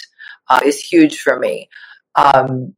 uh, 0.48 0.60
is 0.64 0.80
huge 0.80 1.20
for 1.20 1.38
me. 1.38 1.68
Um, 2.16 2.74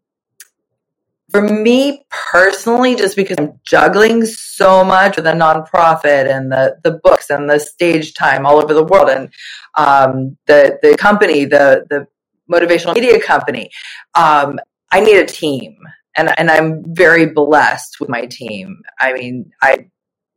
for 1.31 1.43
me 1.43 2.05
personally, 2.33 2.97
just 2.97 3.17
because 3.17 3.37
I'm 3.39 3.61
juggling 3.65 4.25
so 4.25 4.83
much 4.85 5.17
with 5.17 5.27
the 5.27 5.33
nonprofit 5.33 6.31
and 6.31 6.51
the, 6.51 6.79
the 6.83 6.93
books 6.93 7.31
and 7.31 7.49
the 7.49 7.59
stage 7.59 8.15
time 8.15 8.47
all 8.47 8.63
over 8.63 8.73
the 8.73 8.85
world 8.85 9.11
and 9.11 9.31
um, 9.77 10.37
the 10.47 10.79
the 10.83 10.97
company, 10.97 11.45
the 11.45 11.87
the 11.91 12.07
motivational 12.51 12.95
media 12.95 13.21
company, 13.21 13.71
um, 14.15 14.59
I 14.91 15.01
need 15.01 15.19
a 15.19 15.27
team, 15.27 15.77
and 16.17 16.33
and 16.39 16.51
I'm 16.51 16.83
very 16.95 17.27
blessed 17.27 18.01
with 18.01 18.09
my 18.09 18.25
team. 18.27 18.81
I 19.01 19.13
mean, 19.13 19.51
I 19.63 19.91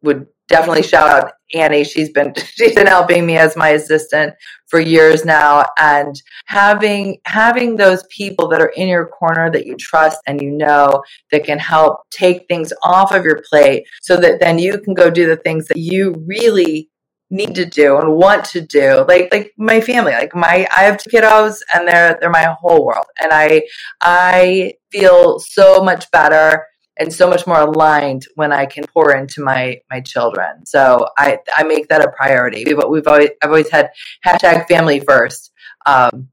would 0.04 0.28
definitely 0.52 0.84
shout 0.84 1.10
out 1.10 1.34
Annie. 1.54 1.84
She's 1.84 2.10
been 2.10 2.34
she's 2.56 2.76
been 2.76 2.88
helping 2.88 3.26
me 3.26 3.38
as 3.38 3.56
my 3.56 3.70
assistant 3.70 4.34
for 4.68 4.80
years 4.80 5.26
now, 5.26 5.66
and 5.78 6.22
having 6.46 7.18
having 7.26 7.78
those 7.78 8.04
people 8.10 8.48
that 8.50 8.62
are 8.62 8.74
in 8.76 8.88
your 8.88 9.08
corner 9.08 9.50
that 9.52 9.66
you 9.66 9.76
trust 9.78 10.20
and 10.28 10.42
you 10.42 10.52
know 10.52 11.04
that 11.32 11.44
can 11.44 11.60
help 11.60 12.02
take 12.12 12.46
things 12.48 12.72
off 12.84 13.14
of 13.14 13.24
your 13.26 13.42
plate, 13.50 13.86
so 14.02 14.18
that 14.18 14.40
then 14.40 14.60
you 14.60 14.80
can 14.80 14.94
go 14.94 15.10
do 15.10 15.28
the 15.28 15.38
things 15.38 15.68
that 15.68 15.78
you 15.78 16.16
really 16.28 16.90
need 17.34 17.56
to 17.56 17.66
do 17.66 17.98
and 17.98 18.14
want 18.16 18.44
to 18.46 18.62
do. 18.62 19.06
Like 19.08 19.30
like 19.32 19.54
my 19.58 19.80
family 19.82 20.12
like 20.12 20.36
my 20.36 20.68
i 20.76 20.84
have 20.84 20.98
two 20.98 21.10
kiddos 21.10 21.60
and 21.74 21.88
they're 21.88 22.18
they're 22.20 22.30
my 22.30 22.56
whole 22.60 22.86
world. 22.86 23.06
And 23.22 23.32
i 23.32 23.64
i 24.02 24.74
feel 24.92 25.40
so 25.40 25.82
much 25.82 26.12
better 26.12 26.66
and 27.00 27.12
so 27.12 27.30
much 27.30 27.48
more 27.48 27.62
aligned 27.62 28.26
when 28.36 28.52
I 28.52 28.66
can 28.66 28.84
pour 28.94 29.16
into 29.16 29.42
my 29.42 29.80
my 29.90 30.02
children. 30.02 30.66
So 30.66 31.08
I 31.18 31.40
I 31.56 31.64
make 31.64 31.88
that 31.90 32.04
a 32.04 32.12
priority. 32.12 32.64
We've, 32.66 32.80
we've 32.90 33.08
always 33.08 33.30
I've 33.44 33.50
always 33.50 33.70
had 33.70 33.90
hashtag 34.26 34.68
family 34.68 35.00
first. 35.00 35.52
Um, 35.86 36.30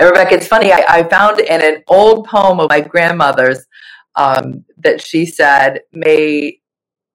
Rebecca, 0.00 0.34
it's 0.34 0.46
funny. 0.46 0.72
I, 0.72 0.84
I 0.88 1.02
found 1.04 1.40
in 1.40 1.60
an 1.62 1.82
old 1.86 2.26
poem 2.26 2.58
of 2.60 2.70
my 2.70 2.80
grandmother's 2.80 3.66
um, 4.16 4.64
that 4.78 5.02
she 5.02 5.26
said, 5.26 5.80
"May 5.92 6.60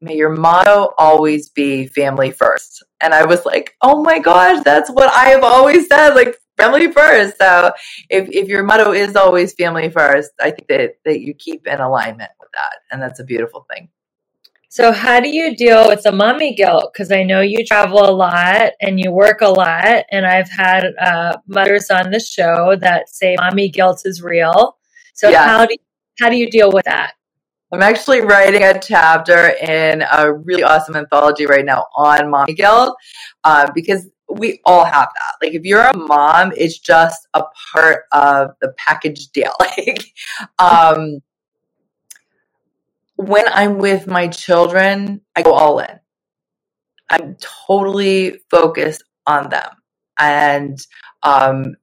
may 0.01 0.16
your 0.16 0.30
motto 0.30 0.93
always 0.97 1.49
be 1.49 1.88
family 1.88 2.32
first. 2.32 2.84
And 3.01 3.13
I 3.13 3.26
was 3.26 3.45
like, 3.45 3.76
oh 3.82 4.03
my 4.03 4.20
gosh, 4.20 4.63
that's 4.63 4.89
what 4.89 5.11
I 5.11 5.30
have 5.30 5.43
always 5.43 5.88
said, 5.88 6.11
like 6.11 6.38
family 6.57 6.91
first. 6.91 7.38
So 7.38 7.72
if, 8.09 8.30
if 8.30 8.47
your 8.47 8.63
motto 8.63 8.91
is 8.93 9.16
always 9.16 9.53
family 9.53 9.89
first, 9.89 10.32
I 10.39 10.51
think 10.51 10.68
that, 10.70 10.95
that 11.05 11.22
you 11.22 11.34
keep 11.34 11.68
in 11.68 11.80
alignment 11.80 12.32
that. 12.56 12.80
And 12.91 13.01
that's 13.01 13.20
a 13.20 13.24
beautiful 13.24 13.66
thing. 13.74 13.89
So, 14.70 14.91
how 14.91 15.22
do 15.22 15.30
you 15.30 15.56
deal 15.56 15.88
with 15.88 16.03
the 16.03 16.12
mommy 16.12 16.53
guilt? 16.53 16.91
Because 16.91 17.10
I 17.12 17.24
know 17.24 17.39
you 17.39 17.64
travel 17.66 18.03
a 18.03 18.12
lot 18.12 18.74
and 18.82 18.99
you 18.99 19.10
work 19.10 19.39
a 19.41 19.47
lot, 19.47 20.03
and 20.12 20.26
I've 20.26 20.49
had 20.49 20.93
uh, 20.99 21.38
mothers 21.47 21.89
on 21.89 22.12
the 22.12 22.20
show 22.20 22.76
that 22.82 23.08
say 23.10 23.38
mommy 23.39 23.70
guilt 23.70 24.01
is 24.06 24.22
real. 24.22 24.78
So, 25.14 25.30
Yeah. 25.30 25.47
how 25.47 25.66
do 25.66 25.76
how 26.20 26.30
do 26.30 26.36
you 26.36 26.49
deal 26.49 26.72
with 26.72 26.86
that? 26.86 27.14
I'm 27.72 27.82
actually 27.82 28.22
writing 28.22 28.64
a 28.64 28.80
chapter 28.80 29.49
in 29.62 30.01
a 30.12 30.34
really 30.34 30.64
awesome 30.64 30.95
anthology 30.95 31.45
right 31.45 31.66
now 31.66 31.86
on 31.95 32.30
mommy 32.30 32.53
guilt 32.53 32.95
uh, 33.43 33.68
because 33.74 34.08
we 34.30 34.60
all 34.66 34.86
have 34.86 35.08
that. 35.16 35.45
Like, 35.45 35.53
if 35.56 35.64
you're 35.64 35.84
a 35.84 35.95
mom, 35.97 36.51
it's 36.56 36.80
just 36.80 37.28
a 37.34 37.43
part 37.74 38.03
of 38.12 38.51
the 38.62 38.74
package 38.78 39.28
deal. 39.30 39.53
Like, 39.78 40.06
um, 40.60 41.20
when 43.16 43.45
I'm 43.47 43.78
with 43.78 44.07
my 44.07 44.28
children, 44.28 45.22
I 45.36 45.41
go 45.43 45.53
all 45.53 45.80
in. 45.80 45.99
I'm 47.09 47.38
totally 47.68 48.41
focused 48.51 49.03
on 49.28 49.49
them, 49.49 49.70
and 50.20 50.78
um, 51.24 51.76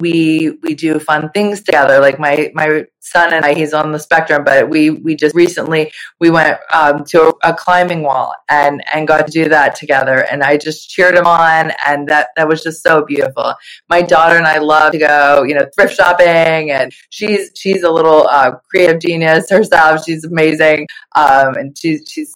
we 0.00 0.58
we 0.62 0.74
do 0.74 0.98
fun 0.98 1.30
things 1.30 1.62
together. 1.62 2.00
Like 2.00 2.18
my 2.18 2.50
my 2.54 2.84
son 3.00 3.32
and 3.32 3.44
I, 3.44 3.54
he's 3.54 3.72
on 3.72 3.92
the 3.92 3.98
spectrum, 3.98 4.44
but 4.44 4.68
we 4.68 4.90
we 4.90 5.14
just 5.14 5.34
recently 5.34 5.92
we 6.20 6.30
went 6.30 6.58
um, 6.72 7.04
to 7.06 7.28
a, 7.44 7.50
a 7.50 7.54
climbing 7.54 8.02
wall 8.02 8.34
and 8.48 8.82
and 8.92 9.06
got 9.06 9.26
to 9.26 9.32
do 9.32 9.48
that 9.48 9.76
together. 9.76 10.26
And 10.30 10.42
I 10.42 10.56
just 10.56 10.90
cheered 10.90 11.14
him 11.14 11.26
on, 11.26 11.72
and 11.86 12.08
that 12.08 12.28
that 12.36 12.48
was 12.48 12.62
just 12.62 12.82
so 12.82 13.04
beautiful. 13.04 13.54
My 13.88 14.02
daughter 14.02 14.36
and 14.36 14.46
I 14.46 14.58
love 14.58 14.92
to 14.92 14.98
go, 14.98 15.42
you 15.42 15.54
know, 15.54 15.66
thrift 15.74 15.94
shopping, 15.94 16.70
and 16.70 16.92
she's 17.10 17.50
she's 17.54 17.82
a 17.82 17.90
little 17.90 18.26
uh, 18.28 18.52
creative 18.70 19.00
genius 19.00 19.50
herself. 19.50 20.04
She's 20.04 20.24
amazing, 20.24 20.88
um, 21.16 21.54
and 21.54 21.76
she's 21.76 22.02
she's 22.10 22.32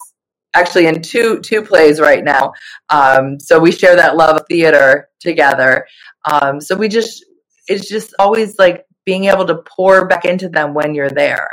actually 0.55 0.87
in 0.87 1.01
two 1.01 1.39
two 1.41 1.61
plays 1.61 1.99
right 1.99 2.23
now. 2.23 2.53
Um, 2.89 3.39
so 3.39 3.59
we 3.59 3.71
share 3.71 3.95
that 3.95 4.15
love 4.15 4.37
of 4.37 4.45
theater 4.49 5.09
together. 5.19 5.85
Um, 6.25 6.59
so 6.61 6.75
we 6.75 6.87
just 6.87 7.23
it's 7.67 7.87
just 7.87 8.13
always 8.19 8.57
like 8.57 8.85
being 9.05 9.25
able 9.25 9.45
to 9.45 9.55
pour 9.55 10.07
back 10.07 10.25
into 10.25 10.49
them 10.49 10.73
when 10.73 10.95
you're 10.95 11.09
there. 11.09 11.49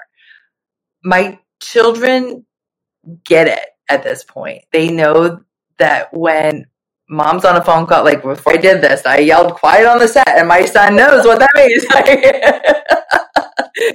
My 1.04 1.38
children 1.62 2.46
get 3.24 3.48
it 3.48 3.68
at 3.88 4.02
this 4.02 4.24
point. 4.24 4.64
They 4.72 4.90
know 4.90 5.40
that 5.78 6.12
when 6.12 6.66
mom's 7.08 7.44
on 7.44 7.56
a 7.56 7.64
phone 7.64 7.86
call, 7.86 8.04
like 8.04 8.22
before 8.22 8.54
I 8.54 8.56
did 8.56 8.80
this, 8.80 9.04
I 9.04 9.18
yelled 9.18 9.54
quiet 9.54 9.86
on 9.86 9.98
the 9.98 10.08
set, 10.08 10.28
and 10.28 10.48
my 10.48 10.64
son 10.64 10.96
knows 10.96 11.24
what 11.26 11.38
that 11.40 11.50
means. 11.54 11.84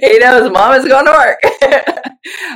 he 0.00 0.18
knows 0.18 0.50
mom 0.50 0.74
is 0.74 0.84
going 0.84 1.06
to 1.06 1.12
work. 1.12 1.40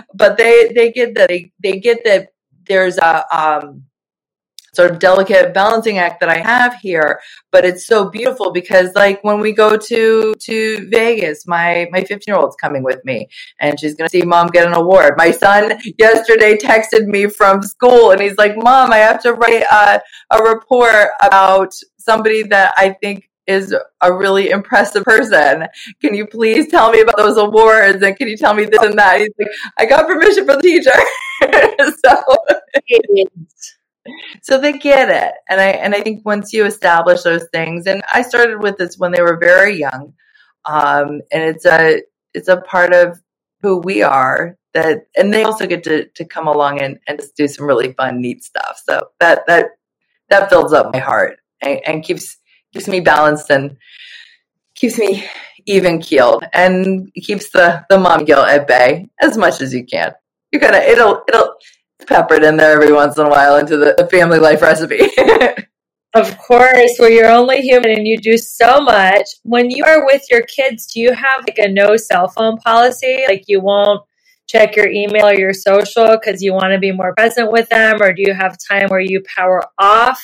but 0.15 0.37
they 0.37 0.73
they 0.75 0.93
get 0.93 1.15
that 1.15 1.29
they, 1.29 1.53
they 1.63 1.79
get 1.81 2.05
that 2.05 2.29
there's 2.67 2.99
a 2.99 3.37
um 3.37 3.85
sort 4.75 4.91
of 4.91 4.99
delicate 4.99 5.53
balancing 5.53 5.99
act 5.99 6.21
that 6.21 6.29
I 6.29 6.39
have 6.39 6.75
here, 6.81 7.21
but 7.51 7.65
it's 7.65 7.87
so 7.87 8.09
beautiful 8.09 8.53
because 8.53 8.95
like 8.95 9.23
when 9.23 9.41
we 9.41 9.53
go 9.53 9.77
to 9.77 10.35
to 10.35 10.89
Vegas, 10.91 11.47
my 11.47 11.89
my 11.91 12.03
15 12.05 12.21
year 12.27 12.37
old's 12.37 12.57
coming 12.57 12.83
with 12.83 13.05
me 13.05 13.29
and 13.61 13.79
she's 13.79 13.95
gonna 13.95 14.09
see 14.09 14.23
mom 14.23 14.49
get 14.49 14.67
an 14.67 14.73
award. 14.73 15.15
My 15.17 15.31
son 15.31 15.79
yesterday 15.99 16.57
texted 16.57 17.07
me 17.07 17.27
from 17.27 17.63
school 17.63 18.13
and 18.13 18.21
he's 18.21 18.39
like, 18.39 18.57
Mom, 18.57 18.93
I 18.93 18.99
have 18.99 19.23
to 19.23 19.35
write 19.35 19.65
a, 19.71 20.01
a 20.31 20.43
report 20.43 21.09
about 21.23 21.73
somebody 21.99 22.43
that 22.45 22.73
I 22.77 22.97
think 23.01 23.29
is 23.47 23.75
a 24.01 24.13
really 24.13 24.51
impressive 24.51 25.05
person. 25.05 25.67
Can 26.01 26.15
you 26.15 26.27
please 26.27 26.69
tell 26.69 26.91
me 26.91 27.01
about 27.01 27.17
those 27.17 27.37
awards 27.37 28.03
and 28.03 28.17
can 28.17 28.29
you 28.29 28.37
tell 28.37 28.55
me 28.55 28.65
this 28.65 28.83
and 28.83 28.99
that? 28.99 29.21
He's 29.21 29.31
like, 29.39 29.49
I 29.79 29.87
got 29.87 30.07
permission 30.07 30.47
from 30.47 30.57
the 30.57 30.63
teacher. 30.63 30.93
so 32.05 32.23
so 34.43 34.59
they 34.59 34.73
get 34.73 35.09
it. 35.11 35.35
And 35.49 35.61
i 35.61 35.69
and 35.69 35.95
i 35.95 36.01
think 36.01 36.25
once 36.25 36.53
you 36.53 36.65
establish 36.65 37.23
those 37.23 37.47
things 37.53 37.87
and 37.87 38.03
i 38.13 38.23
started 38.23 38.63
with 38.63 38.77
this 38.79 38.99
when 38.99 39.13
they 39.13 39.23
were 39.23 39.39
very 39.39 39.79
young 39.79 40.13
um 40.65 41.21
and 41.33 41.43
it's 41.43 41.67
a 41.67 42.03
it's 42.35 42.49
a 42.49 42.61
part 42.63 42.93
of 42.93 43.21
who 43.63 43.79
we 43.79 44.03
are 44.03 44.57
that 44.75 45.07
and 45.17 45.33
they 45.33 45.45
also 45.45 45.67
get 45.67 45.85
to 45.85 46.07
to 46.09 46.25
come 46.25 46.47
along 46.47 46.81
and 46.81 46.99
and 47.07 47.19
just 47.19 47.37
do 47.37 47.47
some 47.47 47.67
really 47.67 47.93
fun 47.93 48.21
neat 48.21 48.43
stuff. 48.43 48.81
So 48.85 49.09
that 49.21 49.47
that 49.47 49.67
that 50.31 50.49
fills 50.49 50.73
up 50.73 50.93
my 50.93 50.99
heart 50.99 51.39
and, 51.61 51.81
and 51.87 52.05
keeps 52.05 52.37
keeps 52.73 52.89
me 52.89 53.01
balanced 53.01 53.51
and 53.51 53.77
keeps 54.75 54.99
me 54.99 55.25
even 55.67 56.01
keeled 56.01 56.45
and 56.53 57.13
keeps 57.15 57.51
the 57.51 57.85
the 57.89 57.99
mom 57.99 58.25
guilt 58.25 58.49
at 58.49 58.67
bay 58.67 59.09
as 59.21 59.37
much 59.37 59.61
as 59.61 59.73
you 59.73 59.85
can. 59.85 60.13
You 60.51 60.59
gotta 60.59 60.83
it'll 60.91 61.23
it'll 61.29 61.55
pepper 62.07 62.35
it 62.35 62.45
in 62.45 62.57
there 62.57 62.73
every 62.73 62.93
once 62.93 63.17
in 63.17 63.27
a 63.27 63.31
while 63.31 63.57
into 63.57 63.77
the, 63.77 63.95
the 63.97 64.07
family 64.07 64.39
life 64.39 64.63
recipe. 64.63 65.01
Of 66.15 66.37
course, 66.37 66.97
well, 66.99 67.09
you're 67.09 67.31
only 67.31 67.63
human 67.63 67.91
and 67.91 68.07
you 68.07 68.19
do 68.19 68.37
so 68.37 68.83
much. 68.83 69.27
When 69.45 69.71
you 69.71 69.83
are 69.85 70.05
with 70.05 70.23
your 70.31 70.43
kids, 70.43 70.87
do 70.93 71.01
you 71.01 71.15
have 71.15 71.45
like 71.49 71.57
a 71.57 71.69
no 71.69 71.97
cell 71.97 72.29
phone 72.29 72.59
policy? 72.59 73.25
Like 73.27 73.45
you 73.47 73.63
won't 73.63 74.03
check 74.47 74.77
your 74.77 74.89
email 74.89 75.29
or 75.29 75.35
your 75.35 75.55
social 75.55 76.09
because 76.09 76.43
you 76.43 76.53
want 76.53 76.73
to 76.73 76.79
be 76.79 76.93
more 76.93 77.15
present 77.15 77.51
with 77.51 77.67
them? 77.71 78.03
Or 78.03 78.13
do 78.13 78.21
you 78.21 78.35
have 78.35 78.59
time 78.71 78.89
where 78.89 79.01
you 79.01 79.23
power 79.35 79.63
off 79.79 80.23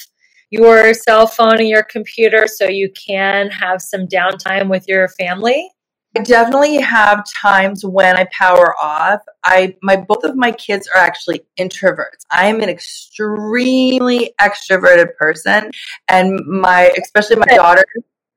your 0.51 0.93
cell 0.93 1.27
phone 1.27 1.59
and 1.59 1.69
your 1.69 1.85
computer 1.85 2.47
so 2.47 2.69
you 2.69 2.91
can 2.93 3.49
have 3.49 3.81
some 3.81 4.07
downtime 4.07 4.69
with 4.69 4.87
your 4.89 5.09
family? 5.09 5.71
I 6.17 6.21
definitely 6.23 6.77
have 6.81 7.25
times 7.31 7.85
when 7.85 8.17
I 8.17 8.27
power 8.33 8.75
off. 8.83 9.21
I 9.45 9.77
my 9.83 9.97
both 9.97 10.25
of 10.25 10.37
my 10.37 10.53
kids 10.53 10.89
are 10.95 11.01
actually 11.01 11.43
introverts. 11.59 12.25
I'm 12.31 12.61
an 12.61 12.69
extremely 12.69 14.35
extroverted 14.41 15.15
person, 15.17 15.71
and 16.09 16.41
my 16.47 16.93
especially 17.01 17.37
my 17.37 17.47
daughter. 17.47 17.85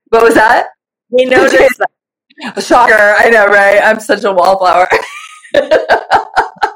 What 0.09 0.23
was 0.23 0.35
that? 0.35 0.67
We 1.09 1.25
noticed. 1.25 1.81
Shocker! 2.59 3.15
I 3.17 3.29
know, 3.29 3.45
right? 3.45 3.79
I'm 3.83 3.99
such 3.99 4.23
a 4.23 4.31
wallflower. 4.31 4.87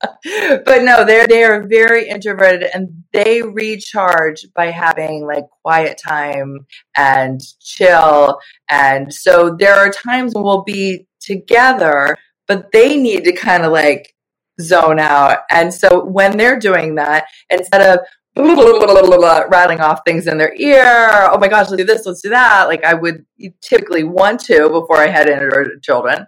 but 0.64 0.82
no, 0.82 1.04
they're 1.04 1.26
they 1.26 1.44
are 1.44 1.66
very 1.66 2.08
introverted 2.08 2.70
and 2.74 3.04
they 3.12 3.42
recharge 3.42 4.46
by 4.54 4.66
having 4.66 5.26
like 5.26 5.44
quiet 5.62 6.00
time 6.02 6.66
and 6.96 7.40
chill. 7.60 8.38
And 8.70 9.12
so 9.12 9.56
there 9.58 9.74
are 9.74 9.90
times 9.90 10.34
when 10.34 10.44
we'll 10.44 10.62
be 10.62 11.06
together, 11.20 12.16
but 12.48 12.72
they 12.72 12.96
need 12.96 13.24
to 13.24 13.32
kind 13.32 13.64
of 13.64 13.72
like 13.72 14.14
zone 14.60 14.98
out. 14.98 15.40
And 15.50 15.72
so 15.72 16.04
when 16.04 16.36
they're 16.36 16.58
doing 16.58 16.94
that, 16.94 17.26
instead 17.50 17.82
of 17.82 18.06
rattling 18.36 19.80
off 19.80 20.00
things 20.06 20.26
in 20.26 20.38
their 20.38 20.54
ear, 20.54 21.28
oh 21.30 21.38
my 21.38 21.48
gosh, 21.48 21.68
let's 21.68 21.76
do 21.76 21.84
this, 21.84 22.06
let's 22.06 22.22
do 22.22 22.30
that, 22.30 22.68
like 22.68 22.84
I 22.84 22.94
would 22.94 23.26
typically 23.60 24.04
want 24.04 24.40
to 24.44 24.68
before 24.68 24.96
I 24.96 25.08
head 25.08 25.28
into 25.28 25.78
children. 25.82 26.26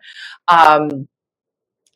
Um, 0.49 1.09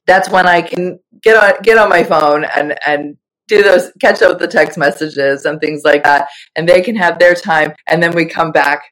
that's 0.07 0.30
when 0.30 0.46
I 0.46 0.62
can 0.62 0.98
get 1.22 1.36
on 1.42 1.62
get 1.62 1.78
on 1.78 1.88
my 1.88 2.02
phone 2.02 2.44
and 2.44 2.78
and 2.86 3.16
do 3.48 3.62
those 3.62 3.92
catch 4.00 4.22
up 4.22 4.30
with 4.30 4.38
the 4.38 4.48
text 4.48 4.76
messages 4.76 5.44
and 5.44 5.61
things 5.61 5.82
like 5.84 6.02
that, 6.04 6.28
and 6.57 6.68
they 6.68 6.80
can 6.80 6.96
have 6.96 7.18
their 7.18 7.34
time, 7.34 7.72
and 7.86 8.02
then 8.02 8.14
we 8.14 8.24
come 8.26 8.52
back 8.52 8.82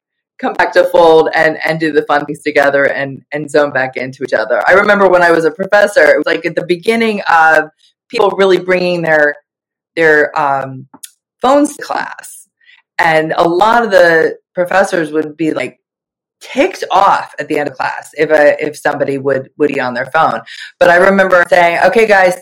come 0.40 0.54
back 0.54 0.72
to 0.72 0.84
fold 0.84 1.28
and 1.34 1.58
and 1.64 1.78
do 1.78 1.92
the 1.92 2.02
fun 2.02 2.24
things 2.26 2.42
together 2.42 2.84
and 2.84 3.22
and 3.32 3.50
zone 3.50 3.72
back 3.72 3.96
into 3.96 4.24
each 4.24 4.32
other. 4.32 4.62
I 4.66 4.72
remember 4.72 5.08
when 5.08 5.22
I 5.22 5.30
was 5.30 5.44
a 5.44 5.50
professor, 5.50 6.04
it 6.04 6.18
was 6.18 6.26
like 6.26 6.44
at 6.44 6.56
the 6.56 6.66
beginning 6.66 7.22
of 7.30 7.70
people 8.08 8.30
really 8.30 8.58
bringing 8.58 9.02
their 9.02 9.36
their 9.96 10.36
um, 10.38 10.88
phones 11.40 11.76
to 11.76 11.82
class, 11.82 12.48
and 12.98 13.32
a 13.36 13.48
lot 13.48 13.84
of 13.84 13.90
the 13.90 14.38
professors 14.54 15.12
would 15.12 15.36
be 15.36 15.52
like 15.52 15.78
ticked 16.44 16.84
off 16.90 17.34
at 17.38 17.48
the 17.48 17.58
end 17.58 17.68
of 17.68 17.74
class 17.74 18.10
if 18.14 18.30
a, 18.30 18.62
if 18.64 18.76
somebody 18.76 19.18
would 19.18 19.50
would 19.56 19.68
be 19.68 19.80
on 19.80 19.94
their 19.94 20.06
phone. 20.06 20.40
But 20.78 20.90
I 20.90 20.96
remember 20.96 21.44
saying, 21.48 21.80
"Okay, 21.86 22.06
guys, 22.06 22.36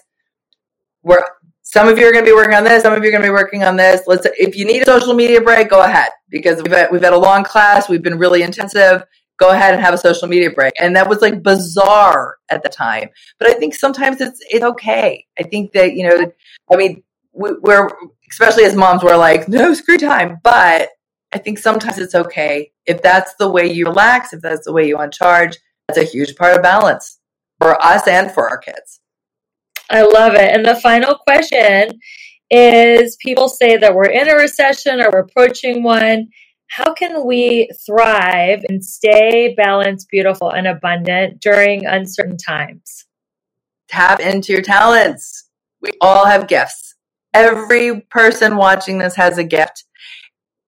we're 1.02 1.24
some 1.62 1.88
of 1.88 1.98
you 1.98 2.06
are 2.06 2.12
going 2.12 2.24
to 2.24 2.30
be 2.30 2.34
working 2.34 2.54
on 2.54 2.64
this, 2.64 2.82
some 2.82 2.92
of 2.92 3.02
you 3.02 3.08
are 3.08 3.12
going 3.12 3.22
to 3.22 3.28
be 3.28 3.32
working 3.32 3.62
on 3.64 3.76
this. 3.76 4.02
Let's 4.06 4.26
if 4.38 4.56
you 4.56 4.64
need 4.64 4.82
a 4.82 4.86
social 4.86 5.14
media 5.14 5.40
break, 5.40 5.70
go 5.70 5.82
ahead 5.82 6.10
because 6.28 6.62
we've 6.62 6.72
had, 6.72 6.90
we've 6.90 7.02
had 7.02 7.12
a 7.12 7.18
long 7.18 7.44
class, 7.44 7.88
we've 7.88 8.02
been 8.02 8.18
really 8.18 8.42
intensive. 8.42 9.04
Go 9.38 9.50
ahead 9.50 9.74
and 9.74 9.82
have 9.82 9.94
a 9.94 9.98
social 9.98 10.28
media 10.28 10.50
break." 10.50 10.74
And 10.80 10.96
that 10.96 11.08
was 11.08 11.22
like 11.22 11.42
bizarre 11.42 12.36
at 12.50 12.62
the 12.62 12.68
time. 12.68 13.08
But 13.38 13.48
I 13.48 13.54
think 13.54 13.74
sometimes 13.74 14.20
it's 14.20 14.40
it's 14.50 14.64
okay. 14.64 15.26
I 15.38 15.44
think 15.44 15.72
that 15.72 15.94
you 15.94 16.08
know, 16.08 16.32
I 16.70 16.76
mean, 16.76 17.02
we, 17.32 17.52
we're 17.60 17.88
especially 18.30 18.64
as 18.64 18.74
moms, 18.74 19.02
we're 19.02 19.16
like, 19.16 19.48
"No 19.48 19.74
screen 19.74 19.98
time," 19.98 20.38
but 20.42 20.90
I 21.32 21.38
think 21.38 21.58
sometimes 21.58 21.98
it's 21.98 22.14
okay 22.14 22.72
if 22.86 23.02
that's 23.02 23.34
the 23.36 23.50
way 23.50 23.70
you 23.70 23.86
relax, 23.86 24.32
if 24.32 24.42
that's 24.42 24.66
the 24.66 24.72
way 24.72 24.86
you 24.86 24.98
uncharge. 24.98 25.56
That's 25.88 25.98
a 25.98 26.04
huge 26.04 26.36
part 26.36 26.56
of 26.56 26.62
balance 26.62 27.18
for 27.58 27.82
us 27.84 28.06
and 28.06 28.30
for 28.30 28.48
our 28.48 28.58
kids. 28.58 29.00
I 29.90 30.02
love 30.02 30.34
it. 30.34 30.50
And 30.50 30.64
the 30.64 30.76
final 30.76 31.16
question 31.16 31.98
is 32.50 33.16
people 33.16 33.48
say 33.48 33.76
that 33.76 33.94
we're 33.94 34.10
in 34.10 34.28
a 34.28 34.34
recession 34.34 35.00
or 35.00 35.10
we're 35.10 35.20
approaching 35.20 35.82
one. 35.82 36.28
How 36.68 36.94
can 36.94 37.26
we 37.26 37.70
thrive 37.86 38.62
and 38.68 38.84
stay 38.84 39.54
balanced, 39.54 40.08
beautiful, 40.10 40.50
and 40.50 40.66
abundant 40.66 41.40
during 41.40 41.84
uncertain 41.84 42.38
times? 42.38 43.06
Tap 43.88 44.20
into 44.20 44.52
your 44.52 44.62
talents. 44.62 45.48
We 45.82 45.90
all 46.00 46.24
have 46.24 46.48
gifts. 46.48 46.94
Every 47.34 48.00
person 48.10 48.56
watching 48.56 48.98
this 48.98 49.14
has 49.16 49.36
a 49.36 49.44
gift. 49.44 49.84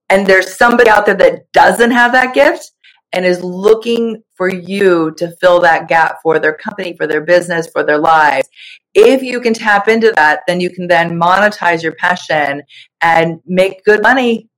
And 0.09 0.27
there's 0.27 0.55
somebody 0.57 0.89
out 0.89 1.05
there 1.05 1.15
that 1.15 1.51
doesn't 1.53 1.91
have 1.91 2.11
that 2.11 2.33
gift 2.33 2.71
and 3.13 3.25
is 3.25 3.43
looking 3.43 4.23
for 4.35 4.49
you 4.49 5.13
to 5.17 5.31
fill 5.39 5.59
that 5.61 5.87
gap 5.87 6.17
for 6.23 6.39
their 6.39 6.55
company, 6.55 6.95
for 6.97 7.07
their 7.07 7.21
business, 7.21 7.67
for 7.67 7.83
their 7.83 7.99
lives. 7.99 8.49
If 8.95 9.21
you 9.21 9.39
can 9.39 9.53
tap 9.53 9.87
into 9.87 10.11
that, 10.15 10.41
then 10.47 10.59
you 10.59 10.71
can 10.71 10.87
then 10.87 11.19
monetize 11.19 11.83
your 11.83 11.93
passion 11.93 12.63
and 13.01 13.39
make 13.45 13.85
good 13.85 14.01
money. 14.01 14.49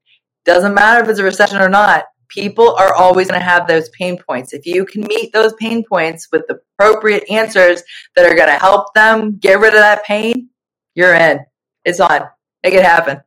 Doesn't 0.45 0.73
matter 0.73 1.03
if 1.03 1.09
it's 1.09 1.19
a 1.19 1.23
recession 1.23 1.57
or 1.57 1.69
not. 1.69 2.05
People 2.29 2.75
are 2.75 2.93
always 2.93 3.27
going 3.27 3.39
to 3.39 3.45
have 3.45 3.67
those 3.67 3.89
pain 3.89 4.17
points. 4.17 4.53
If 4.53 4.65
you 4.65 4.85
can 4.85 5.01
meet 5.01 5.31
those 5.31 5.53
pain 5.53 5.83
points 5.87 6.27
with 6.31 6.43
the 6.47 6.59
appropriate 6.79 7.29
answers 7.29 7.83
that 8.15 8.25
are 8.25 8.35
going 8.35 8.49
to 8.49 8.57
help 8.57 8.93
them 8.93 9.37
get 9.37 9.59
rid 9.59 9.73
of 9.73 9.79
that 9.79 10.05
pain, 10.05 10.49
you're 10.95 11.13
in. 11.13 11.39
It's 11.83 11.99
on. 11.99 12.21
Make 12.63 12.73
it 12.73 12.83
happen. 12.83 13.19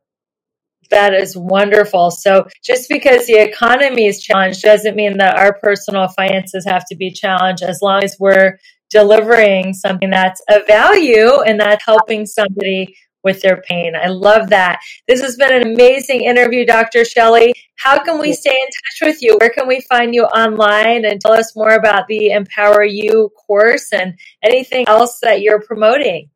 That 0.89 1.13
is 1.13 1.37
wonderful. 1.37 2.11
So, 2.11 2.47
just 2.63 2.89
because 2.89 3.27
the 3.27 3.35
economy 3.35 4.07
is 4.07 4.21
challenged 4.21 4.61
doesn't 4.63 4.95
mean 4.95 5.17
that 5.17 5.37
our 5.37 5.53
personal 5.59 6.07
finances 6.07 6.65
have 6.65 6.85
to 6.89 6.95
be 6.95 7.11
challenged 7.11 7.63
as 7.63 7.79
long 7.81 8.03
as 8.03 8.17
we're 8.19 8.59
delivering 8.89 9.73
something 9.73 10.09
that's 10.09 10.41
of 10.49 10.65
value 10.67 11.41
and 11.41 11.59
that's 11.59 11.85
helping 11.85 12.25
somebody 12.25 12.95
with 13.23 13.41
their 13.41 13.61
pain. 13.61 13.93
I 13.95 14.07
love 14.07 14.49
that. 14.49 14.79
This 15.07 15.21
has 15.21 15.35
been 15.35 15.53
an 15.53 15.73
amazing 15.73 16.21
interview, 16.21 16.65
Dr. 16.65 17.01
Shellie. 17.01 17.51
How 17.75 18.03
can 18.03 18.19
we 18.19 18.33
stay 18.33 18.51
in 18.51 18.55
touch 18.57 19.09
with 19.09 19.21
you? 19.21 19.37
Where 19.39 19.49
can 19.49 19.67
we 19.67 19.81
find 19.81 20.15
you 20.15 20.23
online 20.23 21.05
and 21.05 21.19
tell 21.19 21.33
us 21.33 21.55
more 21.55 21.75
about 21.75 22.07
the 22.07 22.31
Empower 22.31 22.83
You 22.83 23.29
course 23.45 23.91
and 23.91 24.17
anything 24.43 24.87
else 24.87 25.19
that 25.21 25.41
you're 25.41 25.61
promoting? 25.61 26.29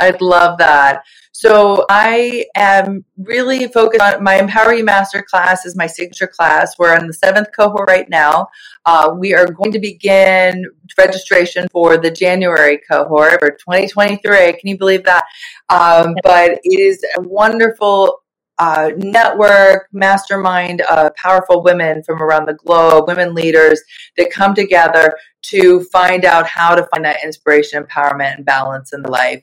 I'd 0.00 0.20
love 0.20 0.58
that. 0.58 1.04
So 1.34 1.86
I 1.88 2.44
am 2.54 3.06
really 3.16 3.66
focused 3.68 4.02
on 4.02 4.22
my 4.22 4.38
Empower 4.38 4.74
You 4.74 4.84
Master 4.84 5.22
class 5.22 5.64
is 5.64 5.74
my 5.74 5.86
signature 5.86 6.26
class. 6.26 6.78
We're 6.78 6.96
in 6.96 7.06
the 7.06 7.14
seventh 7.14 7.48
cohort 7.56 7.88
right 7.88 8.08
now. 8.08 8.48
Uh, 8.84 9.14
we 9.18 9.34
are 9.34 9.46
going 9.46 9.72
to 9.72 9.78
begin 9.78 10.66
registration 10.98 11.68
for 11.72 11.96
the 11.96 12.10
January 12.10 12.80
cohort 12.90 13.40
for 13.40 13.50
2023. 13.50 14.52
Can 14.52 14.58
you 14.64 14.76
believe 14.76 15.04
that? 15.04 15.24
Um, 15.70 16.14
but 16.22 16.60
it 16.64 16.78
is 16.78 17.02
a 17.16 17.22
wonderful 17.22 18.22
uh, 18.58 18.90
network, 18.98 19.88
mastermind 19.90 20.82
of 20.82 21.14
powerful 21.16 21.62
women 21.62 22.02
from 22.02 22.22
around 22.22 22.46
the 22.46 22.54
globe, 22.54 23.08
women 23.08 23.34
leaders 23.34 23.80
that 24.18 24.30
come 24.30 24.54
together 24.54 25.14
to 25.40 25.80
find 25.84 26.26
out 26.26 26.46
how 26.46 26.74
to 26.74 26.86
find 26.92 27.06
that 27.06 27.24
inspiration, 27.24 27.82
empowerment, 27.82 28.36
and 28.36 28.44
balance 28.44 28.92
in 28.92 29.00
the 29.00 29.10
life 29.10 29.42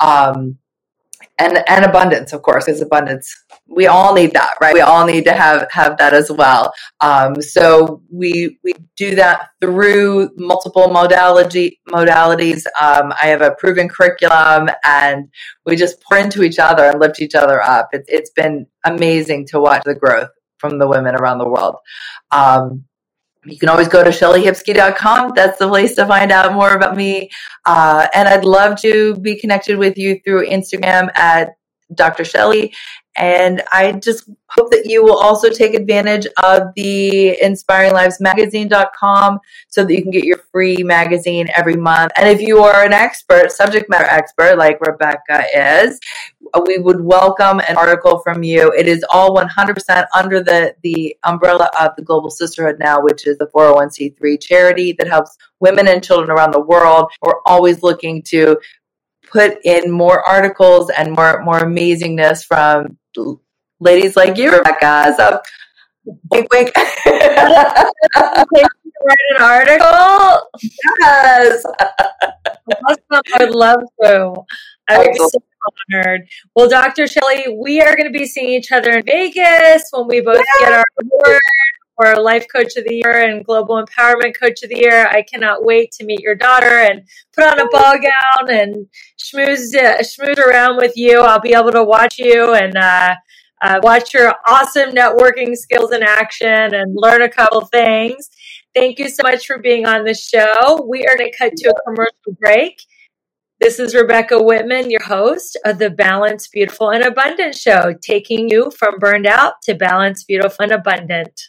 um, 0.00 0.58
and 1.38 1.62
and 1.68 1.84
abundance, 1.84 2.32
of 2.32 2.42
course, 2.42 2.68
is 2.68 2.80
abundance 2.80 3.34
we 3.68 3.86
all 3.86 4.14
need 4.14 4.32
that, 4.32 4.54
right? 4.60 4.72
We 4.72 4.80
all 4.80 5.06
need 5.06 5.24
to 5.24 5.32
have 5.32 5.68
have 5.70 5.98
that 5.98 6.14
as 6.14 6.30
well. 6.30 6.72
Um, 7.00 7.40
so 7.40 8.02
we 8.10 8.58
we 8.64 8.72
do 8.96 9.14
that 9.16 9.50
through 9.60 10.30
multiple 10.36 10.88
modality 10.88 11.80
modalities. 11.88 12.64
Um, 12.80 13.12
I 13.22 13.26
have 13.26 13.42
a 13.42 13.54
proven 13.58 13.88
curriculum, 13.88 14.70
and 14.84 15.28
we 15.66 15.76
just 15.76 16.02
pour 16.02 16.18
into 16.18 16.42
each 16.42 16.58
other 16.58 16.84
and 16.84 16.98
lift 16.98 17.20
each 17.20 17.34
other 17.34 17.62
up. 17.62 17.90
It, 17.92 18.04
it's 18.08 18.30
been 18.30 18.66
amazing 18.84 19.46
to 19.48 19.60
watch 19.60 19.82
the 19.84 19.94
growth 19.94 20.30
from 20.58 20.78
the 20.78 20.88
women 20.88 21.14
around 21.14 21.38
the 21.38 21.48
world. 21.48 21.76
Um, 22.30 22.84
you 23.44 23.58
can 23.58 23.68
always 23.68 23.88
go 23.88 24.02
to 24.02 24.10
shelliehipsky.com. 24.10 25.32
That's 25.34 25.58
the 25.58 25.68
place 25.68 25.94
to 25.96 26.06
find 26.06 26.32
out 26.32 26.52
more 26.52 26.72
about 26.74 26.96
me. 26.96 27.30
Uh, 27.64 28.06
and 28.14 28.28
I'd 28.28 28.44
love 28.44 28.80
to 28.82 29.16
be 29.16 29.38
connected 29.38 29.78
with 29.78 29.96
you 29.96 30.20
through 30.24 30.46
Instagram 30.46 31.10
at 31.16 31.50
Dr. 31.94 32.24
Shellie. 32.24 32.72
And 33.18 33.62
I 33.72 33.92
just 33.92 34.30
hope 34.48 34.70
that 34.70 34.86
you 34.86 35.02
will 35.02 35.18
also 35.18 35.50
take 35.50 35.74
advantage 35.74 36.26
of 36.42 36.68
the 36.76 37.36
inspiringlivesmagazine.com 37.42 39.40
so 39.68 39.84
that 39.84 39.92
you 39.92 40.02
can 40.02 40.12
get 40.12 40.22
your 40.24 40.38
free 40.52 40.84
magazine 40.84 41.48
every 41.54 41.74
month. 41.74 42.12
And 42.16 42.28
if 42.28 42.40
you 42.40 42.62
are 42.62 42.84
an 42.84 42.92
expert, 42.92 43.50
subject 43.50 43.90
matter 43.90 44.06
expert 44.06 44.56
like 44.56 44.80
Rebecca 44.80 45.44
is, 45.52 45.98
we 46.64 46.78
would 46.78 47.00
welcome 47.00 47.60
an 47.68 47.76
article 47.76 48.20
from 48.20 48.44
you. 48.44 48.72
It 48.72 48.86
is 48.86 49.04
all 49.12 49.36
100% 49.36 50.06
under 50.14 50.40
the, 50.40 50.76
the 50.82 51.16
umbrella 51.24 51.70
of 51.78 51.96
the 51.96 52.02
Global 52.02 52.30
Sisterhood 52.30 52.78
now, 52.78 53.02
which 53.02 53.26
is 53.26 53.36
the 53.38 53.48
401c3 53.48 54.40
charity 54.40 54.92
that 54.92 55.08
helps 55.08 55.36
women 55.58 55.88
and 55.88 56.04
children 56.04 56.30
around 56.30 56.52
the 56.52 56.60
world. 56.60 57.10
We're 57.20 57.40
always 57.46 57.82
looking 57.82 58.22
to 58.28 58.58
put 59.30 59.58
in 59.64 59.90
more 59.90 60.22
articles 60.26 60.90
and 60.90 61.12
more 61.12 61.42
more 61.42 61.60
amazingness 61.60 62.44
from 62.44 62.96
ladies 63.80 64.16
like 64.16 64.36
you, 64.36 64.50
Rebecca. 64.50 65.14
So 65.16 65.40
wink 66.30 66.52
wink. 66.52 66.72
Write 69.04 69.18
an 69.36 69.42
article? 69.42 70.50
yes. 71.00 71.64
Awesome. 72.86 73.22
I 73.34 73.44
would 73.44 73.54
love 73.54 73.80
to. 74.02 74.34
I 74.88 74.98
would 74.98 75.12
be 75.12 75.18
so 75.18 75.30
honored. 75.92 76.28
Well, 76.54 76.68
Dr. 76.68 77.04
Shellie, 77.04 77.56
we 77.56 77.80
are 77.80 77.96
going 77.96 78.12
to 78.12 78.18
be 78.18 78.26
seeing 78.26 78.50
each 78.50 78.72
other 78.72 78.90
in 78.90 79.04
Vegas 79.04 79.88
when 79.92 80.06
we 80.08 80.20
both 80.20 80.44
get 80.60 80.72
our 80.72 80.84
award 81.00 81.40
for 81.98 82.14
Life 82.16 82.46
Coach 82.54 82.76
of 82.76 82.84
the 82.84 82.94
Year 82.94 83.28
and 83.28 83.44
Global 83.44 83.82
Empowerment 83.82 84.38
Coach 84.38 84.62
of 84.62 84.68
the 84.68 84.78
Year. 84.78 85.08
I 85.08 85.22
cannot 85.22 85.64
wait 85.64 85.90
to 85.92 86.04
meet 86.04 86.20
your 86.20 86.36
daughter 86.36 86.78
and 86.78 87.02
put 87.34 87.44
on 87.44 87.58
a 87.58 87.68
ball 87.68 87.94
gown 87.94 88.50
and 88.50 88.86
schmooze, 89.18 89.74
uh, 89.74 89.98
schmooze 90.02 90.38
around 90.38 90.76
with 90.76 90.96
you. 90.96 91.20
I'll 91.20 91.40
be 91.40 91.54
able 91.54 91.72
to 91.72 91.82
watch 91.82 92.18
you 92.18 92.54
and 92.54 92.76
uh, 92.76 93.16
uh, 93.60 93.80
watch 93.82 94.14
your 94.14 94.32
awesome 94.46 94.90
networking 94.90 95.56
skills 95.56 95.92
in 95.92 96.04
action 96.04 96.72
and 96.74 96.94
learn 96.94 97.22
a 97.22 97.28
couple 97.28 97.64
things. 97.66 98.30
Thank 98.74 99.00
you 99.00 99.08
so 99.08 99.22
much 99.24 99.46
for 99.46 99.58
being 99.58 99.84
on 99.84 100.04
the 100.04 100.14
show. 100.14 100.86
We 100.88 101.04
are 101.04 101.16
going 101.16 101.32
to 101.32 101.36
cut 101.36 101.56
to 101.56 101.70
a 101.70 101.82
commercial 101.82 102.38
break. 102.38 102.80
This 103.60 103.80
is 103.80 103.92
Rebecca 103.92 104.40
Whitman, 104.40 104.88
your 104.88 105.02
host 105.02 105.58
of 105.64 105.80
the 105.80 105.90
Balanced, 105.90 106.52
Beautiful, 106.52 106.92
and 106.92 107.02
Abundant 107.02 107.56
Show, 107.56 107.92
taking 108.00 108.48
you 108.48 108.70
from 108.70 109.00
burned 109.00 109.26
out 109.26 109.54
to 109.64 109.74
balanced, 109.74 110.28
beautiful, 110.28 110.62
and 110.62 110.70
abundant. 110.70 111.40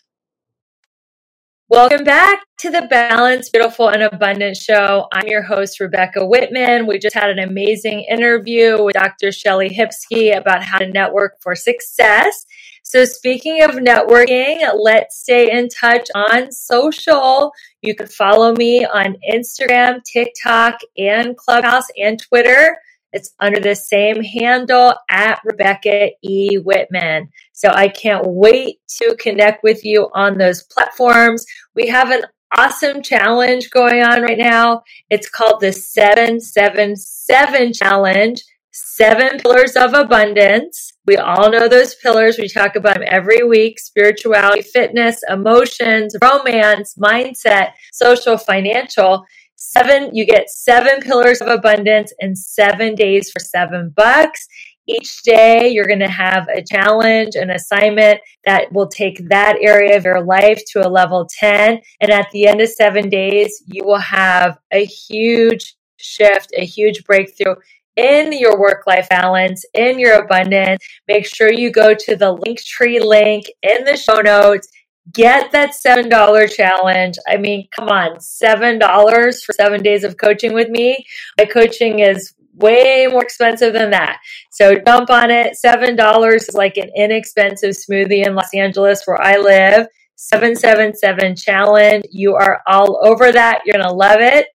Welcome 1.71 2.03
back 2.03 2.39
to 2.61 2.71
the 2.71 2.87
Balanced, 2.89 3.53
Beautiful, 3.53 3.89
and 3.89 4.01
Abundant 4.01 4.57
Show. 4.57 5.05
I'm 5.13 5.27
your 5.27 5.43
host, 5.43 5.79
Rebecca 5.79 6.25
Whitman. 6.25 6.87
We 6.87 6.97
just 6.97 7.13
had 7.13 7.29
an 7.29 7.37
amazing 7.37 8.07
interview 8.09 8.83
with 8.83 8.95
Dr. 8.95 9.27
Shellie 9.27 9.71
Hipsky 9.71 10.35
about 10.35 10.63
how 10.63 10.79
to 10.79 10.87
network 10.87 11.33
for 11.43 11.53
success. 11.53 12.47
So, 12.81 13.05
speaking 13.05 13.61
of 13.61 13.73
networking, 13.73 14.67
let's 14.79 15.19
stay 15.19 15.51
in 15.51 15.69
touch 15.69 16.07
on 16.15 16.51
social. 16.51 17.51
You 17.83 17.93
can 17.93 18.07
follow 18.07 18.55
me 18.55 18.83
on 18.83 19.17
Instagram, 19.31 19.99
TikTok, 20.11 20.79
and 20.97 21.37
Clubhouse 21.37 21.85
and 22.01 22.19
Twitter. 22.19 22.77
It's 23.11 23.33
under 23.39 23.59
the 23.59 23.75
same 23.75 24.23
handle 24.23 24.93
at 25.09 25.41
Rebecca 25.43 26.11
E. 26.21 26.57
Whitman. 26.57 27.29
So 27.53 27.69
I 27.69 27.87
can't 27.87 28.23
wait 28.25 28.79
to 28.97 29.15
connect 29.19 29.63
with 29.63 29.83
you 29.83 30.11
on 30.13 30.37
those 30.37 30.61
platforms. 30.63 31.43
We 31.75 31.87
have 31.87 32.11
an 32.11 32.21
awesome 32.55 33.01
challenge 33.01 33.71
going 33.71 34.03
on 34.03 34.21
right 34.21 34.37
now. 34.37 34.83
It's 35.09 35.29
called 35.29 35.61
the 35.61 35.71
777 35.71 37.73
Challenge. 37.73 38.43
Seven 38.71 39.39
pillars 39.39 39.75
of 39.75 39.93
abundance. 39.93 40.93
We 41.05 41.17
all 41.17 41.51
know 41.51 41.67
those 41.67 41.95
pillars. 41.95 42.37
We 42.37 42.47
talk 42.47 42.75
about 42.75 42.93
them 42.95 43.03
every 43.07 43.43
week 43.43 43.79
spirituality, 43.79 44.61
fitness, 44.61 45.21
emotions, 45.27 46.15
romance, 46.21 46.95
mindset, 46.95 47.73
social, 47.91 48.37
financial. 48.37 49.25
Seven, 49.61 50.15
you 50.15 50.25
get 50.25 50.49
seven 50.49 51.01
pillars 51.01 51.41
of 51.41 51.49
abundance 51.49 52.13
in 52.19 52.33
seven 52.33 52.95
days 52.95 53.29
for 53.29 53.39
seven 53.39 53.93
bucks. 53.95 54.47
Each 54.87 55.21
day, 55.21 55.67
you're 55.67 55.85
going 55.85 55.99
to 55.99 56.07
have 56.07 56.47
a 56.47 56.63
challenge, 56.63 57.35
an 57.35 57.49
assignment 57.49 58.21
that 58.45 58.71
will 58.71 58.87
take 58.87 59.27
that 59.27 59.57
area 59.61 59.97
of 59.97 60.05
your 60.05 60.23
life 60.23 60.61
to 60.71 60.87
a 60.87 60.89
level 60.89 61.27
10. 61.29 61.81
And 61.99 62.09
at 62.09 62.31
the 62.31 62.47
end 62.47 62.61
of 62.61 62.69
seven 62.69 63.09
days, 63.09 63.61
you 63.67 63.83
will 63.83 63.99
have 63.99 64.57
a 64.71 64.85
huge 64.85 65.75
shift, 65.97 66.51
a 66.57 66.65
huge 66.65 67.03
breakthrough 67.03 67.55
in 67.99 68.31
your 68.31 68.57
work 68.57 68.87
life 68.87 69.09
balance, 69.09 69.65
in 69.73 69.99
your 69.99 70.23
abundance, 70.23 70.81
make 71.07 71.25
sure 71.25 71.51
you 71.51 71.69
go 71.69 71.93
to 71.93 72.15
the 72.15 72.31
link 72.31 72.63
tree 72.63 72.99
link 73.01 73.45
in 73.61 73.83
the 73.83 73.97
show 73.97 74.21
notes. 74.21 74.69
Get 75.13 75.51
that 75.51 75.71
$7 75.71 76.51
challenge. 76.53 77.15
I 77.27 77.37
mean, 77.37 77.67
come 77.75 77.89
on, 77.89 78.17
$7 78.17 79.43
for 79.43 79.53
seven 79.53 79.81
days 79.81 80.03
of 80.03 80.17
coaching 80.17 80.53
with 80.53 80.69
me. 80.69 81.05
My 81.37 81.45
coaching 81.45 81.99
is 81.99 82.33
way 82.55 83.07
more 83.09 83.23
expensive 83.23 83.73
than 83.73 83.91
that. 83.91 84.19
So 84.51 84.75
jump 84.85 85.09
on 85.09 85.31
it. 85.31 85.57
$7 85.63 86.35
is 86.35 86.53
like 86.53 86.77
an 86.77 86.89
inexpensive 86.95 87.71
smoothie 87.71 88.25
in 88.25 88.35
Los 88.35 88.53
Angeles 88.53 89.03
where 89.05 89.21
I 89.21 89.37
live. 89.37 89.87
777 90.15 91.37
challenge. 91.37 92.03
You 92.11 92.35
are 92.35 92.61
all 92.67 92.99
over 93.05 93.31
that. 93.31 93.61
You're 93.65 93.77
going 93.77 93.87
to 93.87 93.93
love 93.93 94.19
it. 94.19 94.47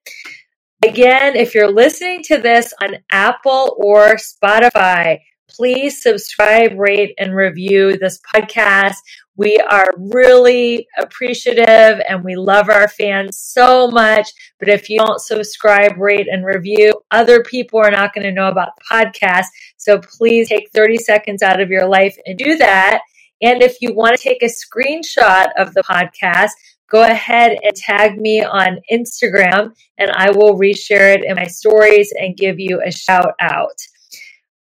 Again, 0.85 1.37
if 1.37 1.55
you're 1.55 1.73
listening 1.73 2.23
to 2.25 2.37
this 2.37 2.75
on 2.83 2.99
Apple 3.11 3.75
or 3.79 4.17
Spotify, 4.17 5.21
please 5.49 6.03
subscribe, 6.03 6.79
rate, 6.79 7.15
and 7.19 7.35
review 7.35 7.97
this 7.97 8.21
podcast. 8.35 8.97
We 9.37 9.59
are 9.59 9.89
really 9.97 10.87
appreciative 10.99 12.01
and 12.09 12.23
we 12.23 12.37
love 12.37 12.69
our 12.69 12.87
fans 12.87 13.37
so 13.37 13.89
much. 13.89 14.31
But 14.61 14.69
if 14.69 14.89
you 14.89 14.99
don't 14.99 15.21
subscribe, 15.21 15.99
rate, 15.99 16.29
and 16.31 16.45
review, 16.45 16.93
other 17.11 17.43
people 17.43 17.81
are 17.81 17.91
not 17.91 18.15
going 18.15 18.25
to 18.25 18.33
know 18.33 18.49
about 18.49 18.71
the 18.77 18.85
podcast. 18.91 19.47
So 19.77 19.99
please 19.99 20.49
take 20.49 20.71
30 20.73 20.99
seconds 20.99 21.43
out 21.43 21.61
of 21.61 21.69
your 21.69 21.89
life 21.89 22.17
and 22.27 22.39
do 22.39 22.57
that. 22.59 23.01
And 23.43 23.63
if 23.63 23.79
you 23.81 23.93
want 23.93 24.17
to 24.17 24.23
take 24.23 24.43
a 24.43 24.47
screenshot 24.47 25.49
of 25.59 25.75
the 25.75 25.83
podcast, 25.83 26.51
go 26.89 27.03
ahead 27.03 27.59
and 27.63 27.75
tag 27.75 28.21
me 28.21 28.45
on 28.45 28.79
Instagram 28.93 29.75
and 29.99 30.11
I 30.13 30.31
will 30.31 30.57
reshare 30.59 31.15
it 31.15 31.25
in 31.25 31.35
my 31.35 31.47
stories 31.47 32.13
and 32.19 32.37
give 32.37 32.61
you 32.61 32.81
a 32.87 32.93
shout 32.93 33.33
out. 33.41 33.81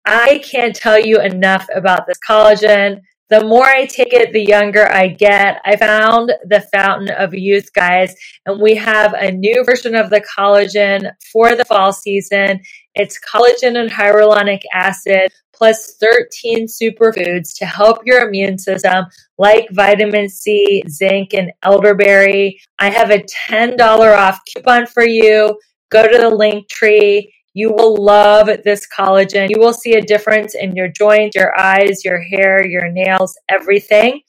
I 0.06 0.40
can't 0.40 0.76
tell 0.76 1.00
you 1.00 1.20
enough 1.20 1.68
about 1.74 2.06
this 2.06 2.18
collagen. 2.28 3.02
The 3.30 3.44
more 3.44 3.66
I 3.66 3.86
take 3.86 4.14
it, 4.14 4.32
the 4.32 4.44
younger 4.44 4.90
I 4.90 5.10
get. 5.10 5.60
I 5.66 5.76
found 5.76 6.32
the 6.46 6.66
fountain 6.74 7.10
of 7.12 7.34
youth, 7.34 7.74
guys, 7.74 8.16
and 8.46 8.62
we 8.62 8.76
have 8.76 9.14
a 9.14 9.32
new 9.32 9.66
version 9.66 9.96
of 9.96 10.10
the 10.10 10.22
collagen 10.22 11.12
for 11.34 11.54
the 11.54 11.66
fall 11.66 11.92
season. 11.92 12.62
It's 12.96 13.20
collagen 13.20 13.78
and 13.78 13.92
hyaluronic 13.92 14.62
acid 14.74 15.32
plus 15.54 15.96
13 16.00 16.68
superfoods 16.68 17.58
to 17.58 17.66
help 17.66 18.00
your 18.06 18.28
immune 18.28 18.60
system, 18.60 19.06
like 19.38 19.68
vitamin 19.72 20.30
C, 20.30 20.84
zinc, 20.88 21.34
and 21.34 21.52
elderberry. 21.64 22.60
I 22.80 22.90
have 22.90 23.10
a 23.10 23.26
$10 23.50 23.78
off 24.18 24.40
coupon 24.54 24.86
for 24.86 25.06
you. 25.06 25.60
Go 25.90 26.08
to 26.08 26.18
the 26.18 26.30
link 26.30 26.70
tree. 26.70 27.34
You 27.58 27.72
will 27.72 27.96
love 27.96 28.52
this 28.64 28.86
collagen. 28.88 29.50
You 29.50 29.60
will 29.60 29.74
see 29.74 29.96
a 29.96 30.02
difference 30.02 30.54
in 30.54 30.76
your 30.76 30.90
joints, 30.90 31.36
your 31.36 31.60
eyes, 31.60 32.06
your 32.06 32.22
hair, 32.22 32.64
your 32.64 32.88
nails, 32.92 33.36
everything. 33.50 34.22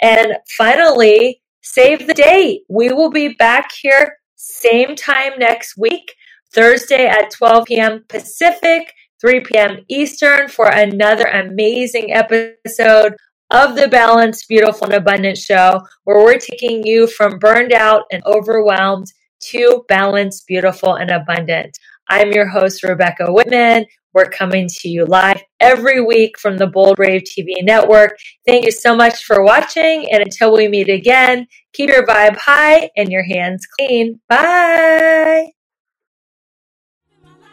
And 0.00 0.38
finally, 0.56 1.42
save 1.60 2.06
the 2.06 2.14
date. 2.14 2.62
We 2.70 2.90
will 2.90 3.10
be 3.10 3.34
back 3.34 3.70
here 3.70 4.16
same 4.36 4.96
time 4.96 5.32
next 5.38 5.76
week, 5.76 6.14
Thursday 6.54 7.04
at 7.04 7.30
12 7.32 7.66
p.m. 7.66 8.04
Pacific, 8.08 8.94
3 9.20 9.40
p.m. 9.40 9.84
Eastern 9.88 10.48
for 10.48 10.68
another 10.68 11.26
amazing 11.26 12.14
episode 12.14 13.14
of 13.50 13.76
the 13.76 13.88
Balanced, 13.88 14.48
Beautiful, 14.48 14.86
and 14.86 14.94
Abundant 14.94 15.36
Show, 15.36 15.82
where 16.04 16.24
we're 16.24 16.38
taking 16.38 16.86
you 16.86 17.06
from 17.06 17.38
burned 17.38 17.74
out 17.74 18.04
and 18.10 18.22
overwhelmed 18.24 19.12
to 19.40 19.84
balanced, 19.86 20.46
beautiful, 20.46 20.94
and 20.94 21.10
abundant. 21.10 21.78
I'm 22.10 22.32
your 22.32 22.48
host, 22.48 22.82
Rebecca 22.82 23.32
Whitman. 23.32 23.86
We're 24.12 24.24
coming 24.24 24.68
to 24.68 24.88
you 24.88 25.06
live 25.06 25.40
every 25.60 26.00
week 26.00 26.36
from 26.40 26.58
the 26.58 26.66
Bold 26.66 26.96
Brave 26.96 27.22
TV 27.22 27.62
network. 27.62 28.18
Thank 28.44 28.64
you 28.64 28.72
so 28.72 28.96
much 28.96 29.24
for 29.24 29.44
watching. 29.44 30.10
And 30.10 30.20
until 30.20 30.52
we 30.52 30.66
meet 30.66 30.88
again, 30.88 31.46
keep 31.72 31.88
your 31.88 32.04
vibe 32.04 32.36
high 32.36 32.90
and 32.96 33.12
your 33.12 33.22
hands 33.22 33.64
clean. 33.78 34.20
Bye. 34.28 35.52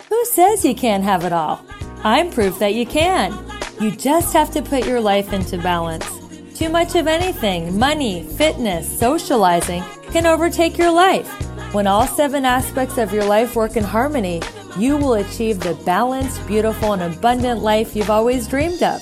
Who 0.10 0.26
says 0.26 0.66
you 0.66 0.74
can't 0.74 1.04
have 1.04 1.24
it 1.24 1.34
all? 1.34 1.64
I'm 2.04 2.32
proof 2.32 2.58
that 2.58 2.74
you 2.74 2.88
can. 2.88 3.38
You 3.80 3.92
just 3.92 4.34
have 4.34 4.50
to 4.54 4.64
put 4.64 4.88
your 4.88 5.00
life 5.00 5.34
into 5.34 5.60
balance. 5.60 6.06
Too 6.58 6.70
much 6.70 6.96
of 6.96 7.06
anything, 7.06 7.78
money, 7.78 8.24
fitness, 8.24 9.00
socializing, 9.00 9.84
can 10.10 10.26
overtake 10.26 10.80
your 10.80 10.92
life. 10.92 11.32
When 11.78 11.86
all 11.86 12.08
seven 12.08 12.44
aspects 12.44 12.98
of 12.98 13.14
your 13.14 13.26
life 13.26 13.56
work 13.56 13.78
in 13.78 13.84
harmony, 13.84 14.42
you 14.80 14.98
will 14.98 15.14
achieve 15.14 15.60
the 15.60 15.76
balanced, 15.86 16.48
beautiful, 16.48 16.94
and 16.94 17.04
abundant 17.04 17.62
life 17.62 17.96
you've 17.96 18.10
always 18.10 18.48
dreamed 18.48 18.82
of. 18.82 19.00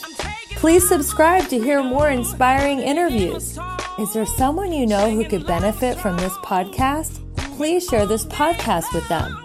Please 0.57 0.85
subscribe 0.85 1.47
to 1.47 1.57
hear 1.57 1.81
more 1.81 2.09
inspiring 2.09 2.79
interviews. 2.79 3.57
Is 3.97 4.11
there 4.11 4.25
someone 4.25 4.73
you 4.73 4.85
know 4.85 5.09
who 5.09 5.23
could 5.23 5.47
benefit 5.47 5.97
from 5.97 6.17
this 6.17 6.33
podcast? 6.39 7.21
Please 7.55 7.87
share 7.87 8.05
this 8.05 8.25
podcast 8.25 8.93
with 8.93 9.07
them. 9.07 9.37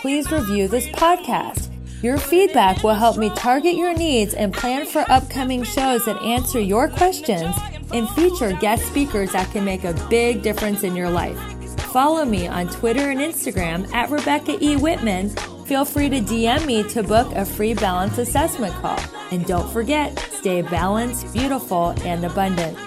Please 0.00 0.32
review 0.32 0.66
this 0.66 0.88
podcast. 0.88 1.70
Your 2.02 2.18
feedback 2.18 2.82
will 2.82 2.94
help 2.94 3.16
me 3.16 3.30
target 3.36 3.76
your 3.76 3.94
needs 3.94 4.34
and 4.34 4.52
plan 4.52 4.84
for 4.84 5.08
upcoming 5.08 5.62
shows 5.62 6.06
that 6.06 6.20
answer 6.22 6.58
your 6.58 6.88
questions 6.88 7.54
and 7.92 8.10
feature 8.10 8.52
guest 8.54 8.84
speakers 8.86 9.30
that 9.30 9.48
can 9.52 9.64
make 9.64 9.84
a 9.84 9.94
big 10.10 10.42
difference 10.42 10.82
in 10.82 10.96
your 10.96 11.08
life. 11.08 11.53
Follow 11.80 12.24
me 12.24 12.46
on 12.46 12.68
Twitter 12.68 13.10
and 13.10 13.20
Instagram 13.20 13.92
at 13.92 14.10
Rebecca 14.10 14.56
E. 14.60 14.76
Whitman. 14.76 15.30
Feel 15.66 15.84
free 15.84 16.08
to 16.08 16.20
DM 16.20 16.66
me 16.66 16.82
to 16.90 17.02
book 17.02 17.32
a 17.32 17.44
free 17.44 17.74
balance 17.74 18.18
assessment 18.18 18.74
call. 18.74 18.98
And 19.30 19.46
don't 19.46 19.70
forget, 19.72 20.18
stay 20.32 20.62
balanced, 20.62 21.32
beautiful, 21.32 21.94
and 22.04 22.24
abundant. 22.24 22.78